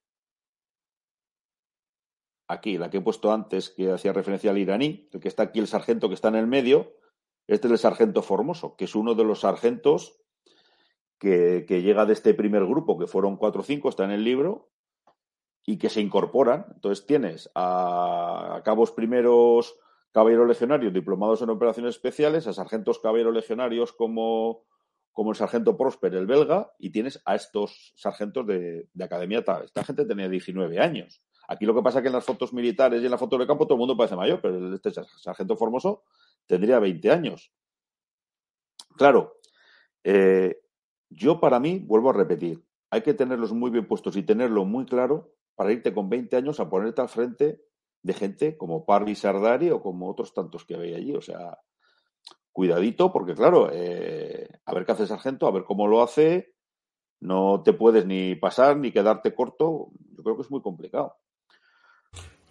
[2.48, 5.58] Aquí, la que he puesto antes, que hacía referencia al iraní, el que está aquí,
[5.58, 6.94] el sargento que está en el medio,
[7.46, 10.20] este es el sargento Formoso, que es uno de los sargentos
[11.18, 14.70] que, llega de este primer grupo, que fueron cuatro o cinco, está en el libro,
[15.66, 16.66] y que se incorporan.
[16.74, 19.76] Entonces tienes a cabos primeros
[20.12, 24.64] caballeros legionarios diplomados en operaciones especiales, a sargentos caballeros legionarios como,
[25.12, 29.64] como el sargento Prosper, el belga, y tienes a estos sargentos de, academia tal.
[29.64, 31.22] Esta gente tenía 19 años.
[31.48, 33.46] Aquí lo que pasa es que en las fotos militares y en la foto de
[33.46, 36.04] campo todo el mundo parece mayor, pero este sargento Formoso
[36.46, 37.52] tendría 20 años.
[38.96, 39.38] Claro,
[40.04, 40.60] eh,
[41.08, 44.84] yo para mí, vuelvo a repetir, hay que tenerlos muy bien puestos y tenerlo muy
[44.84, 47.62] claro para irte con 20 años a ponerte al frente
[48.02, 51.14] de gente como Parry Sardari o como otros tantos que había allí.
[51.14, 51.58] O sea,
[52.52, 56.54] cuidadito, porque claro, eh, a ver qué hace sargento, a ver cómo lo hace,
[57.20, 59.90] no te puedes ni pasar ni quedarte corto.
[60.12, 61.16] Yo creo que es muy complicado.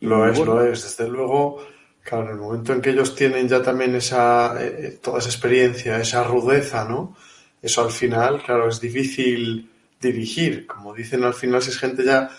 [0.01, 0.83] Lo es, lo es.
[0.83, 1.59] Desde luego,
[2.03, 5.29] claro, en el momento en que ellos tienen ya también esa, eh, eh, toda esa
[5.29, 7.15] experiencia, esa rudeza, ¿no?
[7.61, 9.69] Eso al final, claro, es difícil
[9.99, 10.67] dirigir.
[10.67, 12.29] Como dicen al final, si es gente ya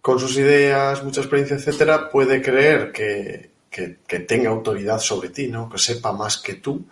[0.00, 3.50] con sus ideas, mucha experiencia, etcétera, puede creer que,
[4.26, 5.68] tenga autoridad sobre ti, ¿no?
[5.68, 6.86] Que sepa más que tú.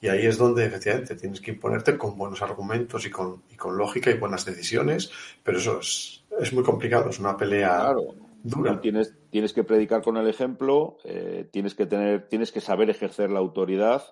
[0.00, 4.10] Y ahí es donde efectivamente tienes que imponerte con buenos argumentos y con, con lógica
[4.10, 5.10] y buenas decisiones,
[5.42, 7.92] pero eso es, muy complicado, es una pelea
[8.42, 8.80] dura.
[8.80, 13.30] Tienes, tienes que predicar con el ejemplo, eh, tienes que tener, tienes que saber ejercer
[13.30, 14.02] la autoridad,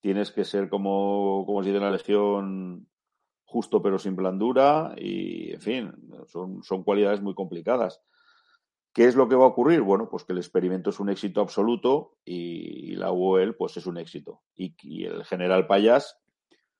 [0.00, 2.88] tienes que ser como, como si de la legión
[3.44, 5.92] justo pero sin blandura y, en fin,
[6.26, 8.02] son, son cualidades muy complicadas.
[8.92, 9.80] ¿Qué es lo que va a ocurrir?
[9.82, 13.96] Bueno, pues que el experimento es un éxito absoluto y, la UOL pues es un
[13.96, 14.42] éxito.
[14.54, 16.18] Y, el general Payas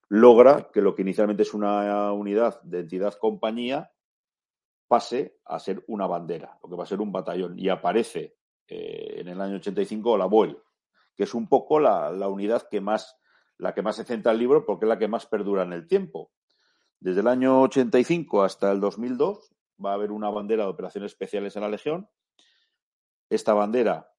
[0.08, 3.92] logra que lo que inicialmente es una unidad de entidad compañía
[4.88, 7.58] pase a ser una bandera, lo que va a ser un batallón.
[7.58, 10.62] Y aparece eh, en el año 85 la UOL,
[11.14, 13.16] que es un poco la, la unidad que más,
[13.58, 15.86] la que más se centra el libro porque es la que más perdura en el
[15.86, 16.32] tiempo.
[16.98, 21.54] Desde el año 85 hasta el 2002 va a haber una bandera de operaciones especiales
[21.54, 22.08] en la Legión.
[23.30, 24.10] Esta bandera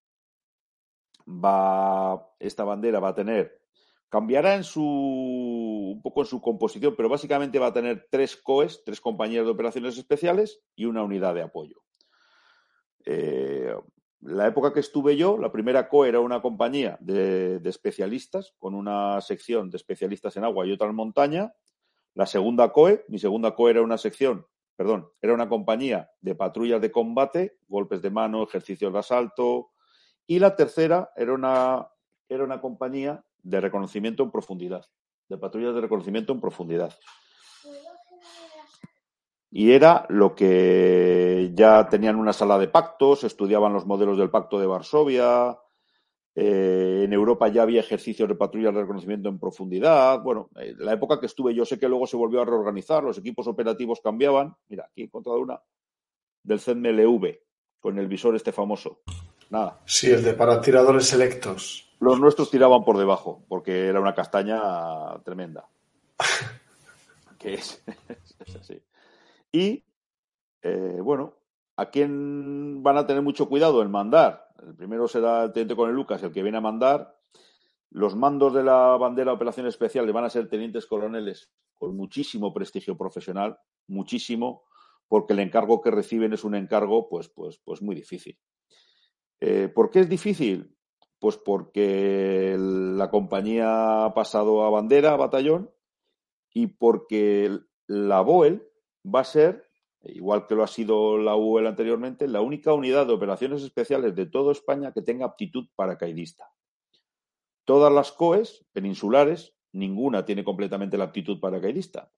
[1.28, 3.59] va, esta bandera va a tener,
[4.10, 8.84] cambiará en su, un poco en su composición, pero básicamente va a tener tres COEs,
[8.84, 11.84] tres compañías de operaciones especiales y una unidad de apoyo.
[13.06, 13.74] Eh,
[14.22, 18.76] la época que estuve yo, la primera COE era una compañía de, de, especialistas, con
[18.76, 21.54] una sección de especialistas en agua y otra en montaña,
[22.16, 24.46] la segunda COE, mi segunda COE era una sección,
[24.76, 29.72] perdón, era una compañía de patrullas de combate, golpes de mano, ejercicios de asalto,
[30.26, 31.88] y la tercera era una,
[32.28, 34.86] era una compañía de reconocimiento en profundidad,
[35.28, 36.94] de patrullas de reconocimiento en profundidad.
[39.52, 44.60] Y era lo que ya tenían una sala de pactos, estudiaban los modelos del pacto
[44.60, 45.58] de Varsovia,
[46.36, 50.22] eh, en Europa ya había ejercicios de patrullas de reconocimiento en profundidad.
[50.22, 53.18] Bueno, en la época que estuve yo sé que luego se volvió a reorganizar, los
[53.18, 54.56] equipos operativos cambiaban.
[54.70, 55.60] Mira, aquí he encontrado una
[56.44, 57.40] del CMLV,
[57.80, 59.02] con el visor este famoso.
[59.50, 59.82] Nada.
[59.86, 61.89] Sí, el de para tiradores selectos.
[62.00, 65.68] Los nuestros tiraban por debajo, porque era una castaña tremenda.
[67.38, 67.84] que es,
[68.60, 68.82] así.
[69.52, 69.84] Y,
[70.62, 71.36] eh, bueno,
[71.76, 74.48] ¿a quién van a tener mucho cuidado en mandar?
[74.66, 77.18] El primero será el teniente con el Lucas, el que viene a mandar.
[77.90, 82.54] Los mandos de la bandera de operaciones especiales van a ser tenientes coroneles con muchísimo
[82.54, 84.64] prestigio profesional, muchísimo,
[85.08, 88.38] porque el encargo que reciben es un encargo pues, pues, pues muy difícil.
[89.40, 90.76] Eh, ¿Por qué es difícil?
[91.20, 95.70] Pues porque la compañía ha pasado a bandera, a batallón,
[96.54, 98.64] y porque la BOEL
[99.06, 99.70] va a ser
[100.04, 104.26] igual que lo ha sido la UL anteriormente, la única unidad de operaciones especiales de
[104.26, 106.52] toda España que tenga aptitud paracaidista.
[107.66, 112.12] Todas las COEs peninsulares, ninguna tiene completamente la aptitud paracaidista.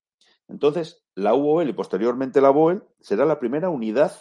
[0.47, 4.13] Entonces, la UOL y posteriormente la BOEL será la primera unidad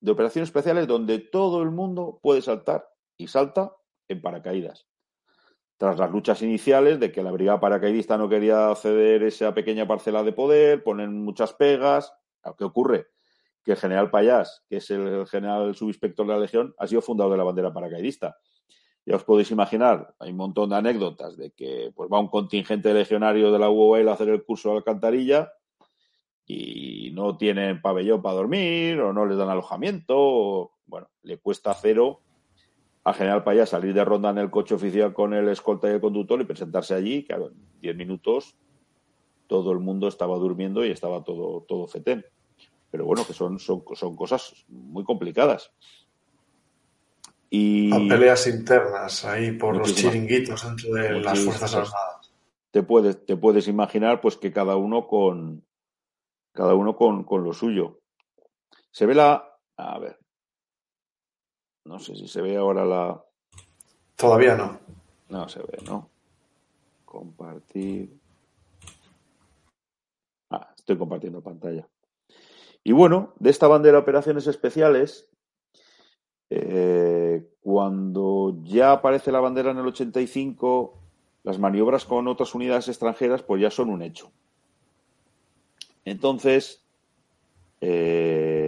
[0.00, 3.74] de operaciones especiales donde todo el mundo puede saltar y salta
[4.08, 4.86] en paracaídas.
[5.78, 10.22] tras las luchas iniciales de que la brigada paracaidista no quería ceder esa pequeña parcela
[10.22, 12.14] de poder, ponen muchas pegas.
[12.56, 13.08] ¿Qué ocurre?
[13.62, 17.32] Que el general Payás, que es el general subinspector de la Legión, ha sido fundador
[17.32, 18.38] de la bandera paracaidista.
[19.04, 22.88] Ya os podéis imaginar, hay un montón de anécdotas de que pues, va un contingente
[22.88, 25.52] de legionarios de la UOL a hacer el curso de alcantarilla
[26.44, 30.72] y no tienen pabellón para dormir o no les dan alojamiento.
[30.86, 32.22] Bueno, le cuesta cero
[33.06, 36.00] al general Payá salir de ronda en el coche oficial con el escolta y el
[36.00, 37.24] conductor y presentarse allí.
[37.24, 38.56] Claro, en 10 minutos
[39.46, 42.26] todo el mundo estaba durmiendo y estaba todo, todo fetén.
[42.90, 45.70] Pero bueno, que son, son, son cosas muy complicadas.
[47.48, 52.34] Y a peleas internas ahí por los chiringuitos dentro de las Fuerzas Armadas.
[52.72, 55.64] Te puedes, te puedes imaginar pues que cada uno con
[56.50, 58.00] cada uno con, con lo suyo.
[58.90, 59.48] Se ve la.
[59.76, 60.18] A ver.
[61.86, 63.24] No sé si se ve ahora la.
[64.16, 64.78] Todavía no.
[65.28, 66.10] No se ve, ¿no?
[67.04, 68.18] Compartir.
[70.50, 71.88] Ah, estoy compartiendo pantalla.
[72.82, 75.28] Y bueno, de esta bandera de operaciones especiales,
[76.50, 80.94] eh, cuando ya aparece la bandera en el 85,
[81.44, 84.32] las maniobras con otras unidades extranjeras pues ya son un hecho.
[86.04, 86.84] Entonces,
[87.80, 88.65] eh,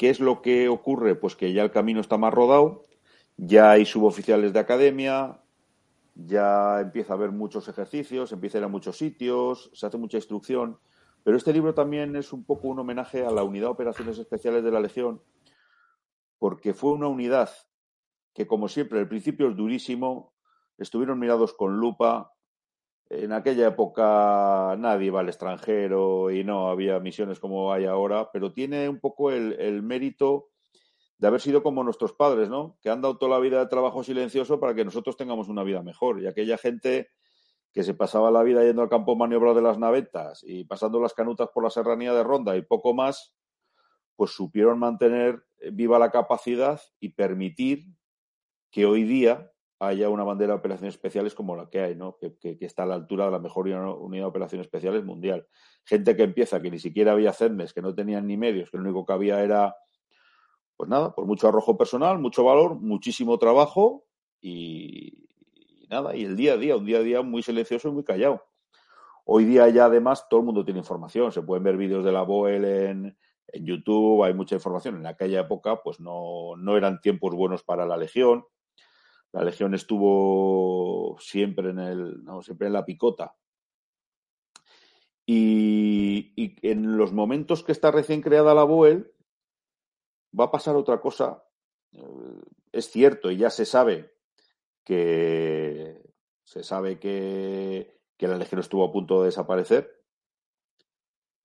[0.00, 1.14] ¿qué es lo que ocurre?
[1.14, 2.84] Pues que ya el camino está más rodado,
[3.36, 5.42] ya hay suboficiales de academia,
[6.14, 10.16] ya empieza a haber muchos ejercicios, empieza a ir a muchos sitios, se hace mucha
[10.16, 10.78] instrucción.
[11.22, 14.64] Pero este libro también es un poco un homenaje a la Unidad de Operaciones Especiales
[14.64, 15.20] de la Legión,
[16.38, 17.50] porque fue una unidad
[18.32, 20.32] que, como siempre, al principio es durísimo,
[20.78, 22.32] estuvieron mirados con lupa,
[23.10, 28.52] en aquella época nadie va al extranjero y no había misiones como hay ahora, pero
[28.52, 30.50] tiene un poco el, mérito
[31.18, 32.78] de haber sido como nuestros padres, ¿no?
[32.80, 35.82] Que han dado toda la vida de trabajo silencioso para que nosotros tengamos una vida
[35.82, 36.22] mejor.
[36.22, 37.08] Y aquella gente
[37.72, 41.12] que se pasaba la vida yendo al campo maniobra de las navetas y pasando las
[41.12, 43.34] canutas por la serranía de Ronda y poco más,
[44.14, 47.86] pues supieron mantener viva la capacidad y permitir
[48.70, 49.50] que hoy día
[49.80, 52.18] haya una bandera de operaciones especiales como la que hay, ¿no?
[52.18, 55.46] Que, está a la altura de la mejor unidad de operaciones especiales mundial.
[55.84, 58.82] Gente que empieza, que ni siquiera había CERMES, que no tenían ni medios, que lo
[58.82, 59.74] único que había era,
[60.76, 64.04] pues nada, por mucho arrojo personal, mucho valor, muchísimo trabajo
[64.38, 65.26] y,
[65.88, 68.44] nada, y el día a día, un día a día muy silencioso y muy callado.
[69.24, 72.22] Hoy día ya además todo el mundo tiene información, se pueden ver vídeos de la
[72.22, 74.96] BOEL en, en YouTube, hay mucha información.
[74.96, 78.44] En aquella época pues no, no eran tiempos buenos para la Legión,
[79.32, 83.36] la Legión estuvo siempre en el, no, siempre en la picota.
[85.26, 86.32] Y,
[86.68, 89.12] en los momentos que está recién creada la BOEL,
[90.38, 91.44] va a pasar otra cosa.
[91.92, 94.12] Eh, es cierto, y ya se sabe
[94.84, 96.02] que
[96.42, 100.02] se sabe que, que la Legión estuvo a punto de desaparecer.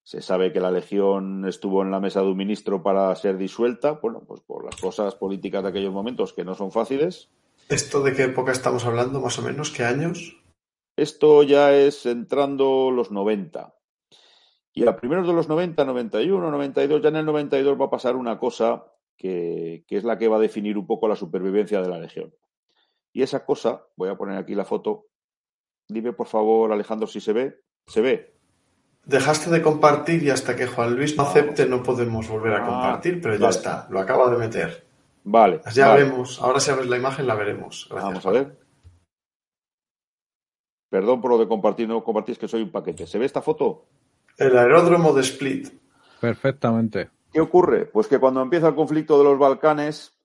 [0.01, 3.93] Se sabe que la Legión estuvo en la mesa de un ministro para ser disuelta,
[3.93, 7.29] bueno, pues por las cosas políticas de aquellos momentos que no son fáciles.
[7.69, 9.71] ¿Esto de qué época estamos hablando, más o menos?
[9.71, 10.37] ¿Qué años?
[10.95, 13.75] Esto ya es entrando los 90.
[14.73, 18.15] Y a primeros de los 90, 91, 92, ya en el 92 va a pasar
[18.15, 18.85] una cosa
[19.17, 22.33] que, que, es la que va a definir un poco la supervivencia de la Legión.
[23.13, 25.07] Y esa cosa, voy a poner aquí la foto.
[25.87, 27.61] Dime por favor, Alejandro, si se ve.
[27.87, 28.35] ¿Se ve?
[29.05, 32.67] Dejaste de compartir y hasta que Juan Luis no acepte no podemos volver a ah,
[32.67, 34.84] compartir, pero ya está, lo acaba de meter.
[35.25, 35.59] Vale.
[35.73, 36.39] Ya vemos.
[36.39, 37.89] Ahora si abres la imagen la veremos.
[37.89, 38.57] Vamos a ver.
[40.87, 43.07] Perdón por lo de compartir, no compartís que soy un paquete.
[43.07, 43.87] ¿Se ve esta foto?
[44.37, 45.69] El aeródromo de Split.
[46.21, 47.09] Perfectamente.
[47.33, 47.87] ¿Qué ocurre?
[47.87, 50.15] Pues que cuando empieza el conflicto de los Balcanes,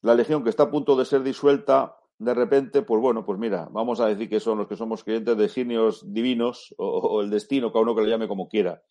[0.00, 3.68] la legión que está a punto de ser disuelta, de repente, pues bueno, pues mira,
[3.70, 7.28] vamos a decir que son los que somos creyentes de genios divinos o, o el
[7.28, 8.82] destino, cada uno que le llame como quiera.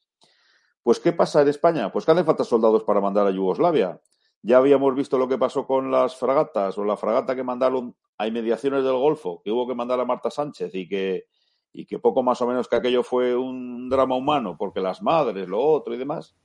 [0.83, 1.91] Pues ¿qué pasa en España?
[1.91, 3.99] Pues que hacen falta soldados para mandar a Yugoslavia.
[4.45, 8.27] Ya habíamos visto lo que pasó con las fragatas o la fragata que mandaron a
[8.27, 11.25] inmediaciones del Golfo, que hubo que mandar a Marta Sánchez y que,
[11.73, 15.49] y que poco más o menos que aquello fue un drama humano, porque las madres,
[15.49, 16.35] lo otro y demás.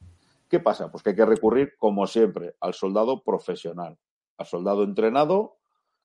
[0.48, 0.90] ¿Qué pasa?
[0.90, 3.98] Pues que hay que recurrir, como siempre, al soldado profesional,
[4.38, 5.58] al soldado entrenado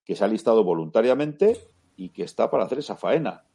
[0.04, 1.58] que se ha listado voluntariamente
[1.96, 3.46] y que está para hacer esa faena.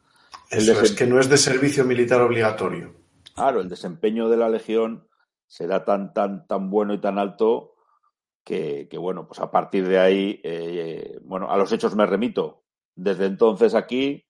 [0.49, 2.95] Eso es que no es de servicio militar obligatorio.
[3.35, 5.07] Claro, el desempeño de la Legión
[5.47, 7.75] será tan, tan, tan bueno y tan alto
[8.45, 12.65] que, bueno, pues a partir de ahí, eh, bueno, a los hechos me remito.
[12.97, 14.27] Desde entonces aquí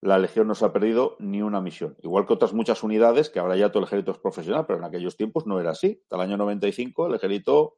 [0.00, 1.96] la Legión no se ha perdido ni una misión.
[2.02, 4.84] Igual que otras muchas unidades, que ahora ya todo el ejército es profesional, pero en
[4.84, 6.00] aquellos tiempos no era así.
[6.02, 7.76] Hasta el año 95 el ejército,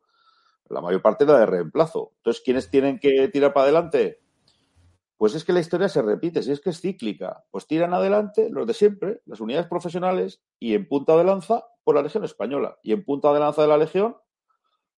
[0.68, 2.12] la mayor parte era de reemplazo.
[2.18, 4.20] Entonces, ¿quiénes tienen que tirar para adelante?
[5.16, 7.45] Pues es que la historia se repite, si es que es cíclica.
[7.51, 11.97] Pues tiran adelante los de siempre, las unidades profesionales, y en punta de lanza, por
[11.97, 12.78] la Legión Española.
[12.83, 14.16] Y en punta de lanza de la Legión,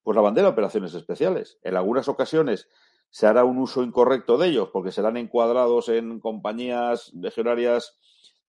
[0.05, 1.59] pues la bandera de operaciones especiales.
[1.63, 2.69] En algunas ocasiones
[3.11, 7.99] se hará un uso incorrecto de ellos, porque serán encuadrados en compañías legionarias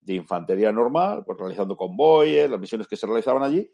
[0.01, 3.71] de infantería normal, pues realizando convoyes, las misiones que se realizaban allí,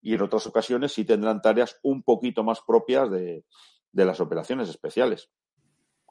[0.00, 3.44] y en otras ocasiones sí tendrán tareas un poquito más propias de,
[3.92, 5.30] de las operaciones especiales.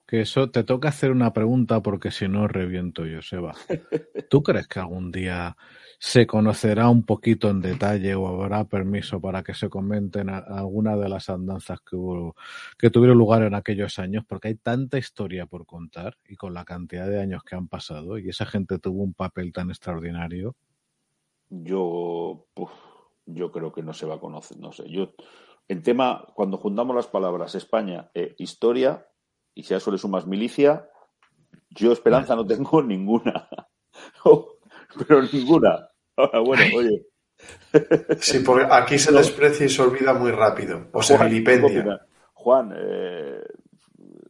[0.05, 3.53] Que eso te toca hacer una pregunta porque si no reviento yo, Seba.
[4.29, 5.55] ¿Tú crees que algún día
[5.97, 11.07] se conocerá un poquito en detalle o habrá permiso para que se comenten alguna de
[11.07, 12.35] las andanzas que hubo,
[12.77, 14.25] que tuvieron lugar en aquellos años?
[14.27, 18.17] Porque hay tanta historia por contar y con la cantidad de años que han pasado
[18.17, 20.55] y esa gente tuvo un papel tan extraordinario.
[21.49, 22.47] Yo,
[23.25, 24.89] yo creo que no se va a conocer, no sé.
[24.89, 25.13] Yo,
[25.67, 29.07] en tema, cuando juntamos las palabras España e historia,
[29.53, 30.89] y si a eso le sumas milicia,
[31.69, 33.47] yo esperanza no tengo ninguna.
[35.07, 35.89] Pero ninguna.
[36.15, 37.05] bueno, oye.
[38.19, 40.87] Sí, porque aquí se desprecia y se olvida muy rápido.
[40.93, 42.05] O se vilipendia.
[42.33, 43.43] Juan, eh,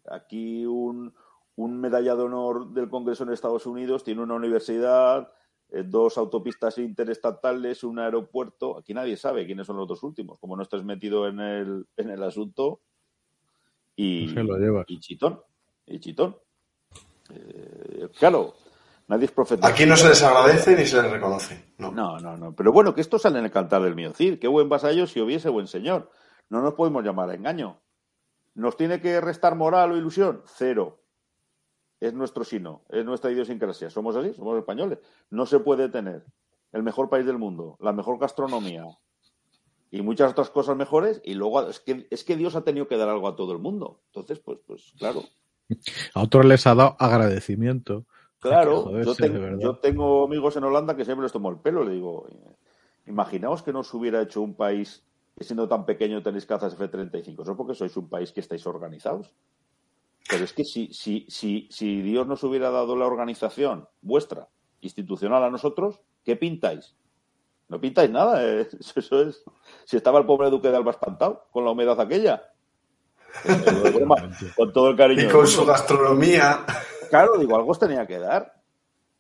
[0.10, 1.14] aquí un,
[1.56, 5.32] un medalla de honor del Congreso en Estados Unidos tiene una universidad,
[5.70, 8.78] eh, dos autopistas interestatales, un aeropuerto.
[8.78, 10.40] Aquí nadie sabe quiénes son los dos últimos.
[10.40, 12.82] Como no estás metido en el, en el asunto,
[13.96, 14.34] y,
[14.88, 15.42] y Chitón.
[15.86, 16.38] Y Chitón.
[17.30, 18.54] Eh, claro,
[19.08, 19.68] nadie es profeta.
[19.68, 21.74] Aquí no se les agradece ni se les reconoce.
[21.78, 21.92] No.
[21.92, 22.56] no, no, no.
[22.56, 24.40] Pero bueno, que esto sale en el cantar del Miocid.
[24.40, 26.12] Qué buen vasallo si hubiese buen señor.
[26.50, 27.82] No nos podemos llamar a engaño.
[28.56, 30.44] ¿Nos tiene que restar moral o ilusión?
[30.46, 31.00] Cero.
[32.00, 33.90] Es nuestro sino, es nuestra idiosincrasia.
[33.90, 35.00] Somos así, somos españoles.
[35.30, 36.26] No se puede tener
[36.74, 38.84] el mejor país del mundo, la mejor gastronomía,
[39.94, 42.98] y muchas otras cosas mejores, y luego es que, es que Dios ha tenido que
[42.98, 44.02] dar algo a todo el mundo.
[44.08, 45.22] Entonces, pues, pues claro.
[46.16, 48.08] A otros les ha dado agradecimiento.
[48.40, 52.28] Claro, yo, tengo amigos en Holanda que siempre les tomo el pelo, le digo,
[53.06, 55.04] imaginaos que no se hubiera hecho un país
[55.38, 59.32] que siendo tan pequeño tenéis cazas F-35, eso porque sois un país que estáis organizados.
[60.28, 64.50] Pero es que si, si, si, si Dios nos hubiera dado la organización vuestra,
[64.82, 66.96] institucional a nosotros, ¿qué pintáis?
[67.70, 69.44] No pintáis nada, eh, eso es.
[69.86, 72.42] Si estaba el pobre duque de Alba espantado con la humedad aquella.
[74.56, 75.24] con todo el cariño.
[75.24, 76.66] Y con su gastronomía.
[77.10, 78.54] Claro, digo, algo os tenía que dar.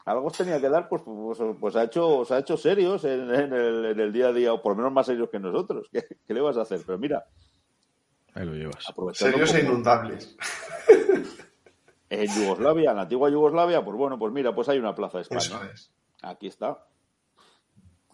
[0.05, 3.29] Algo os tenía que dar, pues, pues, pues ha hecho, os ha hecho serios en,
[3.31, 5.89] el, día a día, o por lo menos más serios que nosotros.
[5.91, 6.81] ¿Qué, le vas a hacer?
[6.85, 7.25] Pero mira.
[8.33, 8.83] Ahí lo llevas.
[9.13, 10.35] Serios e inundables.
[12.09, 15.21] En Yugoslavia, en la antigua Yugoslavia, pues bueno, pues mira, pues hay una plaza de
[15.23, 15.71] España.
[16.21, 16.85] Aquí está.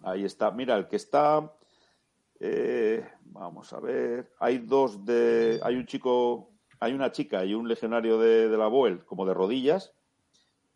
[0.02, 0.50] Ahí está.
[0.50, 1.52] Mira, el que está.
[2.38, 4.32] Eh, vamos a ver.
[4.38, 5.60] Hay dos de.
[5.62, 6.50] Hay un chico.
[6.78, 9.92] Hay una chica y un legionario de, la Boel, como de rodillas.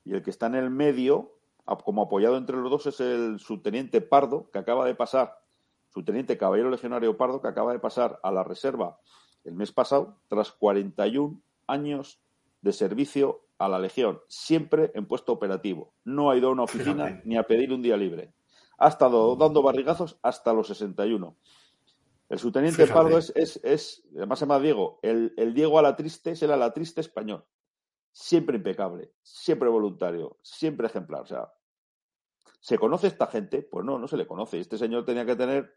[0.04, 1.38] Y el que está en el medio,
[1.82, 5.38] como apoyado entre los dos, es el subteniente Pardo, que acaba de pasar.
[5.88, 8.98] Subteniente Caballero Legionario Pardo, que acaba de pasar a la reserva
[9.44, 12.20] el mes pasado, tras 41 años
[12.60, 15.94] de servicio a la Legión, siempre en puesto operativo.
[16.04, 18.32] No ha ido a una oficina ni a pedir un día libre.
[18.78, 21.36] Ha estado dando barrigazos hasta los 61.
[22.28, 26.32] El subteniente Pardo es, es, además se llama Diego, el, el Diego a la triste
[26.32, 27.44] es el a la triste español.
[28.12, 31.22] Siempre impecable, siempre voluntario, siempre ejemplar.
[31.22, 31.52] O sea,
[32.60, 33.62] ¿se conoce esta gente?
[33.62, 34.58] Pues no, no se le conoce.
[34.58, 35.76] Este señor tenía que tener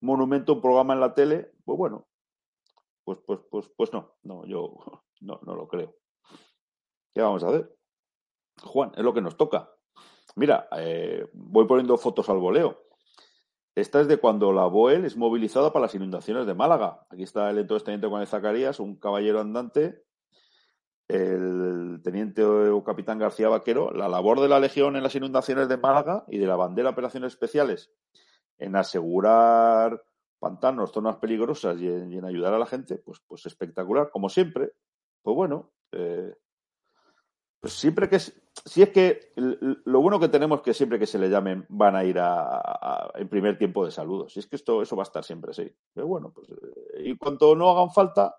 [0.00, 1.52] monumento, un programa en la tele.
[1.64, 2.06] Pues bueno,
[3.04, 4.74] pues, pues, pues, pues no, no, yo
[5.20, 5.96] no, no lo creo.
[7.12, 7.76] ¿Qué vamos a hacer?
[8.62, 9.75] Juan, es lo que nos toca.
[10.36, 12.82] Mira, eh, voy poniendo fotos al voleo.
[13.74, 17.06] Esta es de cuando la Boel es movilizada para las inundaciones de Málaga.
[17.10, 20.02] Aquí está el entonces teniente Juan Zacarías, un caballero andante,
[21.08, 25.76] el teniente o capitán García Vaquero, la labor de la Legión en las inundaciones de
[25.78, 27.90] Málaga y de la bandera Operaciones Especiales
[28.58, 30.02] en asegurar
[30.38, 34.72] pantanos, zonas peligrosas y en, ayudar a la gente, pues, pues espectacular, como siempre.
[35.22, 36.34] Pues bueno, eh,
[37.66, 41.18] pues siempre que si es que lo bueno que tenemos es que siempre que se
[41.18, 44.32] le llamen van a ir a, en primer tiempo de saludos.
[44.32, 45.68] Si es que esto eso va a estar siempre así.
[45.92, 48.36] Pero bueno, pues eh, y cuanto no hagan falta,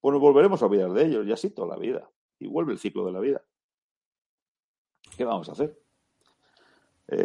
[0.00, 2.08] pues nos volveremos a olvidar de ellos y así toda la vida.
[2.38, 3.42] Y vuelve el ciclo de la vida.
[5.16, 5.76] ¿Qué vamos a hacer?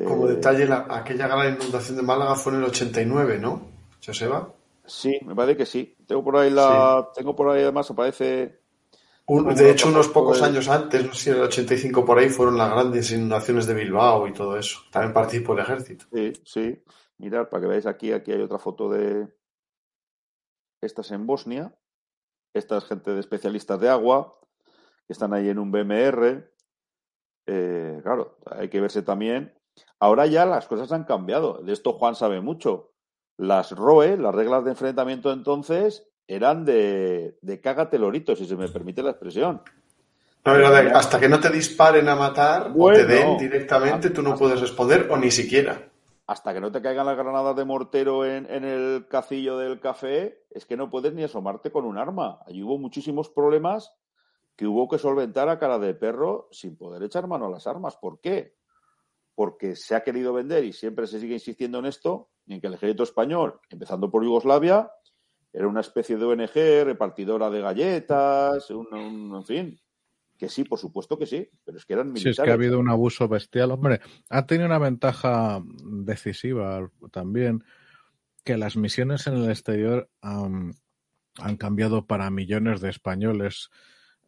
[0.07, 3.61] Como eh, detalle, aquella gran inundación de Málaga fue en el 89, ¿no?
[4.03, 4.51] Joseba.
[4.87, 5.95] Sí, me parece que sí.
[6.07, 8.62] Tengo por ahí la, tengo por ahí además aparece
[9.27, 12.57] de hecho, unos pocos años antes, no sé si en el 85 por ahí, fueron
[12.57, 14.81] las grandes inundaciones de Bilbao y todo eso.
[14.91, 16.05] También participó el ejército.
[16.11, 16.83] Sí, sí.
[17.17, 19.27] Mirad, para que veáis aquí, aquí hay otra foto de.
[20.81, 21.73] Esta es en Bosnia.
[22.53, 24.39] Esta es gente de especialistas de agua
[25.07, 26.51] que están ahí en un BMR.
[27.47, 29.53] Eh, claro, hay que verse también.
[29.99, 31.61] Ahora ya las cosas han cambiado.
[31.63, 32.91] De esto Juan sabe mucho.
[33.37, 38.67] Las ROE, las reglas de enfrentamiento entonces, eran de, de cágate lorito, si se me
[38.67, 39.61] permite la expresión.
[40.43, 45.07] hasta que no te disparen a matar o te den directamente, tú no puedes responder
[45.09, 45.89] o ni siquiera.
[46.25, 50.43] Hasta que no te caigan las granadas de mortero en, en, el cacillo del café,
[50.51, 52.39] es que no puedes ni asomarte con un arma.
[52.47, 53.93] Allí hubo muchísimos problemas
[54.55, 57.97] que hubo que solventar a cara de perro sin poder echar mano a las armas.
[57.97, 58.55] ¿Por qué?
[59.35, 62.75] Porque se ha querido vender y siempre se sigue insistiendo en esto, en que el
[62.75, 64.91] ejército español, empezando por Yugoslavia,
[65.53, 69.79] era una especie de ONG repartidora de galletas, un, un, en fin.
[70.37, 72.35] Que sí, por supuesto que sí, pero es que eran militares.
[72.35, 73.71] Sí, es que ha habido un abuso bestial.
[73.71, 77.63] Hombre, ha tenido una ventaja decisiva también,
[78.43, 80.73] que las misiones en el exterior um,
[81.37, 83.69] han cambiado para millones de españoles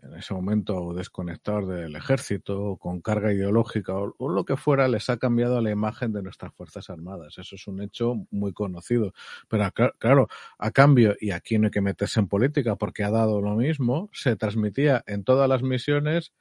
[0.01, 5.17] en ese momento desconectados del ejército, con carga ideológica o, lo que fuera, les ha
[5.17, 7.37] cambiado la imagen de nuestras Fuerzas Armadas.
[7.37, 9.13] Eso es un hecho muy conocido.
[9.47, 10.27] Pero claro,
[10.57, 14.09] a cambio, y aquí no hay que meterse en política porque ha dado lo mismo,
[14.13, 16.33] se transmitía en todas las misiones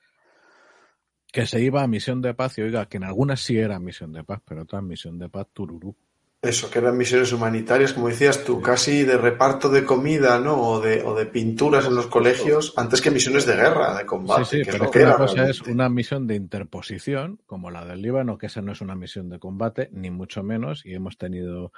[1.32, 4.12] que se iba a misión de paz y oiga, que en algunas sí era misión
[4.12, 5.96] de paz, pero otras misión de paz tururú.
[6.44, 10.60] Eso, que eran misiones humanitarias, como decías tú, casi de reparto de comida, ¿no?
[10.60, 14.44] O de, o de pinturas en los colegios, antes que misiones de guerra, de combate.
[14.44, 15.62] Sí, sí, que pero es lo que una era cosa realmente.
[15.62, 19.28] es una misión de interposición, como la del Líbano, que esa no es una misión
[19.30, 21.72] de combate, ni mucho menos, y hemos tenido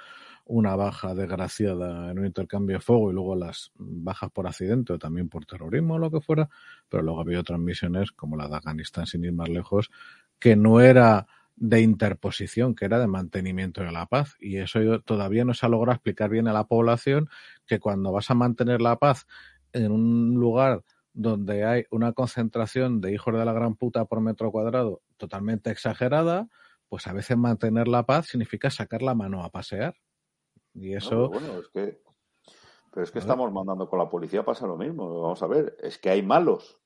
[0.45, 4.99] una baja desgraciada en un intercambio de fuego y luego las bajas por accidente o
[4.99, 6.49] también por terrorismo o lo que fuera,
[6.89, 9.91] pero luego había otras misiones como la de Afganistán, sin ir más lejos,
[10.39, 11.27] que no era
[11.57, 14.35] de interposición, que era de mantenimiento de la paz.
[14.39, 17.29] Y eso yo todavía no se ha logrado explicar bien a la población
[17.65, 19.25] que cuando vas a mantener la paz
[19.73, 24.51] en un lugar donde hay una concentración de hijos de la gran puta por metro
[24.51, 26.47] cuadrado totalmente exagerada,
[26.89, 29.95] pues a veces mantener la paz significa sacar la mano a pasear.
[30.75, 31.15] Y eso...
[31.15, 32.01] No, bueno, es que,
[32.91, 35.21] pero es que estamos mandando con la policía, pasa lo mismo.
[35.21, 36.79] Vamos a ver, es que hay malos.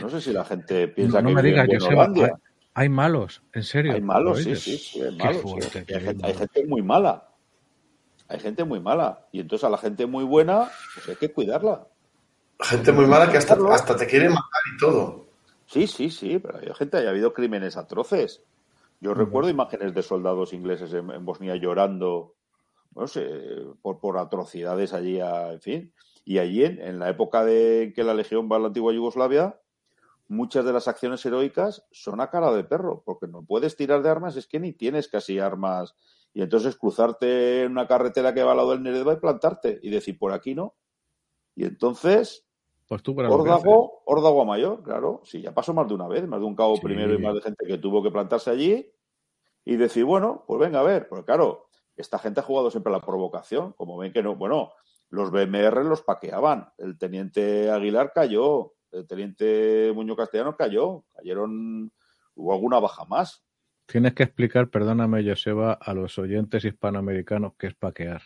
[0.00, 2.40] No sé si la gente piensa no, no que me digas, Buenolandia.
[2.74, 3.92] Hay, malos, en serio.
[3.92, 5.42] Hay malos, ¿lo sí, sí, sí, hay malos.
[5.42, 6.34] fuerte, hay, gente, hay mal.
[6.34, 7.28] gente muy mala.
[8.28, 9.26] Hay gente muy mala.
[9.32, 11.86] Y entonces a la gente muy buena, pues hay que cuidarla.
[12.60, 15.26] Gente muy mala que hasta, hasta te quiere matar y todo.
[15.66, 18.42] Sí, sí, sí, pero hay gente, ha habido crímenes atroces.
[19.00, 22.36] Yo recuerdo imágenes de soldados ingleses en, en Bosnia llorando,
[22.94, 23.26] no sé,
[23.82, 25.94] por, por atrocidades allí, a- en fin.
[26.24, 29.58] Y allí, en, en la época de que la Legión va a la antigua Yugoslavia,
[30.32, 34.08] muchas de las acciones heroicas son a cara de perro, porque no puedes tirar de
[34.08, 35.94] armas, es que ni tienes casi armas.
[36.34, 39.90] Y entonces cruzarte en una carretera que va al lado del Neredva y plantarte y
[39.90, 40.74] decir, por aquí no.
[41.54, 42.46] Y entonces,
[42.88, 45.20] Pues tú para a mayor, claro.
[45.24, 46.82] Sí, ya pasó más de una vez, más de un cabo Sí.
[46.82, 48.90] primero y más de gente que tuvo que plantarse allí
[49.64, 51.08] y decir, bueno, pues venga a ver.
[51.08, 53.72] Porque claro, esta gente ha jugado siempre a la provocación.
[53.74, 54.72] Como ven que no, bueno,
[55.10, 56.72] los BMR los paqueaban.
[56.78, 61.92] El teniente Aguilar cayó, el teniente Muñoz Castellano cayó, cayeron,
[62.34, 63.44] hubo alguna baja más.
[63.86, 68.22] Tienes que explicar, perdóname, Joseba, a los oyentes hispanoamericanos qué es paquear.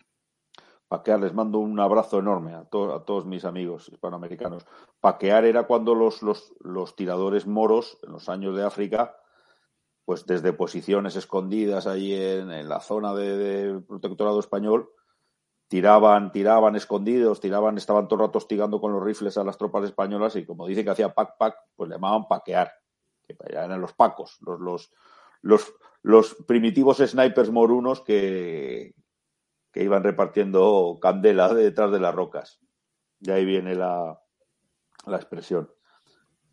[0.88, 4.64] Paquear, les mando un abrazo enorme a, to- a todos mis amigos hispanoamericanos.
[5.00, 9.16] Paquear era cuando los, los, los tiradores moros en los años de África,
[10.04, 14.90] pues desde posiciones escondidas ahí en, en la zona de, de protectorado español,
[15.68, 19.84] tiraban, tiraban escondidos, tiraban, estaban todo el rato hostigando con los rifles a las tropas
[19.84, 22.72] españolas y como dice que hacía pac pac, pues le llamaban paquear,
[23.26, 24.92] que eran los pacos, los, los,
[25.42, 28.94] los, los primitivos snipers morunos que,
[29.72, 32.60] que iban repartiendo candela detrás de las rocas.
[33.18, 34.20] De ahí viene la,
[35.06, 35.72] la expresión.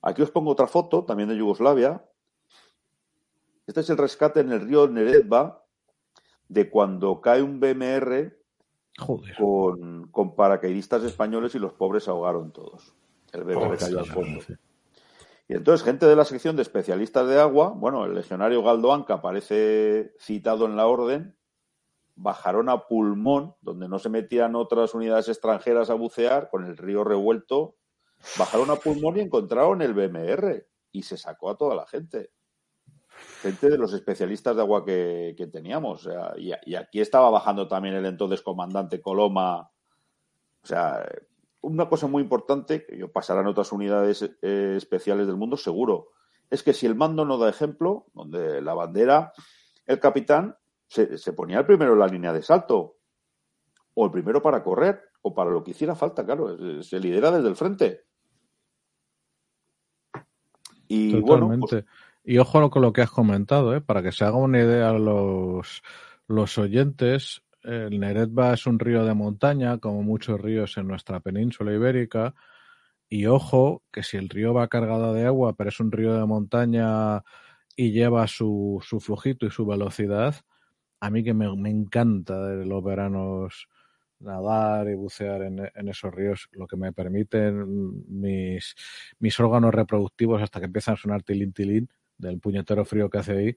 [0.02, 2.04] Aquí os pongo otra foto, también de Yugoslavia.
[3.68, 5.66] Este es el rescate en el río Neretva
[6.50, 8.43] de cuando cae un BMR
[8.98, 9.36] Joder.
[9.38, 12.94] con, con paracaidistas españoles y los pobres se ahogaron todos.
[13.32, 14.42] El BMR Joder, cayó al fondo.
[14.42, 14.54] sí.
[15.48, 19.16] Y entonces, gente de la sección de especialistas de agua, bueno, el legionario Galdo Anca
[19.16, 21.36] aparece citado en la orden,
[22.16, 27.04] bajaron a Pulmón, donde no se metían otras unidades extranjeras a bucear, con el río
[27.04, 27.76] revuelto,
[28.38, 32.32] bajaron a Pulmón y encontraron el BMR y se sacó a toda la gente.
[33.44, 36.08] Gente de los especialistas de agua que, teníamos.
[36.38, 39.70] Y, aquí estaba bajando también el entonces comandante Coloma.
[40.64, 41.06] O sea,
[41.60, 46.12] una cosa muy importante, que yo pasarán otras unidades eh, especiales del mundo, seguro,
[46.50, 49.34] es que si el mando no da ejemplo, donde la bandera,
[49.88, 50.56] el capitán
[50.88, 52.96] se, se ponía el primero en la línea de salto,
[53.94, 57.50] o el primero para correr, o para lo que hiciera falta, claro, se lidera desde
[57.50, 58.06] el frente.
[60.88, 61.84] Y bueno, pues
[62.24, 63.82] y ojo con lo que has comentado, ¿eh?
[63.82, 65.82] para que se haga una idea los,
[66.28, 71.74] los oyentes, el Neretva es un río de montaña, como muchos ríos en nuestra península
[71.74, 72.34] ibérica,
[73.10, 76.26] y ojo que si el río va cargado de agua, pero es un río de
[76.26, 77.24] montaña
[77.76, 80.36] y lleva su, su flujito y su velocidad,
[81.00, 83.68] a mí que me, me encanta de los veranos
[84.20, 88.76] nadar y bucear en, esos ríos, lo que me permiten mis,
[89.20, 91.90] mis órganos reproductivos hasta que empiezan a sonar tilín tilín
[92.24, 93.56] del puñetero frío que hace ahí.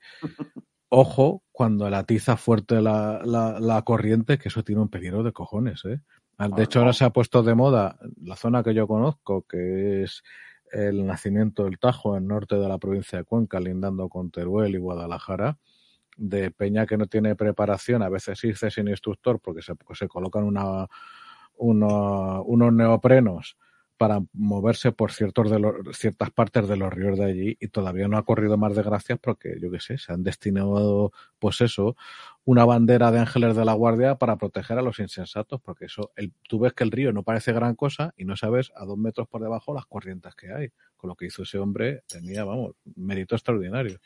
[0.89, 5.33] Ojo cuando la tiza fuerte la, la, la corriente, que eso tiene un peligro de
[5.33, 6.01] cojones, ¿eh?
[6.39, 10.23] De hecho, ahora se ha puesto de moda la zona que yo conozco, que es
[10.71, 14.79] el nacimiento del Tajo, en norte de la provincia de Cuenca, lindando con Teruel y
[14.79, 15.59] Guadalajara,
[16.17, 20.09] de peña que no tiene preparación, a veces irse sin instructor porque se, pues se
[20.09, 20.87] colocan una,
[21.57, 23.57] una, unos neoprenos
[23.97, 28.09] para moverse por ciertos de los, ciertas partes de los ríos de allí y todavía
[28.09, 31.97] no ha corrido más desgracias porque, yo qué sé, se han destinado, pues eso,
[32.45, 36.33] una bandera de ángeles de la guardia para proteger a los insensatos, porque eso, el,
[36.49, 39.29] tú ves que el río no parece gran cosa y no sabes a dos metros
[39.29, 40.69] por debajo las corrientes que hay.
[40.97, 43.99] Con lo que hizo ese hombre tenía, vamos, mérito extraordinario.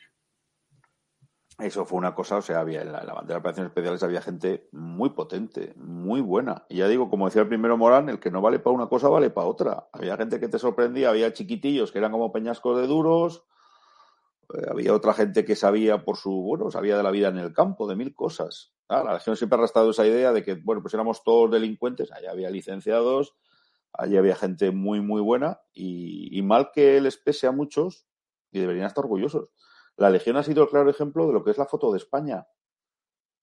[1.61, 4.01] Eso fue una cosa, o sea, había en la, en la bandera de operaciones especiales
[4.01, 6.65] había gente muy potente, muy buena.
[6.69, 9.09] Y ya digo, como decía el primero Morán, el que no vale para una cosa
[9.09, 9.87] vale para otra.
[9.93, 13.43] Había gente que te sorprendía, había chiquitillos que eran como peñascos de duros,
[14.55, 17.53] eh, había otra gente que sabía por su, bueno, sabía de la vida en el
[17.53, 18.73] campo, de mil cosas.
[18.87, 22.11] Ah, la región siempre ha arrastrado esa idea de que, bueno, pues éramos todos delincuentes,
[22.11, 23.35] allá había licenciados,
[23.93, 28.07] allí había gente muy, muy buena y, y mal que les pese a muchos
[28.51, 29.49] y deberían estar orgullosos
[30.01, 32.47] la Legión ha sido el claro ejemplo de lo que es la foto de España.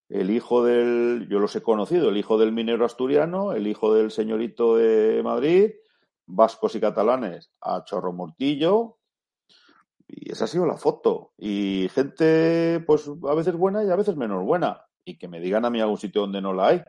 [0.09, 4.11] El hijo del, yo los he conocido, el hijo del minero asturiano, el hijo del
[4.11, 5.71] señorito de Madrid,
[6.27, 8.99] vascos y catalanes a Chorro Mortillo.
[10.09, 11.33] Y esa ha sido la foto.
[11.39, 14.85] Y gente, pues a veces buena y a veces menos buena.
[15.05, 16.83] Y que me digan a mí algún sitio donde no la hay.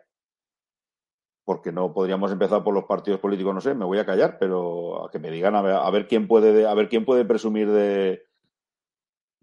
[1.43, 5.05] Porque no podríamos empezar por los partidos políticos, no sé, me voy a callar, pero
[5.05, 7.69] a que me digan a ver, a ver quién puede, a ver quién puede presumir
[7.69, 8.28] de,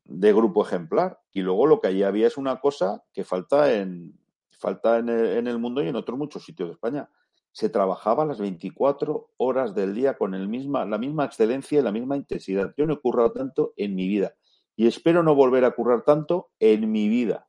[0.09, 1.21] de grupo ejemplar.
[1.33, 4.19] Y luego lo que allí había es una cosa que falta en,
[4.51, 7.11] falta en el, en el mundo y en otros muchos sitios de España.
[7.53, 11.93] Se trabajaba las 24 horas del día con el misma, la misma excelencia y la
[11.93, 12.75] misma intensidad.
[12.77, 14.35] Yo no he currado tanto en mi vida
[14.77, 17.49] y espero no volver a currar tanto en mi vida.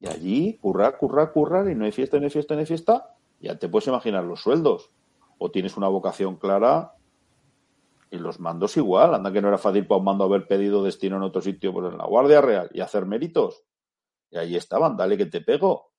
[0.00, 3.14] Y allí, currar, currar, currar, y no hay fiesta, no hay fiesta, no hay fiesta,
[3.38, 4.90] ya te puedes imaginar los sueldos.
[5.38, 6.94] O tienes una vocación clara
[8.12, 11.16] y los mandos igual, anda que no era fácil para un mando haber pedido destino
[11.16, 13.64] en otro sitio, pues en la Guardia Real y hacer méritos.
[14.30, 15.92] Y ahí estaban, dale que te pego.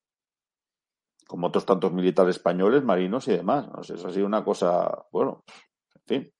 [1.25, 3.67] Como otros tantos militares españoles, marinos y demás.
[3.67, 5.43] No sé, ha sido una cosa, bueno,
[5.95, 6.33] en fin.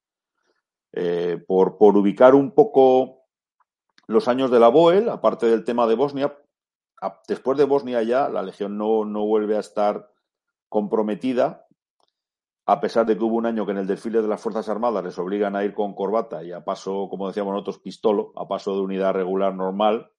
[0.91, 3.23] Eh, por, por ubicar un poco
[4.05, 6.37] los años de la BOEL, aparte del tema de Bosnia,
[7.27, 10.11] después de Bosnia ya la Legión no, no vuelve a estar
[10.69, 11.62] comprometida
[12.65, 15.03] a pesar de que hubo un año que en el desfile de las Fuerzas Armadas
[15.03, 18.73] les obligan a ir con corbata y a paso, como decíamos nosotros, pistolo, a paso
[18.73, 20.09] de unidad regular normal.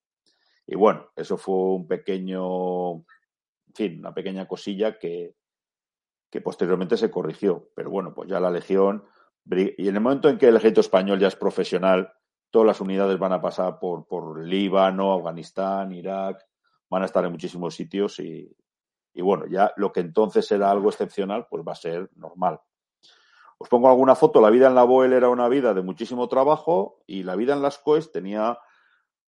[0.66, 5.34] Y bueno, eso fue un pequeño, en fin, una pequeña cosilla que,
[6.30, 7.70] que posteriormente se corrigió.
[7.74, 9.04] Pero bueno, pues ya la Legión,
[9.50, 12.12] y en el momento en que el ejército español ya es profesional,
[12.50, 16.44] todas las unidades van a pasar por, por Líbano, Afganistán, Irak,
[16.90, 18.54] van a estar en muchísimos sitios y,
[19.14, 22.60] y bueno, ya lo que entonces era algo excepcional, pues va a ser normal.
[23.58, 24.40] Os pongo alguna foto.
[24.40, 27.62] La vida en la BOEL era una vida de muchísimo trabajo y la vida en
[27.62, 28.58] las COES tenía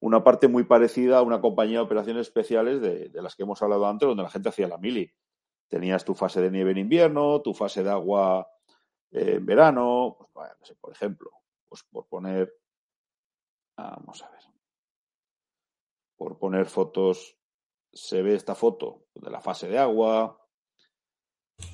[0.01, 3.87] una parte muy parecida a una compañía de operaciones especiales de, las que hemos hablado
[3.87, 5.11] antes, donde la gente hacía la mili.
[5.69, 8.49] Tenías tu fase de nieve en invierno, tu fase de agua
[9.13, 11.31] eh, en verano, pues, por ejemplo,
[11.69, 12.53] pues por poner,
[13.77, 14.41] vamos a ver,
[16.17, 17.39] por poner fotos
[17.93, 20.39] se ve esta foto de la fase de agua.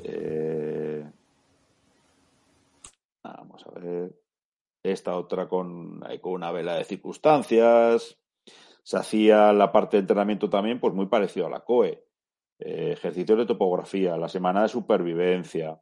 [0.05, 1.05] Eh,
[3.23, 4.19] vamos a ver.
[4.82, 8.19] Esta otra con, con una vela de circunstancias.
[8.82, 12.05] Se hacía la parte de entrenamiento también, pues muy parecido a la COE.
[12.59, 15.81] Eh, ejercicios de topografía, la semana de supervivencia,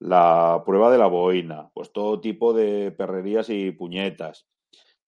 [0.00, 4.46] la prueba de la boina, pues todo tipo de perrerías y puñetas.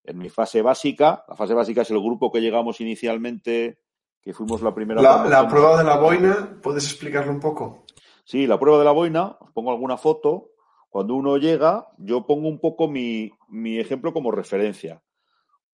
[0.04, 3.78] En mi fase básica, la fase básica es el grupo que llegamos inicialmente
[4.22, 5.00] que fuimos la primera.
[5.00, 7.84] La, la prueba de la boina, ¿puedes explicarlo un poco?
[8.24, 10.50] Sí, la prueba de la boina, os pongo alguna foto.
[10.88, 15.02] Cuando uno llega, yo pongo un poco mi, mi ejemplo como referencia.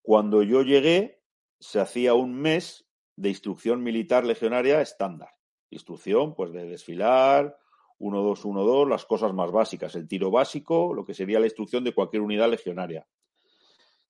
[0.03, 1.23] Cuando yo llegué,
[1.59, 2.87] se hacía un mes
[3.17, 5.31] de instrucción militar legionaria estándar.
[5.71, 7.57] Instrucción, pues de desfilar,
[7.99, 11.47] 1, 2, 1, 2, las cosas más básicas, el tiro básico, lo que sería la
[11.47, 13.07] instrucción de cualquier unidad legionaria.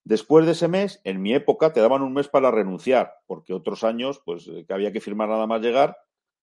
[0.07, 3.83] Después de ese mes, en mi época, te daban un mes para renunciar, porque otros
[3.83, 5.97] años, pues que había que firmar nada más llegar,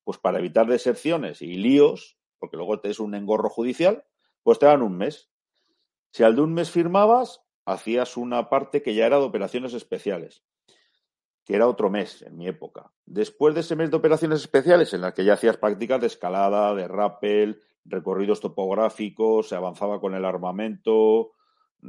[0.03, 4.03] pues para evitar deserciones y líos, porque luego te es un engorro judicial,
[4.43, 5.31] pues te dan un mes.
[6.11, 10.43] Si al de un mes firmabas, hacías una parte que ya era de operaciones especiales,
[11.45, 12.91] que era otro mes en mi época.
[13.05, 16.75] Después de ese mes de operaciones especiales, en las que ya hacías prácticas de escalada,
[16.75, 21.31] de rappel, recorridos topográficos, se avanzaba con el armamento,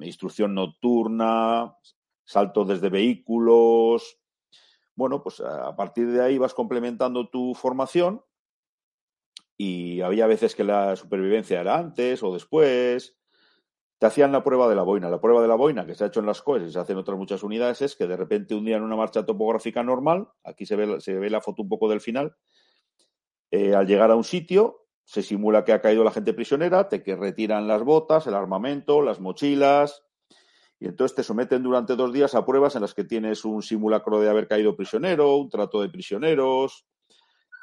[0.02, 1.76] instrucción nocturna,
[2.24, 4.18] salto desde vehículos.
[4.94, 8.22] Bueno, pues a partir de ahí vas complementando tu formación
[9.56, 13.16] y había veces que la supervivencia era antes o después.
[13.98, 15.08] Te hacían la prueba de la boina.
[15.08, 16.92] La prueba de la boina que se ha hecho en las COES y se hace
[16.92, 20.28] en otras muchas unidades es que de repente un día en una marcha topográfica normal,
[20.42, 22.36] aquí se ve, se ve la foto un poco del final,
[23.50, 27.02] eh, al llegar a un sitio se simula que ha caído la gente prisionera, te
[27.02, 30.02] que retiran las botas, el armamento, las mochilas,
[30.81, 34.20] y entonces te someten durante dos días a pruebas en las que tienes un simulacro
[34.20, 36.86] de haber caído prisionero, un trato de prisioneros,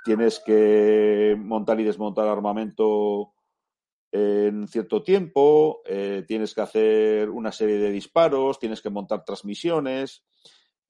[0.03, 3.33] tienes que montar y desmontar armamento
[4.11, 10.25] en cierto tiempo, eh, tienes que hacer una serie de disparos, tienes que montar transmisiones.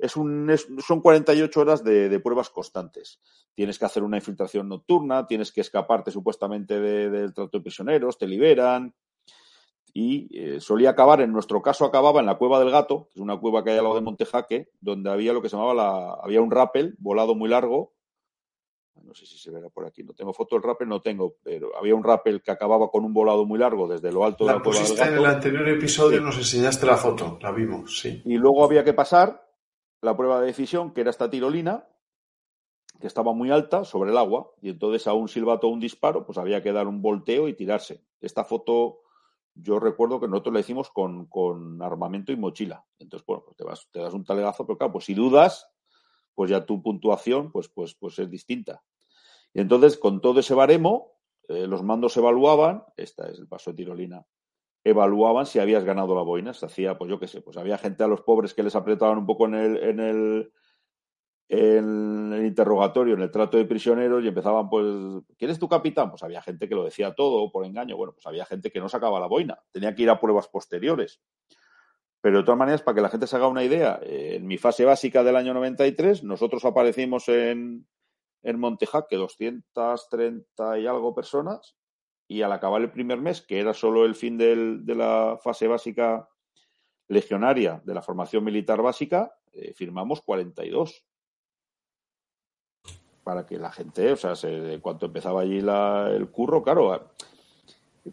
[0.02, 3.20] Es un, es, son 48 horas de, de, pruebas constantes.
[3.54, 8.18] Tienes que hacer una infiltración nocturna, tienes que escaparte supuestamente del de, trato de prisioneros,
[8.18, 8.94] te liberan.
[9.94, 13.22] Y eh, solía acabar, en nuestro caso acababa en la Cueva del Gato, que es
[13.22, 16.14] una cueva que hay al lado de Montejaque, donde había lo que se llamaba la,
[16.24, 17.94] había un rappel volado muy largo,
[19.04, 21.76] no sé si se verá por aquí, no tengo foto del rappel, no tengo, pero
[21.78, 24.60] había un rappel que acababa con un volado muy largo desde lo alto la de
[24.60, 25.04] la del Gato.
[25.04, 26.24] en el anterior episodio sí.
[26.24, 28.22] nos enseñaste la foto, la vimos, sí.
[28.26, 29.51] Y luego había que pasar
[30.02, 31.88] la prueba de decisión, que era esta tirolina,
[33.00, 36.26] que estaba muy alta sobre el agua, y entonces a un silbato o un disparo,
[36.26, 38.04] pues había que dar un volteo y tirarse.
[38.20, 39.00] Esta foto,
[39.56, 42.86] yo recuerdo que nosotros la hicimos con, con armamento y mochila.
[43.00, 45.70] Entonces, bueno, pues te, das un talegazo, pero claro, pues si dudas,
[46.36, 48.84] pues ya tu puntuación pues, pues, pues es distinta.
[49.54, 51.14] Y entonces, con todo ese baremo,
[51.48, 54.26] eh, los mandos evaluaban, esta es el paso de tirolina,
[54.84, 56.54] evaluaban si habías ganado la boina.
[56.54, 59.18] Se hacía, pues yo qué sé, pues había gente a los pobres que les apretaban
[59.18, 60.54] un poco en el, en el,
[61.50, 64.86] en el interrogatorio, en el trato de prisioneros y empezaban, pues,
[65.38, 66.10] ¿quién es tu capitán?
[66.10, 67.98] Pues había gente que lo decía todo por engaño.
[67.98, 71.22] Bueno, pues había gente que no sacaba la boina, tenía que ir a pruebas posteriores.
[72.22, 74.86] Pero de todas maneras, para que la gente se haga una idea, en mi fase
[74.86, 77.88] básica del año 93, nosotros aparecimos en,
[78.44, 81.76] en Montejaque 230 y algo personas
[82.32, 86.30] y al acabar el primer mes, que era solo el fin de la fase básica
[87.10, 91.04] legionaria de la formación militar básica, eh, firmamos 42.
[93.26, 97.12] Para que la gente, o sea, se, cuando empezaba allí el curro, claro,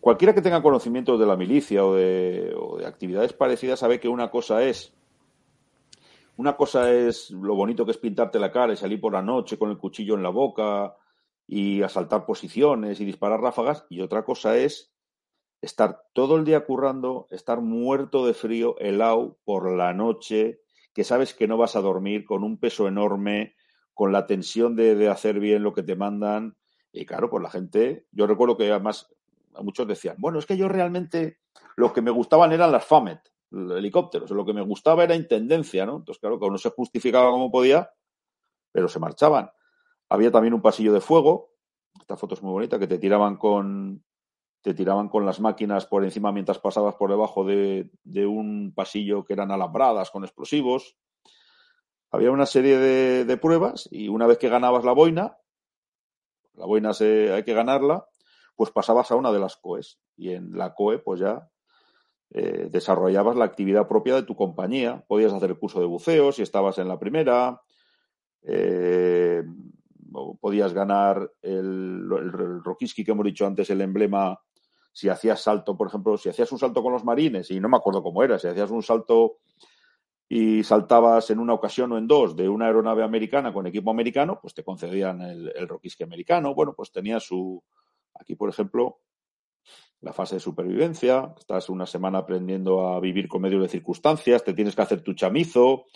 [0.01, 4.09] cualquiera que tenga conocimiento de la milicia o de, o de actividades parecidas sabe que
[4.09, 4.93] una cosa es
[6.37, 9.57] una cosa es lo bonito que es pintarte la cara y salir por la noche
[9.57, 10.97] con el cuchillo en la boca
[11.49, 14.93] y asaltar posiciones y disparar ráfagas, y otra cosa es
[15.63, 20.61] estar todo el día currando, estar muerto de frío, helado por la noche,
[20.93, 23.57] que sabes que no vas a dormir, con un peso enorme,
[23.95, 26.57] con la tensión de, hacer bien lo que te mandan.
[26.93, 29.09] Y claro, pues la gente, yo recuerdo que además
[29.63, 31.39] muchos decían, bueno, es que yo realmente
[31.77, 33.21] lo que me gustaban eran las FAMET,
[33.51, 34.31] helicópteros.
[34.31, 35.97] Lo que me gustaba era intendencia, ¿no?
[35.97, 37.91] Entonces, claro, que uno se justificaba como podía,
[38.71, 39.51] pero se marchaban.
[40.09, 41.55] Había también un pasillo de fuego.
[42.01, 44.05] Esta foto es muy bonita, que te tiraban con
[44.63, 49.25] te tiraban con las máquinas por encima mientras pasabas por debajo de, de un pasillo
[49.25, 50.97] que eran alambradas con explosivos.
[52.11, 55.39] Había una serie de, de, pruebas y una vez que ganabas la boina,
[56.55, 58.09] la boina se, hay que ganarla,
[58.57, 60.01] pues pasabas a una de las COEs.
[60.17, 61.49] Y en la COE, pues ya
[62.31, 65.05] eh, desarrollabas la actividad propia de tu compañía.
[65.07, 67.63] Podías hacer el curso de buceo si estabas en la primera.
[68.43, 69.45] Eh,
[70.41, 72.63] podías ganar el, el,
[72.95, 74.39] que hemos dicho antes, el emblema.
[74.93, 77.77] Si hacías salto, por ejemplo, si hacías un salto con los marines, y no me
[77.77, 79.39] acuerdo cómo era, si hacías un salto
[80.29, 84.39] y saltabas en una ocasión o en dos de una aeronave americana con equipo americano,
[84.41, 85.69] pues te concedían el, el
[86.05, 86.55] americano.
[86.55, 87.63] Bueno, pues tenía su.
[88.15, 89.01] Aquí, por ejemplo,
[90.01, 94.55] la fase de supervivencia, estás una semana aprendiendo a vivir con medios de circunstancias, te
[94.55, 95.87] tienes que hacer tu chamizo,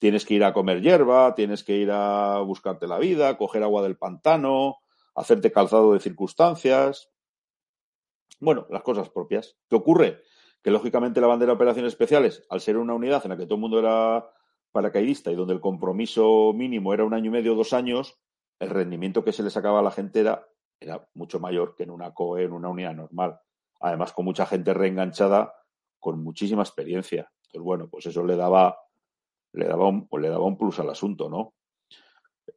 [0.00, 3.82] tienes que ir a comer hierba, tienes que ir a buscarte la vida, coger agua
[3.82, 4.78] del pantano,
[5.14, 7.12] hacerte calzado de circunstancias.
[8.40, 9.56] Bueno, las cosas propias.
[9.68, 10.22] ¿Qué ocurre?
[10.60, 13.54] Que lógicamente la bandera de operaciones especiales, al ser una unidad en la que todo
[13.54, 14.28] el mundo era
[14.72, 18.18] paracaidista y donde el compromiso mínimo era un año y medio, dos años,
[18.58, 20.48] el rendimiento que se le sacaba a la gente era,
[20.80, 23.40] era mucho mayor que en una COE, en una unidad normal
[23.80, 25.54] además con mucha gente reenganchada,
[25.98, 27.32] con muchísima experiencia.
[27.46, 28.78] Entonces, bueno, pues eso le daba,
[29.52, 31.54] le daba un, le daba un plus al asunto, ¿no?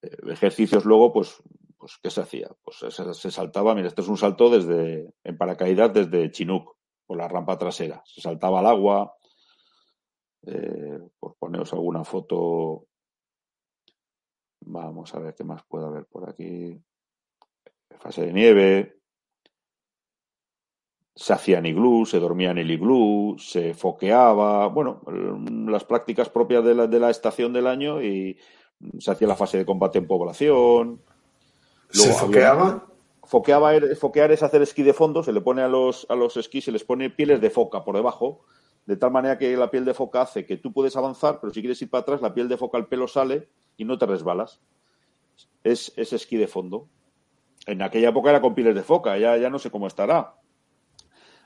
[0.01, 1.41] Eh, ejercicios luego, pues,
[1.77, 2.49] pues, ¿qué se hacía?
[2.63, 7.27] Pues se, saltaba, mira, este es un salto desde, en paracaídas desde Chinook, por la
[7.27, 8.01] rampa trasera.
[8.05, 9.15] Se saltaba al agua,
[10.45, 12.87] eh, por poneros alguna foto.
[14.61, 16.81] Vamos a ver qué más puede haber por aquí.
[17.99, 19.02] Fase de nieve.
[21.15, 24.67] Se hacía en iglú, se dormía en el iglú, se foqueaba.
[24.67, 25.01] Bueno,
[25.67, 28.37] las prácticas propias de la, de la estación del año y
[28.99, 31.01] se hacía la fase de combate en población.
[31.89, 32.67] ¿Se foqueaba?
[32.67, 32.83] Había,
[33.23, 36.65] foqueaba, foquear es hacer esquí de fondo, se le pone a los, a los esquís,
[36.65, 38.41] se les pone pieles de foca por debajo
[38.85, 41.61] de tal manera que la piel de foca hace que tú puedes avanzar, pero si
[41.61, 44.61] quieres ir para atrás, la piel de foca, el pelo sale y no te resbalas.
[45.63, 46.89] Es, es esquí de fondo.
[47.65, 50.35] En aquella época era con pieles de foca, ya, ya no sé cómo estará.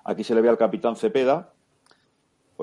[0.08, 1.54] Aquí se le ve al capitán Cepeda,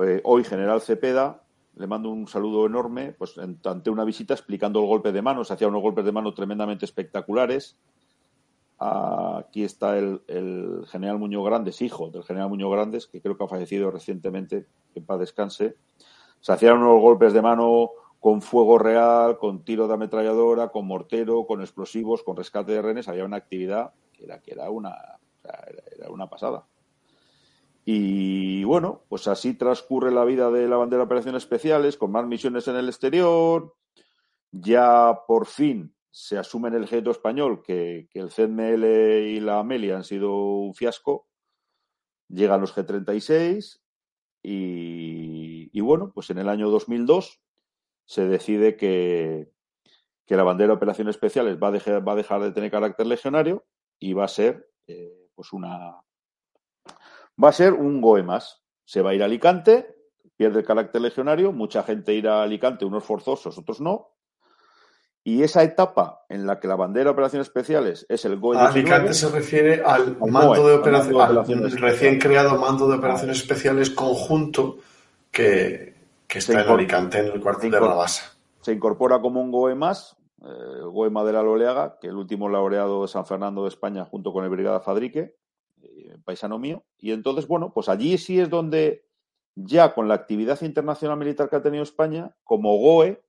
[0.03, 1.45] eh, hoy general Cepeda,
[1.77, 5.53] le mando un saludo enorme, pues ante una visita explicando el golpe de mano, se
[5.53, 7.77] hacían unos golpes de mano tremendamente espectaculares,
[8.79, 10.21] Aquí está el,
[10.89, 15.07] general Muñoz Grandes, hijo del general Muñoz Grandes, que creo que ha fallecido recientemente, en
[15.07, 15.77] paz descanse.
[16.41, 17.91] Se hacían unos golpes de mano
[18.21, 23.09] con fuego real, con tiro de ametralladora, con mortero, con explosivos, con rescate de renes.
[23.09, 24.95] Había una actividad que que era, una,
[25.97, 26.67] era una pasada.
[27.85, 32.27] Y bueno, pues así transcurre la vida de la bandera de operaciones especiales, con más
[32.27, 33.75] misiones en el exterior.
[34.51, 39.97] Ya por fin se asume en el ejército español que, el CML y la Amelia
[39.97, 41.27] han sido un fiasco,
[42.29, 43.81] llegan los G36
[44.43, 47.41] y, y, bueno, pues en el año 2002
[48.07, 49.51] se decide que,
[50.27, 53.07] que la bandera de operaciones especiales va a, dejar, va a dejar de tener carácter
[53.07, 53.65] legionario
[53.99, 56.01] y va a ser eh, pues una
[57.43, 58.63] va a ser un GOE más.
[58.85, 59.97] Se va a ir a Alicante,
[60.37, 64.15] pierde el carácter legionario, mucha gente irá a Alicante, unos forzosos, otros no,
[65.27, 68.59] y esa etapa en la que la bandera de operaciones especiales es el GOE.
[68.59, 72.97] Alicante se refiere al, al mando de, operaciones, al operaciones al recién creado mando de
[72.97, 74.77] operaciones especiales conjunto
[75.31, 75.95] que,
[76.27, 78.37] que está en Alicante, en el cuartel de Rabasa.
[78.61, 83.09] Se incorpora como un GOE más, eh, GOE Madera Loleaga, que el último laureado de
[83.09, 85.37] San Fernando de España junto con el Brigada Fadrique,
[86.25, 86.85] paisano mío.
[86.99, 89.07] Y entonces, bueno, pues allí sí es donde
[89.55, 93.25] ya con la actividad internacional militar que ha tenido España, como GOE,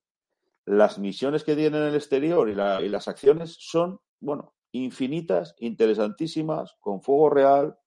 [0.65, 7.01] las misiones que tienen en el exterior y, las acciones son, bueno, infinitas, interesantísimas, con
[7.01, 7.77] fuego real.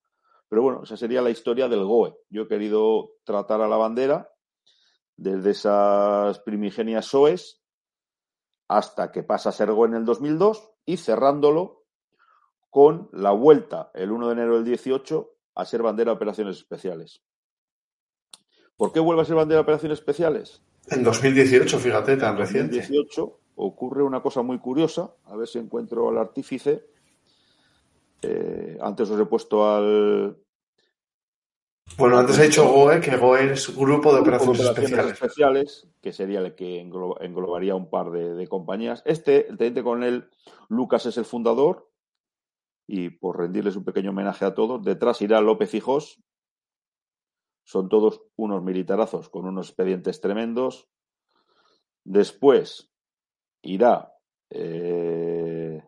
[0.49, 2.17] Pero bueno, esa sería la historia del GOE.
[2.31, 4.31] Yo he querido tratar a la bandera
[5.17, 7.61] desde esas primigenias SOES
[8.69, 11.78] hasta que pasa a ser GOE en el 2002 y cerrándolo
[12.79, 17.25] con la vuelta el 1 de enero del 18 a ser bandera de operaciones especiales.
[18.77, 20.63] ¿Por qué vuelve a ser bandera de operaciones especiales?
[20.87, 22.77] En 2018, fíjate, tan en reciente.
[22.77, 26.87] En 2018 ocurre una cosa muy curiosa, a ver si encuentro al artífice.
[28.23, 30.37] Eh, antes os he puesto al.
[31.97, 35.63] Bueno, antes he dicho GOE, que GOE es Grupo de Operaciones, Grupo de operaciones Especiales.
[35.73, 35.89] especiales.
[36.01, 39.03] que sería el que engloba, englobaría un par de, de, compañías.
[39.05, 40.31] Este, el teniente coronel
[40.69, 41.88] Lucas es el fundador,
[42.89, 46.21] y por rendirles un pequeño homenaje a todos, detrás irá López Hijos,
[47.65, 50.89] son todos unos militarazos con unos expedientes tremendos.
[52.03, 52.91] Después
[53.63, 54.15] irá
[54.49, 55.85] eh,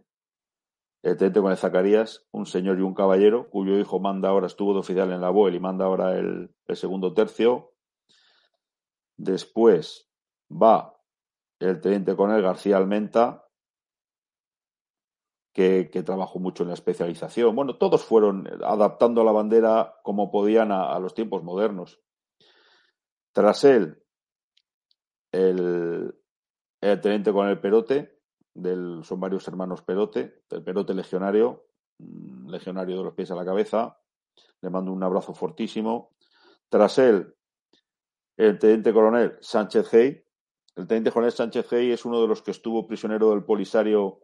[1.02, 4.74] el teniente con el Zacarías, un señor y un caballero, cuyo hijo manda ahora, estuvo
[4.74, 7.72] de oficial en la BOEL y manda ahora el, segundo tercio.
[9.16, 10.10] Después
[10.50, 11.00] va
[11.60, 13.46] el teniente coronel García Almenta,
[15.52, 17.54] que, que, trabajó mucho en la especialización.
[17.54, 22.00] Bueno, todos fueron adaptando la bandera como podían a, los tiempos modernos.
[23.32, 24.02] Tras él,
[25.32, 26.14] el,
[26.80, 28.20] teniente con el Perote,
[29.02, 31.66] son varios hermanos Perote, el Perote legionario,
[31.98, 33.98] mm, legionario de los pies a la cabeza,
[34.60, 36.14] le mando un abrazo fortísimo.
[36.68, 37.34] Tras él,
[38.36, 40.24] el teniente coronel Sánchez Hey.
[40.76, 44.20] El teniente coronel Sánchez Hey es uno de los que estuvo prisionero del Polisario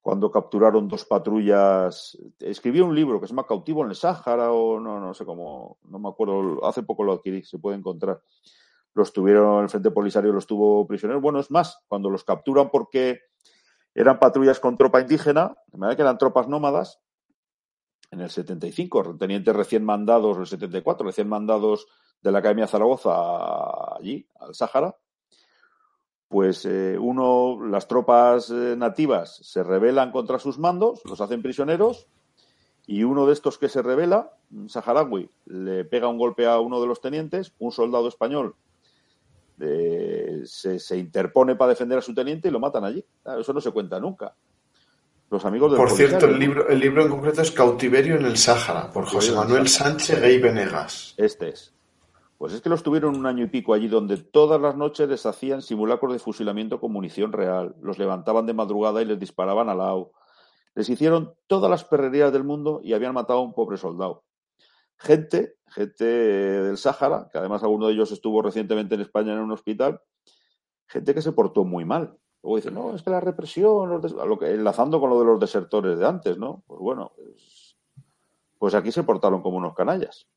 [0.00, 2.16] cuando capturaron dos patrullas.
[2.38, 5.78] Escribió un libro que se llama Cautivo en el Sáhara o no, no sé cómo,
[5.84, 8.20] no me acuerdo, hace poco lo adquirí, se puede encontrar.
[8.94, 11.22] Los tuvieron, el Frente Polisario los tuvo prisioneros.
[11.22, 13.20] Bueno, es más, cuando los capturan porque
[13.94, 17.00] eran patrullas con tropa indígena, de manera que eran tropas nómadas,
[18.10, 21.86] en el 75, tenientes recién mandados, el 74, recién mandados
[22.22, 24.96] de la Academia Zaragoza allí, al Sáhara,
[26.28, 32.06] pues eh, uno, las tropas eh, nativas se rebelan contra sus mandos, los hacen prisioneros
[32.86, 36.80] Y uno de estos que se revela, un saharaui, le pega un golpe a uno
[36.80, 38.54] de los tenientes, un soldado español
[39.60, 43.04] eh, se, se, interpone para defender a su teniente y lo matan allí.
[43.38, 44.34] Eso no se cuenta nunca.
[45.30, 48.90] Los amigos Por cierto, el libro, el libro en concreto es Cautiverio en el Sáhara,
[48.90, 51.14] por José Manuel Sánchez Gay Venegas.
[51.18, 51.74] Este es.
[52.38, 55.26] Pues es que los tuvieron un año y pico allí donde todas las noches les
[55.26, 59.78] hacían simulacros de fusilamiento con munición real, los levantaban de madrugada y les disparaban al
[59.78, 60.12] lado.
[60.76, 64.22] Les hicieron todas las perrerías del mundo y habían matado a un pobre soldado.
[64.98, 69.50] Gente, gente del Sáhara, que además alguno de ellos estuvo recientemente en España en un
[69.50, 70.00] hospital,
[70.86, 72.16] gente que se portó muy mal.
[72.44, 75.98] Luego dicen, no, es que la represión, lo que, enlazando con lo de los desertores
[75.98, 76.62] de antes, ¿no?
[76.68, 77.76] Pues bueno, pues,
[78.58, 80.28] pues aquí se portaron como unos canallas.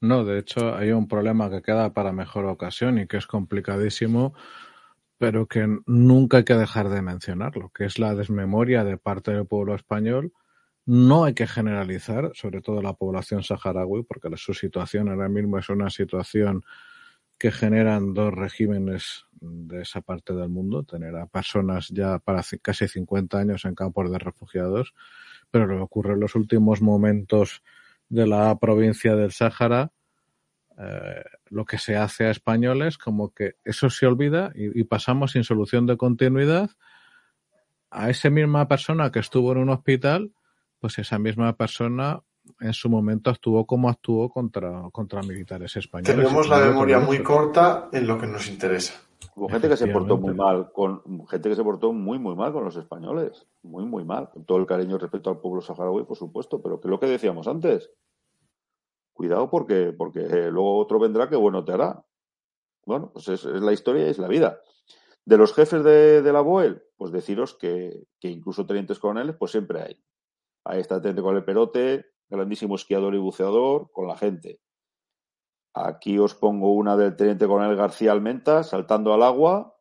[0.00, 4.34] No, de hecho hay un problema que queda para mejor ocasión y que es complicadísimo,
[5.18, 9.46] pero que nunca hay que dejar de mencionarlo, que es la desmemoria de parte del
[9.46, 10.32] pueblo español.
[10.86, 15.68] No hay que generalizar, sobre todo la población saharaui, porque su situación ahora mismo es
[15.70, 16.64] una situación
[17.38, 22.88] que generan dos regímenes de esa parte del mundo, tener a personas ya para casi
[22.88, 24.94] 50 años en campos de refugiados,
[25.50, 27.62] pero lo que ocurre en los últimos momentos
[28.08, 29.92] de la provincia del Sáhara,
[30.78, 35.32] eh, lo que se hace a españoles, como que eso se olvida y, y, pasamos
[35.32, 36.70] sin solución de continuidad
[37.90, 40.32] a esa misma persona que estuvo en un hospital,
[40.78, 42.20] pues esa misma persona
[42.60, 46.16] en su momento actuó como actuó contra, contra militares españoles.
[46.16, 48.94] Tenemos la memoria muy corta en lo que nos interesa.
[49.34, 52.52] Hubo gente que se portó muy mal, con gente que se portó muy, muy mal
[52.52, 53.46] con los españoles.
[53.62, 54.30] Muy, muy mal.
[54.30, 56.62] Con todo el cariño respecto al pueblo saharaui, por supuesto.
[56.62, 57.90] Pero que lo que decíamos antes.
[59.12, 62.04] Cuidado porque, porque luego otro vendrá que bueno te hará.
[62.84, 64.60] Bueno, pues es, es la historia y es la vida.
[65.24, 69.50] De los jefes de, de la BOEL, pues deciros que, que, incluso tenientes coroneles, pues
[69.50, 70.04] siempre hay.
[70.64, 74.60] Ahí está el teniente coronel Perote, grandísimo esquiador y buceador, con la gente.
[75.78, 79.76] Aquí os pongo una del teniente coronel García Almenta saltando al agua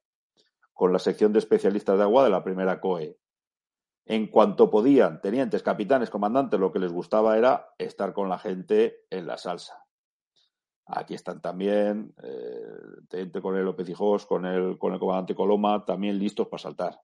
[0.73, 3.17] con la sección de especialistas de agua de la primera COE.
[4.03, 9.05] En cuanto podían, tenientes, capitanes, comandantes, lo que les gustaba era estar con la gente
[9.09, 9.85] en la salsa.
[10.85, 16.19] Aquí están también eh, teniente coronel López Hijos con el, con el comandante Coloma, también
[16.19, 16.99] listos para saltar.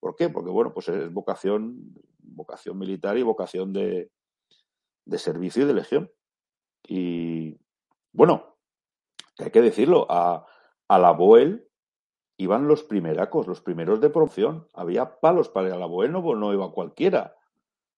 [0.00, 0.28] ¿Por qué?
[0.28, 4.10] Porque, bueno, pues es vocación, vocación militar y vocación de,
[5.04, 6.10] de servicio y de legión.
[6.82, 7.63] Y,
[8.14, 8.56] bueno,
[9.38, 10.46] hay que decirlo, a,
[10.88, 11.68] a la Boel
[12.36, 14.68] iban los primeracos, los primeros de promoción.
[14.72, 17.36] Había palos para la Boel, no, no iba cualquiera.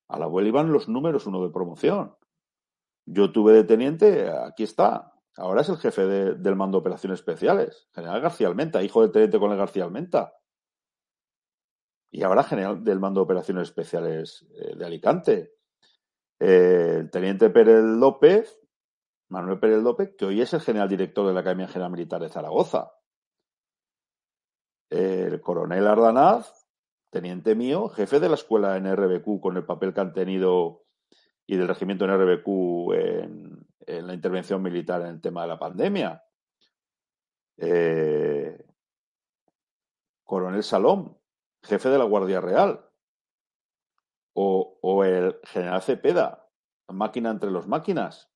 [0.09, 2.16] A la Boel iban los números uno de promoción.
[3.05, 5.12] Yo tuve de teniente, aquí está.
[5.36, 9.12] Ahora es el jefe de, del mando de operaciones especiales, general García Almenta, hijo del
[9.12, 10.34] teniente con el García Almenta.
[12.10, 15.52] Y ahora general del mando de operaciones especiales eh, de Alicante.
[16.38, 18.65] Eh, el teniente Pérez López
[19.28, 22.28] Manuel Pérez López, que hoy es el general director de la Academia General Militar de
[22.28, 22.92] Zaragoza.
[24.88, 26.68] El coronel Ardanaz,
[27.10, 30.84] teniente mío, jefe de la escuela NRBQ con el papel que han tenido
[31.46, 36.24] y del regimiento NRBQ en, en la intervención militar en el tema de la pandemia.
[37.56, 38.64] Eh,
[40.24, 41.16] coronel Salom,
[41.62, 42.84] jefe de la Guardia Real.
[44.34, 46.46] O, o el general Cepeda,
[46.88, 48.30] máquina entre los máquinas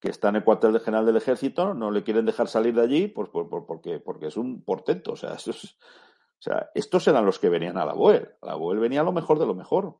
[0.00, 3.08] que está en el cuartel general del ejército, no le quieren dejar salir de allí
[3.08, 5.12] pues, por, por, porque, porque es un portento.
[5.12, 8.28] O sea, o sea, estos eran los que venían a la BOEL.
[8.42, 9.98] La BOEL venía lo mejor de lo mejor.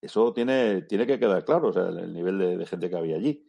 [0.00, 3.48] Eso tiene, tiene que quedar claro, o sea, el nivel de, gente que había allí.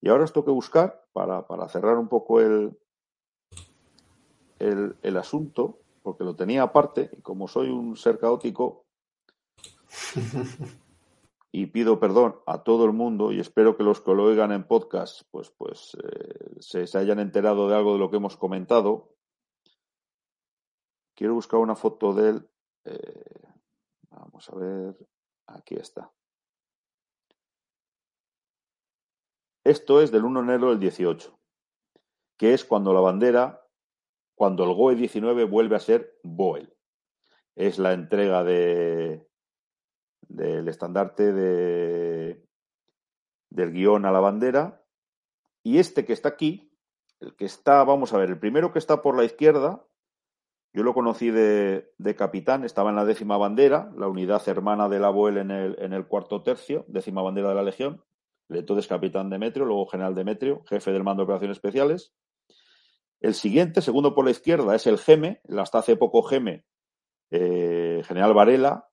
[0.00, 2.76] Y ahora os que buscar, para, para cerrar un poco el,
[4.58, 8.86] el, el asunto, porque lo tenía aparte, y como soy un ser caótico,
[11.52, 14.66] y pido perdón a todo el mundo y espero que los que lo oigan en
[14.66, 19.14] podcast pues, pues eh, se, se, hayan enterado de algo de lo que hemos comentado.
[21.14, 22.48] Quiero buscar una foto de él.
[22.84, 23.42] Eh,
[24.10, 24.96] vamos a ver.
[25.46, 26.12] Aquí está.
[29.64, 31.38] Esto es del 1 de enero del 18,
[32.38, 33.66] que es cuando la bandera,
[34.34, 36.74] cuando el GOE 19 vuelve a ser BOEL.
[37.56, 39.27] Es la entrega de,
[40.28, 42.44] del estandarte de,
[43.50, 44.82] del guion a la bandera.
[45.62, 46.72] Y este que está aquí,
[47.20, 49.84] el que está, vamos a ver, el primero que está por la izquierda,
[50.72, 55.04] yo lo conocí de, de capitán, estaba en la décima bandera, la unidad hermana del
[55.04, 58.04] abuelo en el, en el cuarto tercio, décima bandera de la Legión.
[58.50, 62.12] Entonces capitán Demetrio, luego general Demetrio, jefe del mando de operaciones especiales.
[63.20, 66.64] El siguiente, segundo por la izquierda, es el GEME, hasta hace poco GEME,
[67.30, 68.88] eh, general Varela,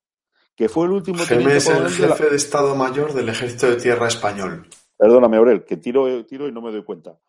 [0.56, 4.08] que fue el último Geme es el jefe de, Estado Mayor del Ejército de Tierra
[4.08, 4.68] Español.
[4.98, 7.20] Perdóname, Aurel, que tiro, tiro y no me doy cuenta.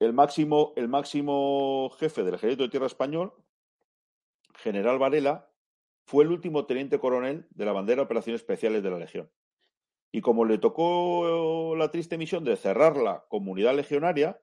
[0.00, 3.32] El máximo, el máximo jefe del Ejército de Tierra Español,
[4.56, 5.48] General Varela,
[6.06, 9.30] fue el último teniente coronel de la bandera de Operaciones Especiales de la Legión.
[10.10, 14.40] Y como le tocó la triste misión de cerrar la comunidad legionaria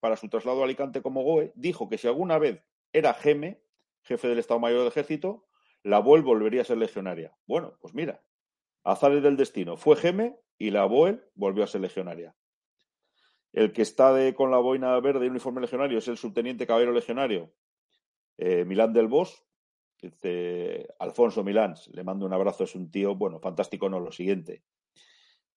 [0.00, 2.62] para su traslado a Alicante como GOE, dijo que si alguna vez
[2.92, 3.60] era Geme,
[4.02, 5.44] jefe del Estado Mayor del Ejército,
[5.82, 7.34] la BOEL volvería a ser legionaria.
[7.46, 8.22] Bueno, pues mira,
[8.84, 9.76] azares del destino.
[9.76, 12.34] Fue Geme y la BOEL volvió a ser legionaria.
[13.52, 16.92] El que está de, con la boina verde y uniforme legionario es el subteniente caballero
[16.92, 17.52] legionario
[18.38, 19.42] eh, Milán del Bosch.
[20.98, 24.62] Alfonso Milán, le mando un abrazo, es un tío, bueno, fantástico, no, lo siguiente.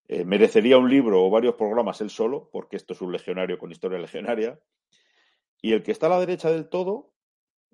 [0.10, 3.72] Eh, merecería un libro o varios programas él solo, porque esto es un legionario con
[3.72, 4.60] historia legionaria.
[5.62, 7.13] Y el que está a la derecha del todo,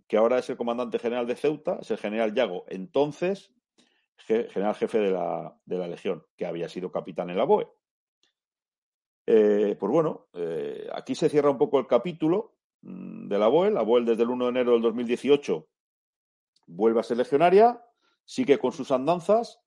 [0.09, 3.53] que ahora es el comandante general de Ceuta, es el general Yago, entonces
[4.17, 7.67] general jefe de la, de la Legión, que había sido capitán en la BOE.
[9.25, 13.71] Eh, pues bueno, eh, aquí se cierra un poco el capítulo mm, de la BOE.
[13.71, 15.67] La BOE desde el 1 de enero del 2018
[16.67, 17.83] vuelve a ser legionaria,
[18.25, 19.61] sigue con sus andanzas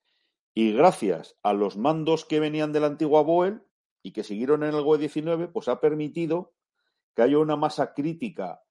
[0.55, 3.63] y gracias a los mandos que venían de la antigua BOEL
[4.03, 6.53] y que siguieron en el GOE 19, pues ha permitido
[7.15, 8.63] que haya una masa crítica,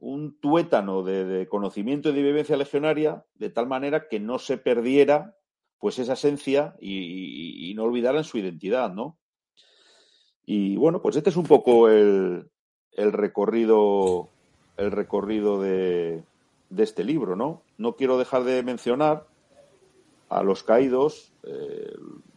[0.00, 5.36] un tuétano de, conocimiento y de vivencia legionaria, de tal manera que no se perdiera
[5.78, 9.16] pues esa esencia y, no olvidaran su identidad, ¿no?
[10.44, 12.50] Y bueno, pues este es un poco el,
[12.92, 14.28] el recorrido,
[14.76, 16.24] el recorrido de,
[16.70, 17.62] de este libro, ¿no?
[17.78, 19.26] No quiero dejar de mencionar
[20.28, 21.32] a los caídos.
[21.42, 21.94] Eh,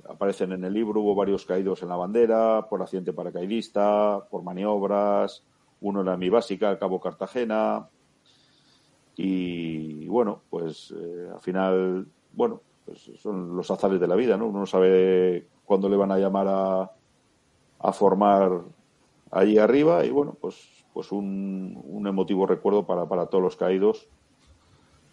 [0.10, 5.44] aparecen en el libro, hubo varios caídos en la bandera, por accidente paracaidista, por maniobras,
[5.84, 7.88] uno en la mi básica, cabo Cartagena.
[9.16, 14.48] Y bueno, pues eh, al final, bueno, pues son los azares de la vida, ¿no?
[14.48, 16.92] Uno no sabe cuándo le van a llamar a,
[17.80, 18.62] a formar
[19.30, 24.08] allí arriba y bueno, pues, pues un, un emotivo recuerdo para, para todos los caídos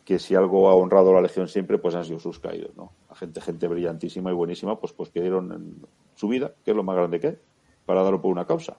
[0.04, 2.92] que si algo ha honrado la Legión siempre, pues han sido sus caídos, ¿no?
[3.14, 6.96] Gente, gente brillantísima y buenísima, pues, pues que dieron su vida, que es lo más
[6.96, 7.38] grande que hay,
[7.86, 8.78] para darlo por una causa.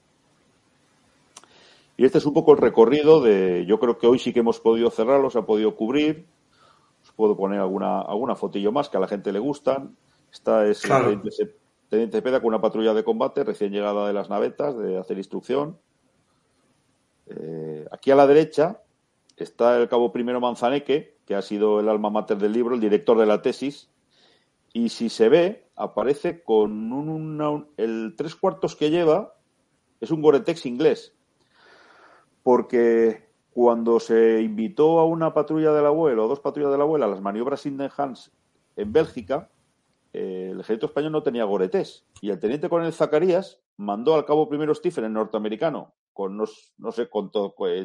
[2.02, 4.60] Y este es un poco el recorrido de, yo creo que hoy sí que hemos
[4.60, 6.26] podido cerrarlo, se ha podido cubrir.
[7.04, 9.96] Os puedo poner alguna, alguna fotillo más que a la gente le gustan.
[10.34, 11.22] Esta es el
[11.90, 15.78] teniente, Peda con una patrulla de combate recién llegada de las navetas, de hacer instrucción.
[17.28, 18.82] Eh, aquí a la derecha
[19.38, 23.16] está el cabo primero Manzaneque, que ha sido el alma mater del libro, el director
[23.20, 23.92] de la tesis,
[24.74, 29.36] y si se ve, aparece con un, el tres cuartos que lleva
[30.00, 31.16] es un Goretex inglés,
[32.44, 36.84] porque cuando se invitó a una patrulla de la abuela o dos patrullas de la
[36.84, 37.66] abuela a las maniobras
[37.98, 38.32] Hans
[38.76, 39.50] en Bélgica,
[40.14, 44.50] eh, el ejército español no tenía Goretex y el teniente coronel Zacarías mandó al cabo
[44.50, 47.32] primero Stephen, el norteamericano, con no, sé, con,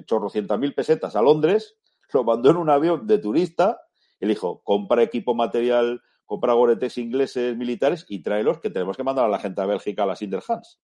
[0.05, 1.77] chorrocientas mil pesetas a Londres,
[2.12, 3.81] lo mandó en un avión de turista
[4.20, 9.05] y le dijo, compra equipo material, compra goretes ingleses militares y tráelos que tenemos que
[9.05, 10.81] mandar a la gente a Bélgica a las Sinderhans.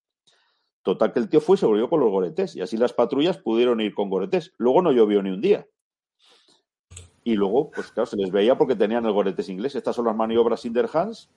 [0.83, 3.39] Total que el tío fue y se volvió con los goretes y así las patrullas
[3.39, 4.53] pudieron ir con goretes.
[4.59, 5.67] Luego no llovió ni un día.
[7.25, 9.77] Y luego, pues claro, se les veía porque tenían el goretes inglés.
[9.77, 11.31] Estas son las maniobras Sinderhans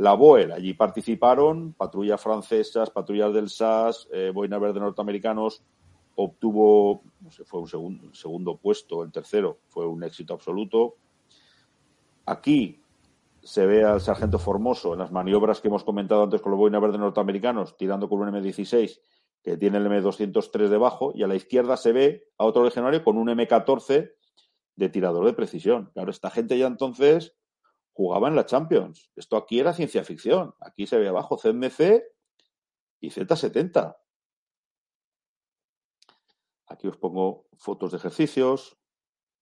[0.00, 0.52] la BOEL.
[0.52, 5.62] Allí participaron patrullas francesas, patrullas del SAS, eh, Boina Verde norteamericanos.
[6.16, 10.96] Obtuvo, no sé, fue un segundo puesto, el tercero fue un éxito absoluto.
[12.24, 12.80] Aquí
[13.42, 16.78] se ve al sargento Formoso en las maniobras que hemos comentado antes con los Boina
[16.78, 19.00] Verde norteamericanos, tirando con un M16
[19.42, 23.16] que tiene el M203 debajo, y a la izquierda se ve a otro legionario con
[23.16, 24.12] un M14
[24.76, 25.90] de tirador de precisión.
[25.94, 27.36] Claro, esta gente ya entonces
[27.92, 29.10] jugaba en la Champions.
[29.16, 30.54] Esto aquí era ciencia ficción.
[30.60, 32.02] Aquí se ve abajo CMC
[33.00, 33.96] y Z70.
[36.66, 38.78] Aquí os pongo fotos de ejercicios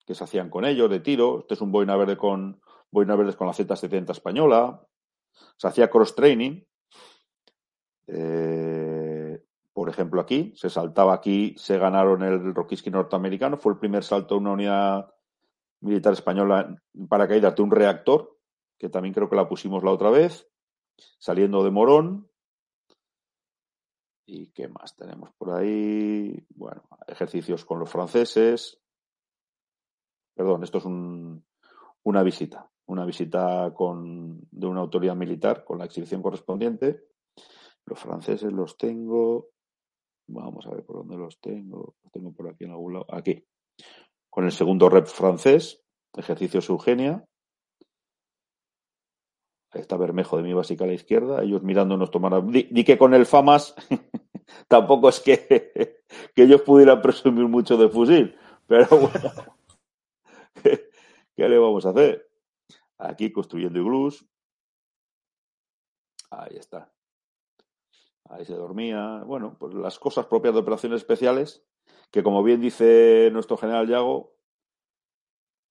[0.06, 1.40] que se hacían con ellos, de tiro.
[1.40, 4.86] Este es un boina verde con boina verdes con la Z70 española.
[5.56, 6.62] Se hacía cross training.
[8.06, 9.42] Eh,
[9.72, 13.56] por ejemplo, aquí se saltaba aquí, se ganaron el Rokiski norteamericano.
[13.56, 15.14] Fue el primer salto de una unidad
[15.80, 16.76] militar española
[17.08, 18.38] para caída de un reactor
[18.78, 20.48] que también creo que la pusimos la otra vez,
[21.18, 22.30] saliendo de Morón.
[24.24, 26.46] ¿Y qué más tenemos por ahí?
[26.50, 28.80] Bueno, ejercicios con los franceses.
[30.34, 36.20] Perdón, esto es una visita, una visita con, de una autoridad militar con la exhibición
[36.22, 37.04] correspondiente.
[37.86, 39.48] Los franceses los tengo.
[40.28, 41.94] Vamos a ver por dónde los tengo.
[42.02, 43.06] Los tengo por aquí en algún lado.
[43.10, 43.44] Aquí.
[44.28, 45.82] Con el segundo rep francés,
[46.14, 47.24] ejercicios Eugenia
[49.70, 52.42] Ahí está Bermejo de mi básica a la izquierda, ellos mirándonos tomar.
[52.46, 53.74] Di, que con el FAMAS
[54.68, 56.00] tampoco es que,
[56.34, 58.34] que ellos pudieran presumir mucho de fusil,
[58.66, 59.32] pero bueno,
[61.36, 62.27] ¿qué, le vamos a hacer?
[62.98, 64.28] Aquí construyendo iglús.
[66.30, 66.92] Ahí está.
[68.24, 69.22] Ahí se dormía.
[69.24, 71.64] Bueno, pues las cosas propias de operaciones especiales,
[72.10, 74.34] que como bien dice nuestro general Yago,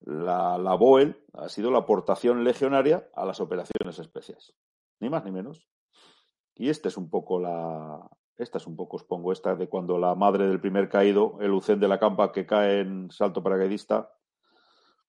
[0.00, 4.54] la, la BOEL ha sido la aportación legionaria a las operaciones especiales.
[5.00, 5.68] Ni más ni menos.
[6.54, 8.08] Y este es un poco la.
[8.36, 11.52] Esta es un poco, os pongo, esta de cuando la madre del primer caído, el
[11.52, 14.12] Ucén de la Campa que cae en salto paracaidista,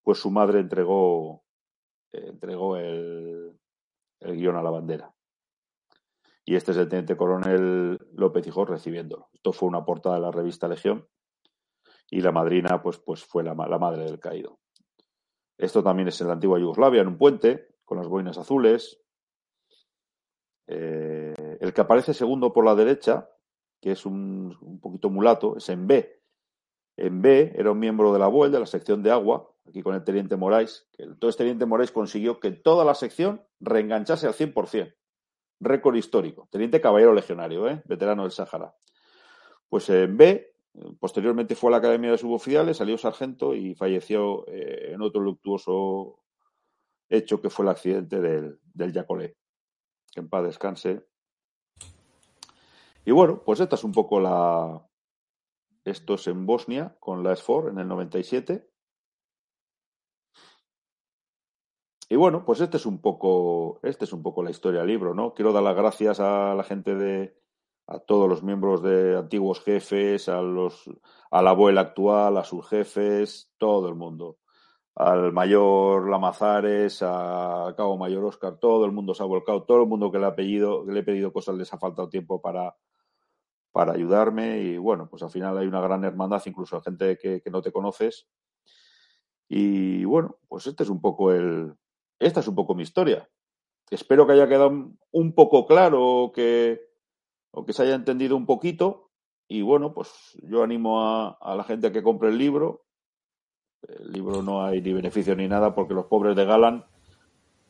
[0.02, 1.44] pues su madre entregó,
[2.12, 3.58] entregó el,
[4.20, 5.14] el guion a la bandera.
[6.46, 9.30] Y este es el teniente coronel López Hijos recibiéndolo.
[9.34, 11.08] Esto fue una portada de la revista Legión.
[12.10, 14.60] Y la madrina, pues, pues fue la, la madre del caído.
[15.60, 19.00] Esto también es en la antigua Yugoslavia, en un puente, con las boinas azules.
[20.66, 23.30] Eh, el que aparece segundo por la derecha,
[23.80, 26.20] que es un, un, poquito mulato, es en B.
[26.98, 29.96] En B era un miembro de la BOEL, de la sección de agua, aquí con
[29.96, 34.28] el teniente Moraes, que el, todo este teniente Moraes consiguió que toda la sección reenganchase
[34.28, 34.96] al 100%.
[35.62, 36.48] Récord histórico.
[36.52, 37.82] Teniente caballero legionario, ¿eh?
[37.86, 38.74] veterano del Sáhara.
[39.68, 40.50] Pues en B
[41.00, 46.20] Posteriormente fue a la Academia de Suboficiales, salió sargento y falleció eh, en otro luctuoso
[47.10, 49.36] hecho que fue el accidente del, del Yacolé.
[50.12, 51.06] Que en paz descanse.
[53.04, 54.86] Y bueno, pues esta es un poco la.
[55.84, 58.70] Esto es en Bosnia, con la SFOR en el 97.
[62.12, 65.14] Y bueno, pues este es un poco, este es un poco la historia del libro,
[65.14, 65.36] ¿no?
[65.36, 67.38] Quiero dar las gracias a la gente de,
[67.86, 70.90] a todos los miembros de antiguos jefes, a los
[71.30, 74.40] a la abuela actual, a sus jefes, todo el mundo.
[74.96, 79.88] Al mayor Lamazares, a Cabo Mayor Oscar, todo el mundo se ha volcado, todo el
[79.88, 82.76] mundo que le ha pedido, que le he pedido cosas les ha faltado tiempo para,
[83.72, 87.42] para ayudarme y bueno, pues al final hay una gran hermandad, incluso a gente que,
[87.42, 88.28] que no te conoces.
[89.48, 91.76] Y bueno, pues este es un poco el,
[92.20, 93.28] esta es un poco mi historia.
[93.90, 96.82] Espero que haya quedado un poco claro que,
[97.52, 99.10] o que se haya entendido un poquito.
[99.48, 102.86] Y bueno, pues yo animo a, a la gente a que compre el libro.
[103.82, 106.86] El libro no hay ni beneficio ni nada porque los pobres de Galan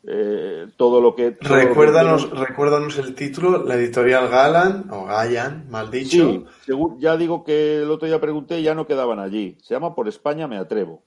[0.04, 1.32] eh, todo lo que.
[1.32, 2.46] Todo recuérdanos, lo que...
[2.46, 6.46] recuérdanos el título, la editorial Galan o Gayan, mal dicho.
[6.66, 9.58] Sí, ya digo que el otro día pregunté y ya no quedaban allí.
[9.62, 11.04] Se llama Por España me atrevo.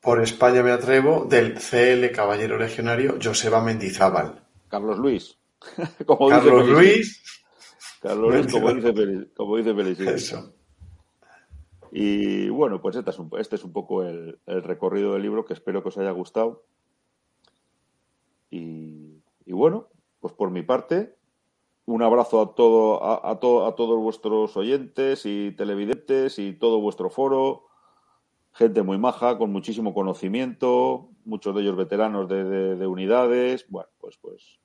[0.00, 4.42] Por España me atrevo, del CL Caballero Legionario Joseba Mendizábal.
[4.68, 5.38] Carlos Luis.
[6.06, 7.22] Como Carlos dice Luis.
[8.00, 10.08] Carlos Luis, como dice, como dice Felicity.
[10.08, 10.54] Eso.
[11.90, 15.44] Y bueno, pues este es un, este es un poco el, el, recorrido del libro
[15.44, 16.64] que espero que os haya gustado.
[18.50, 19.88] Y, y bueno,
[20.20, 21.16] pues por mi parte,
[21.86, 26.80] un abrazo a, todo, a, a, to, a todos vuestros oyentes y televidentes y todo
[26.80, 27.67] vuestro foro.
[28.58, 33.66] Gente muy maja, con muchísimo conocimiento, muchos de ellos veteranos de, de, de unidades.
[33.68, 34.58] Bueno, pues, pues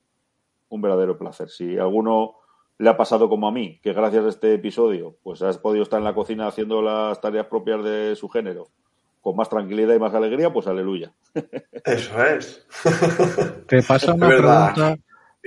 [0.68, 1.48] un verdadero placer.
[1.48, 2.34] Si alguno
[2.78, 5.98] le ha pasado como a mí, que gracias a este episodio, pues has podido estar
[5.98, 8.68] en la cocina haciendo las tareas propias de su género,
[9.20, 11.12] con más tranquilidad y más alegría, pues aleluya.
[11.84, 12.66] Eso es.
[13.68, 14.96] Te pasa una pregunta,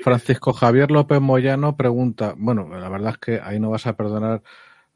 [0.03, 4.41] Francisco Javier López Moyano pregunta, bueno, la verdad es que ahí no vas a perdonar,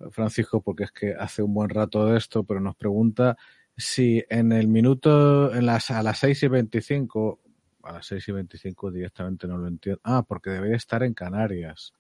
[0.10, 3.38] Francisco, porque es que hace un buen rato de esto, pero nos pregunta
[3.78, 7.40] si en el minuto, en las, a las 6 y 25,
[7.84, 10.02] a las 6 y 25 directamente no lo entiendo.
[10.04, 11.94] Ah, porque debería estar en Canarias.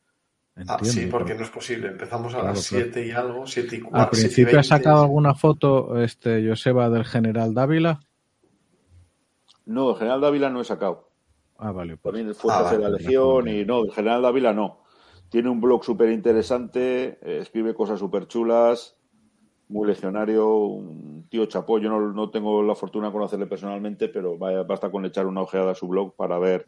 [0.55, 1.39] Entiendo, ah, sí, porque pero...
[1.39, 1.87] no es posible.
[1.87, 3.07] Empezamos a claro, las 7 claro.
[3.07, 3.99] y algo, 7 y 4.
[3.99, 8.01] Al principio ha sacado alguna foto este Joseba del general Dávila.
[9.65, 11.09] No, el general Dávila no he sacado.
[11.57, 11.95] Ah, vale.
[11.97, 12.13] Pues.
[12.13, 14.80] También fuerzas ah, vale, de la Legión y no, el general Dávila no.
[15.31, 18.97] Tiene un blog súper interesante, eh, escribe cosas súper chulas,
[19.69, 21.79] muy legionario, un tío chapó.
[21.79, 25.41] Yo no, no, tengo la fortuna de conocerle personalmente, pero vaya, basta con echar una
[25.41, 26.67] ojeada a su blog para ver,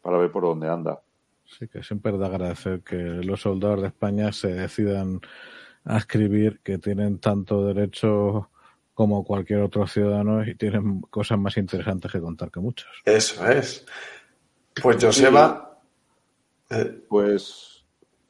[0.00, 1.02] para ver por dónde anda.
[1.44, 5.20] Sí, que siempre da agradecer que los soldados de España se decidan
[5.84, 8.48] a escribir, que tienen tanto derecho
[8.94, 12.88] como cualquier otro ciudadano y tienen cosas más interesantes que contar que muchos.
[13.04, 13.84] Eso es.
[14.80, 15.80] Pues Joseba.
[16.70, 17.71] Eh, pues.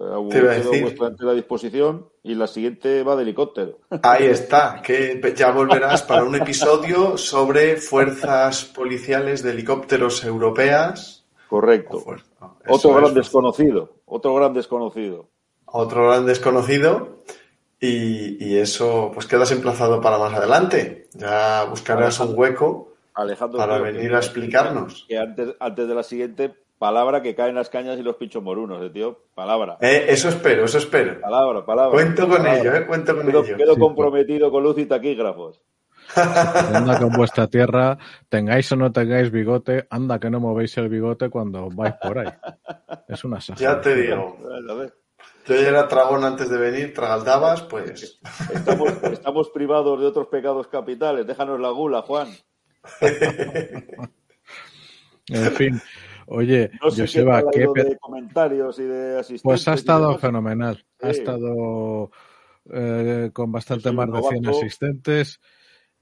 [0.02, 3.78] Vuestra a disposición y la siguiente va de helicóptero.
[4.02, 11.24] Ahí está, que ya volverás para un episodio sobre fuerzas policiales de helicópteros europeas.
[11.48, 12.02] Correcto.
[12.68, 13.14] otro gran es.
[13.14, 15.28] desconocido, otro gran desconocido.
[15.66, 17.22] Otro gran desconocido.
[17.80, 21.08] Y, y, eso, pues quedas emplazado para más adelante.
[21.14, 25.04] Ya buscarás Alejandro, un hueco Alejandro, para venir a explicarnos.
[25.08, 28.82] Que antes, antes de la siguiente palabra que caen las cañas y los pinchos morunos,
[28.84, 29.20] eh, tío.
[29.36, 29.78] Palabra.
[29.80, 31.20] Eh, eso espero, eso espero.
[31.20, 31.92] Palabra, palabra.
[31.92, 32.58] Cuento con palabra.
[32.60, 33.56] ello, eh, cuento con Quedo, ello.
[33.56, 35.62] quedo Sí, comprometido con luz y taquígrafos.
[36.74, 37.98] Anda con vuestra tierra,
[38.28, 42.32] tengáis o no tengáis bigote, anda que no movéis el bigote cuando vais por ahí.
[43.06, 44.36] Es una Ya te digo.
[45.46, 48.20] Yo ya era tragón antes de venir, tragaldabas, pues.
[48.52, 51.28] Estamos, estamos privados de otros pecados capitales.
[51.28, 52.26] Déjanos la gula, Juan.
[55.28, 55.80] En fin,
[56.32, 59.42] oye, No sé Joseba, qué, qué de comentarios y de asistentes.
[59.42, 60.84] pues ha estado fenomenal.
[61.00, 62.10] Ha estado
[62.70, 64.58] eh, con bastante más de 100 novato.
[64.58, 65.40] asistentes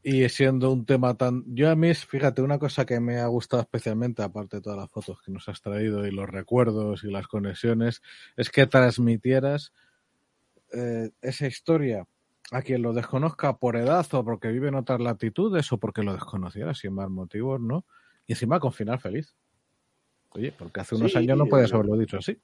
[0.03, 1.45] y siendo un tema tan...
[1.47, 4.91] Yo a mí, fíjate, una cosa que me ha gustado especialmente, aparte de todas las
[4.91, 8.03] fotos que nos has traído y los recuerdos y las conexiones,
[8.37, 9.73] es que transmitieras
[10.73, 12.07] eh, esa historia
[12.53, 16.15] a quien lo desconozca por edad o porque vive en otras latitudes o porque lo
[16.15, 17.85] desconociera sin más motivos, ¿no?
[18.27, 19.35] Y encima con final feliz.
[20.33, 22.41] Oye, porque hace unos Sí, años no podías eh, haberlo dicho así.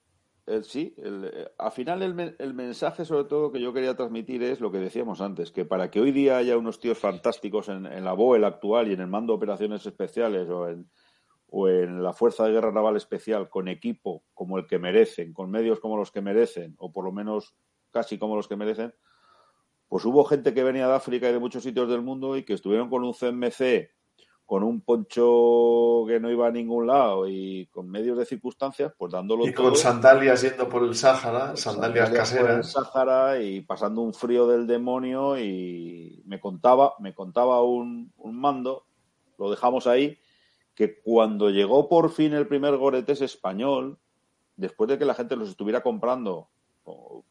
[0.62, 4.60] Sí, el- al final el, men- el mensaje sobre todo que yo quería transmitir es
[4.60, 8.04] lo que decíamos antes, que para que hoy día haya unos tíos fantásticos en, en
[8.04, 10.88] la BOE la actual y en el mando de operaciones especiales o en,
[11.48, 15.50] o en la Fuerza de Guerra Naval Especial con equipo como el que merecen, con
[15.50, 17.56] medios como los que merecen, o por lo menos
[17.90, 18.94] casi como los que merecen,
[19.88, 22.52] pues hubo gente que venía de África y de muchos sitios del mundo y que
[22.54, 23.90] estuvieron con un CMC,
[24.46, 29.12] con un poncho que no iba a ningún lado y con medios de circunstancias, pues
[29.12, 29.66] dándolo Y todo.
[29.70, 32.72] con sandalias yendo por el Sáhara, Sandalias sandalias por el caseras.
[32.72, 38.86] Sáhara y pasando un frío del demonio y me contaba, me contaba un, un mando,
[39.36, 40.16] lo dejamos ahí,
[40.76, 43.98] que cuando llegó por fin el primer Goretes español,
[44.56, 46.48] después de que la gente los estuviera comprando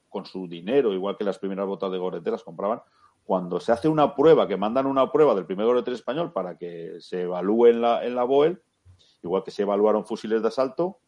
[0.09, 2.81] con su dinero, igual que las primeras botas de Goretes las compraban,
[3.25, 6.97] cuando se hace una prueba, que mandan una prueba del primer Goretes español para que
[6.99, 8.61] se evalúe en la, en la BOEL,
[9.23, 10.99] igual que se evaluaron fusiles de asalto,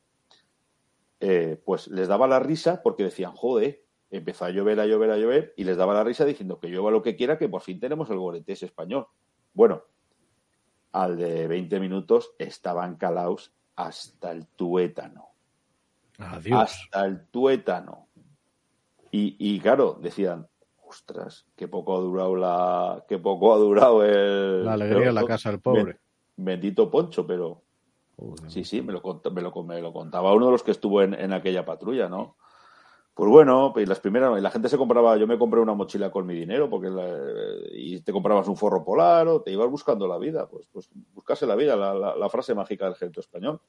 [1.19, 5.17] eh, pues les daba la risa porque decían, joder, empezó a llover, a llover, a
[5.17, 7.79] llover, y les daba la risa diciendo que llueva lo que quiera, que por fin
[7.79, 9.07] tenemos el Goretes español.
[9.53, 9.83] Bueno,
[10.93, 15.29] al de 20 minutos estaban calaos hasta el tuétano.
[16.17, 16.59] Adiós.
[16.59, 18.07] Hasta el tuétano.
[19.11, 20.47] Y, y claro, decían,
[20.89, 23.05] ostras, qué poco ha durado la.
[23.07, 24.65] qué poco ha durado el.
[24.65, 25.99] La alegría en la casa del pobre.
[26.35, 27.63] Bendito Poncho, pero
[28.15, 28.49] Joder.
[28.49, 29.01] Sí, sí, me lo,
[29.31, 32.35] me lo, me lo contaba uno de los que estuvo en, en aquella patrulla, ¿no?
[33.13, 36.25] Pues bueno, y las primeras, la gente se compraba, yo me compré una mochila con
[36.25, 37.17] mi dinero, porque la-
[37.71, 41.45] y te comprabas un forro polar o te ibas buscando la vida, pues, pues buscarse
[41.47, 43.59] la vida, la, la- la frase mágica del ejército español.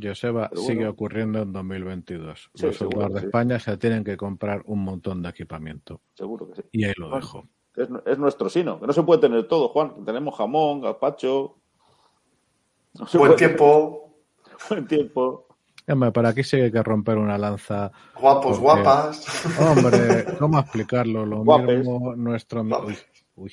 [0.00, 2.50] Joseba, sigue ocurriendo en 2022.
[2.54, 3.26] Sí, Los soldados de sí.
[3.26, 6.00] España se tienen que comprar un montón de equipamiento.
[6.14, 6.62] Seguro que sí.
[6.72, 7.48] Y ahí lo dejo.
[7.74, 10.04] Es, es nuestro sino, que no se puede tener todo, Juan.
[10.04, 11.56] Tenemos jamón, gazpacho.
[12.94, 14.14] No Buen tiempo,
[14.70, 15.46] Buen tiempo.
[15.88, 17.92] Hombre, para aquí sí que hay que romper una lanza.
[18.20, 19.46] guapos, Porque- guapas.
[19.60, 21.24] Hombre, ¿cómo explicarlo?
[21.24, 21.78] Lo Guapes.
[21.78, 23.06] mismo nuestro Guapes.
[23.36, 23.52] Uy.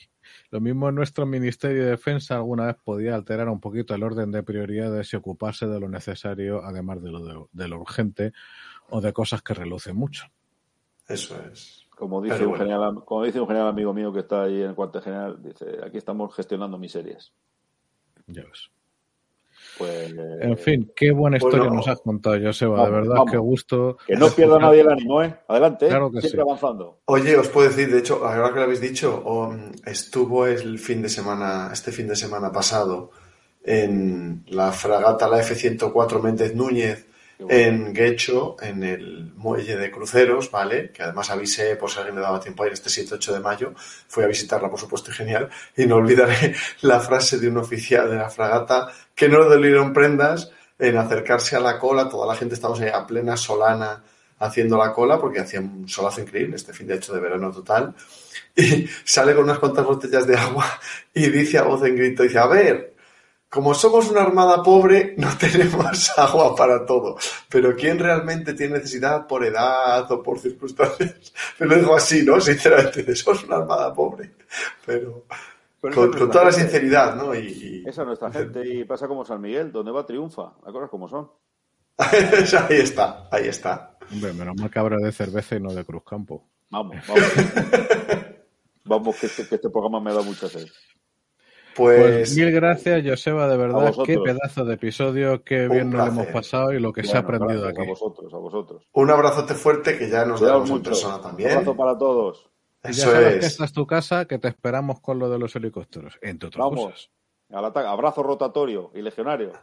[0.50, 4.44] lo mismo nuestro Ministerio de Defensa alguna vez podía alterar un poquito el orden de
[4.44, 8.34] prioridades y ocuparse de lo necesario, además de lo, de, de lo urgente
[8.90, 10.26] o de cosas que relucen mucho.
[11.08, 11.88] Eso es.
[11.96, 12.66] Como dice, Pero un bueno.
[12.66, 15.80] general, como dice un general amigo mío que está ahí en el cuartel general, dice,
[15.86, 17.34] aquí estamos gestionando miserias.
[18.28, 18.72] Ya ves.
[19.78, 21.76] Pues, En fin, qué buena historia Bueno.
[21.76, 22.74] nos has contado, Joseba.
[22.74, 23.32] Vamos, de verdad, vamos.
[23.32, 23.98] qué gusto.
[24.06, 25.36] Que no pierda nadie el ánimo, ¿eh?
[25.48, 25.90] Adelante, ¿eh?
[25.90, 26.48] Claro que siempre sí.
[26.48, 27.00] avanzando.
[27.06, 31.02] Oye, os puedo decir, de hecho, ahora que lo habéis dicho, um, estuvo el fin
[31.02, 33.12] de semana, este fin de semana pasado,
[33.64, 37.08] en la fragata, la F-104 Méndez Núñez.
[37.50, 40.92] En Guecho, en el muelle de cruceros, ¿vale?
[40.92, 43.74] Que además avisé por si alguien le daba tiempo a ir este 7-8 de mayo.
[44.08, 45.50] Fui a visitarla, por supuesto, y genial.
[45.76, 49.94] Y no olvidaré la frase de un oficial de la fragata que no le dolieron
[49.94, 52.10] prendas en acercarse a la cola.
[52.10, 54.04] Toda la gente estamos a plena solana
[54.40, 57.94] haciendo la cola porque hacía un solazo increíble este fin de hecho de verano total.
[58.56, 60.66] Y sale con unas cuantas botellas de agua
[61.12, 62.93] y dice a voz en grito, dice, a ver,
[63.54, 67.18] como somos una armada pobre, no tenemos agua para todo.
[67.48, 71.32] Pero ¿quién realmente tiene necesidad por edad o por circunstancias?
[71.60, 72.42] Me lo digo así, ¿no?
[72.42, 74.32] Sinceramente, somos una armada pobre.
[74.84, 75.26] Pero
[75.80, 77.36] con, toda la sinceridad, ¿no?
[77.36, 80.74] Y, y- Esa es nuestra gente y pasa como San Miguel, donde va triunfa, las
[80.74, 81.30] cosas como son.
[81.98, 83.98] ahí está, ahí está.
[84.12, 86.48] Hombre, menos mal que habrá de cerveza y no de Cruzcampo.
[86.72, 87.24] Vamos, vamos.
[88.86, 90.66] vamos, que este, que este programa me da mucha sed.
[91.76, 96.06] Pues, Pues, mil gracias, Joseba, de verdad, qué pedazo de episodio, qué Un bien nos
[96.06, 97.82] lo hemos pasado y lo que se ha aprendido aquí.
[97.82, 98.88] A vosotros, a vosotros.
[98.94, 100.90] un abrazote fuerte que ya nos damos en mucho.
[100.92, 101.52] persona Un también.
[101.52, 102.50] abrazo para todos.
[102.84, 103.46] Y ya Eso sabes que es.
[103.46, 106.84] esta es tu casa, que te esperamos con lo de los helicópteros, entre otras cosas.
[106.84, 107.12] Vamos.
[107.52, 107.88] Al ataque.
[107.88, 109.54] Abrazo rotatorio y legionario.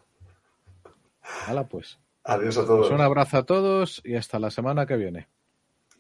[1.47, 1.99] Hala pues.
[2.25, 2.89] Adiós a todos.
[2.89, 5.29] Pues un abrazo a todos y hasta la semana que viene.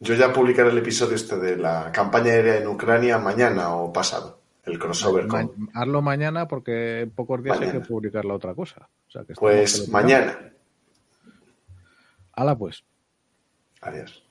[0.00, 4.39] Yo ya publicaré el episodio este de la campaña aérea en Ucrania mañana o pasado.
[4.64, 5.70] El crossover Ma- con...
[5.74, 8.88] hazlo mañana porque en pocos días hay que publicar la otra cosa.
[9.08, 10.38] O sea que Pues mañana.
[12.32, 12.84] Hala pues.
[13.80, 14.22] Adiós.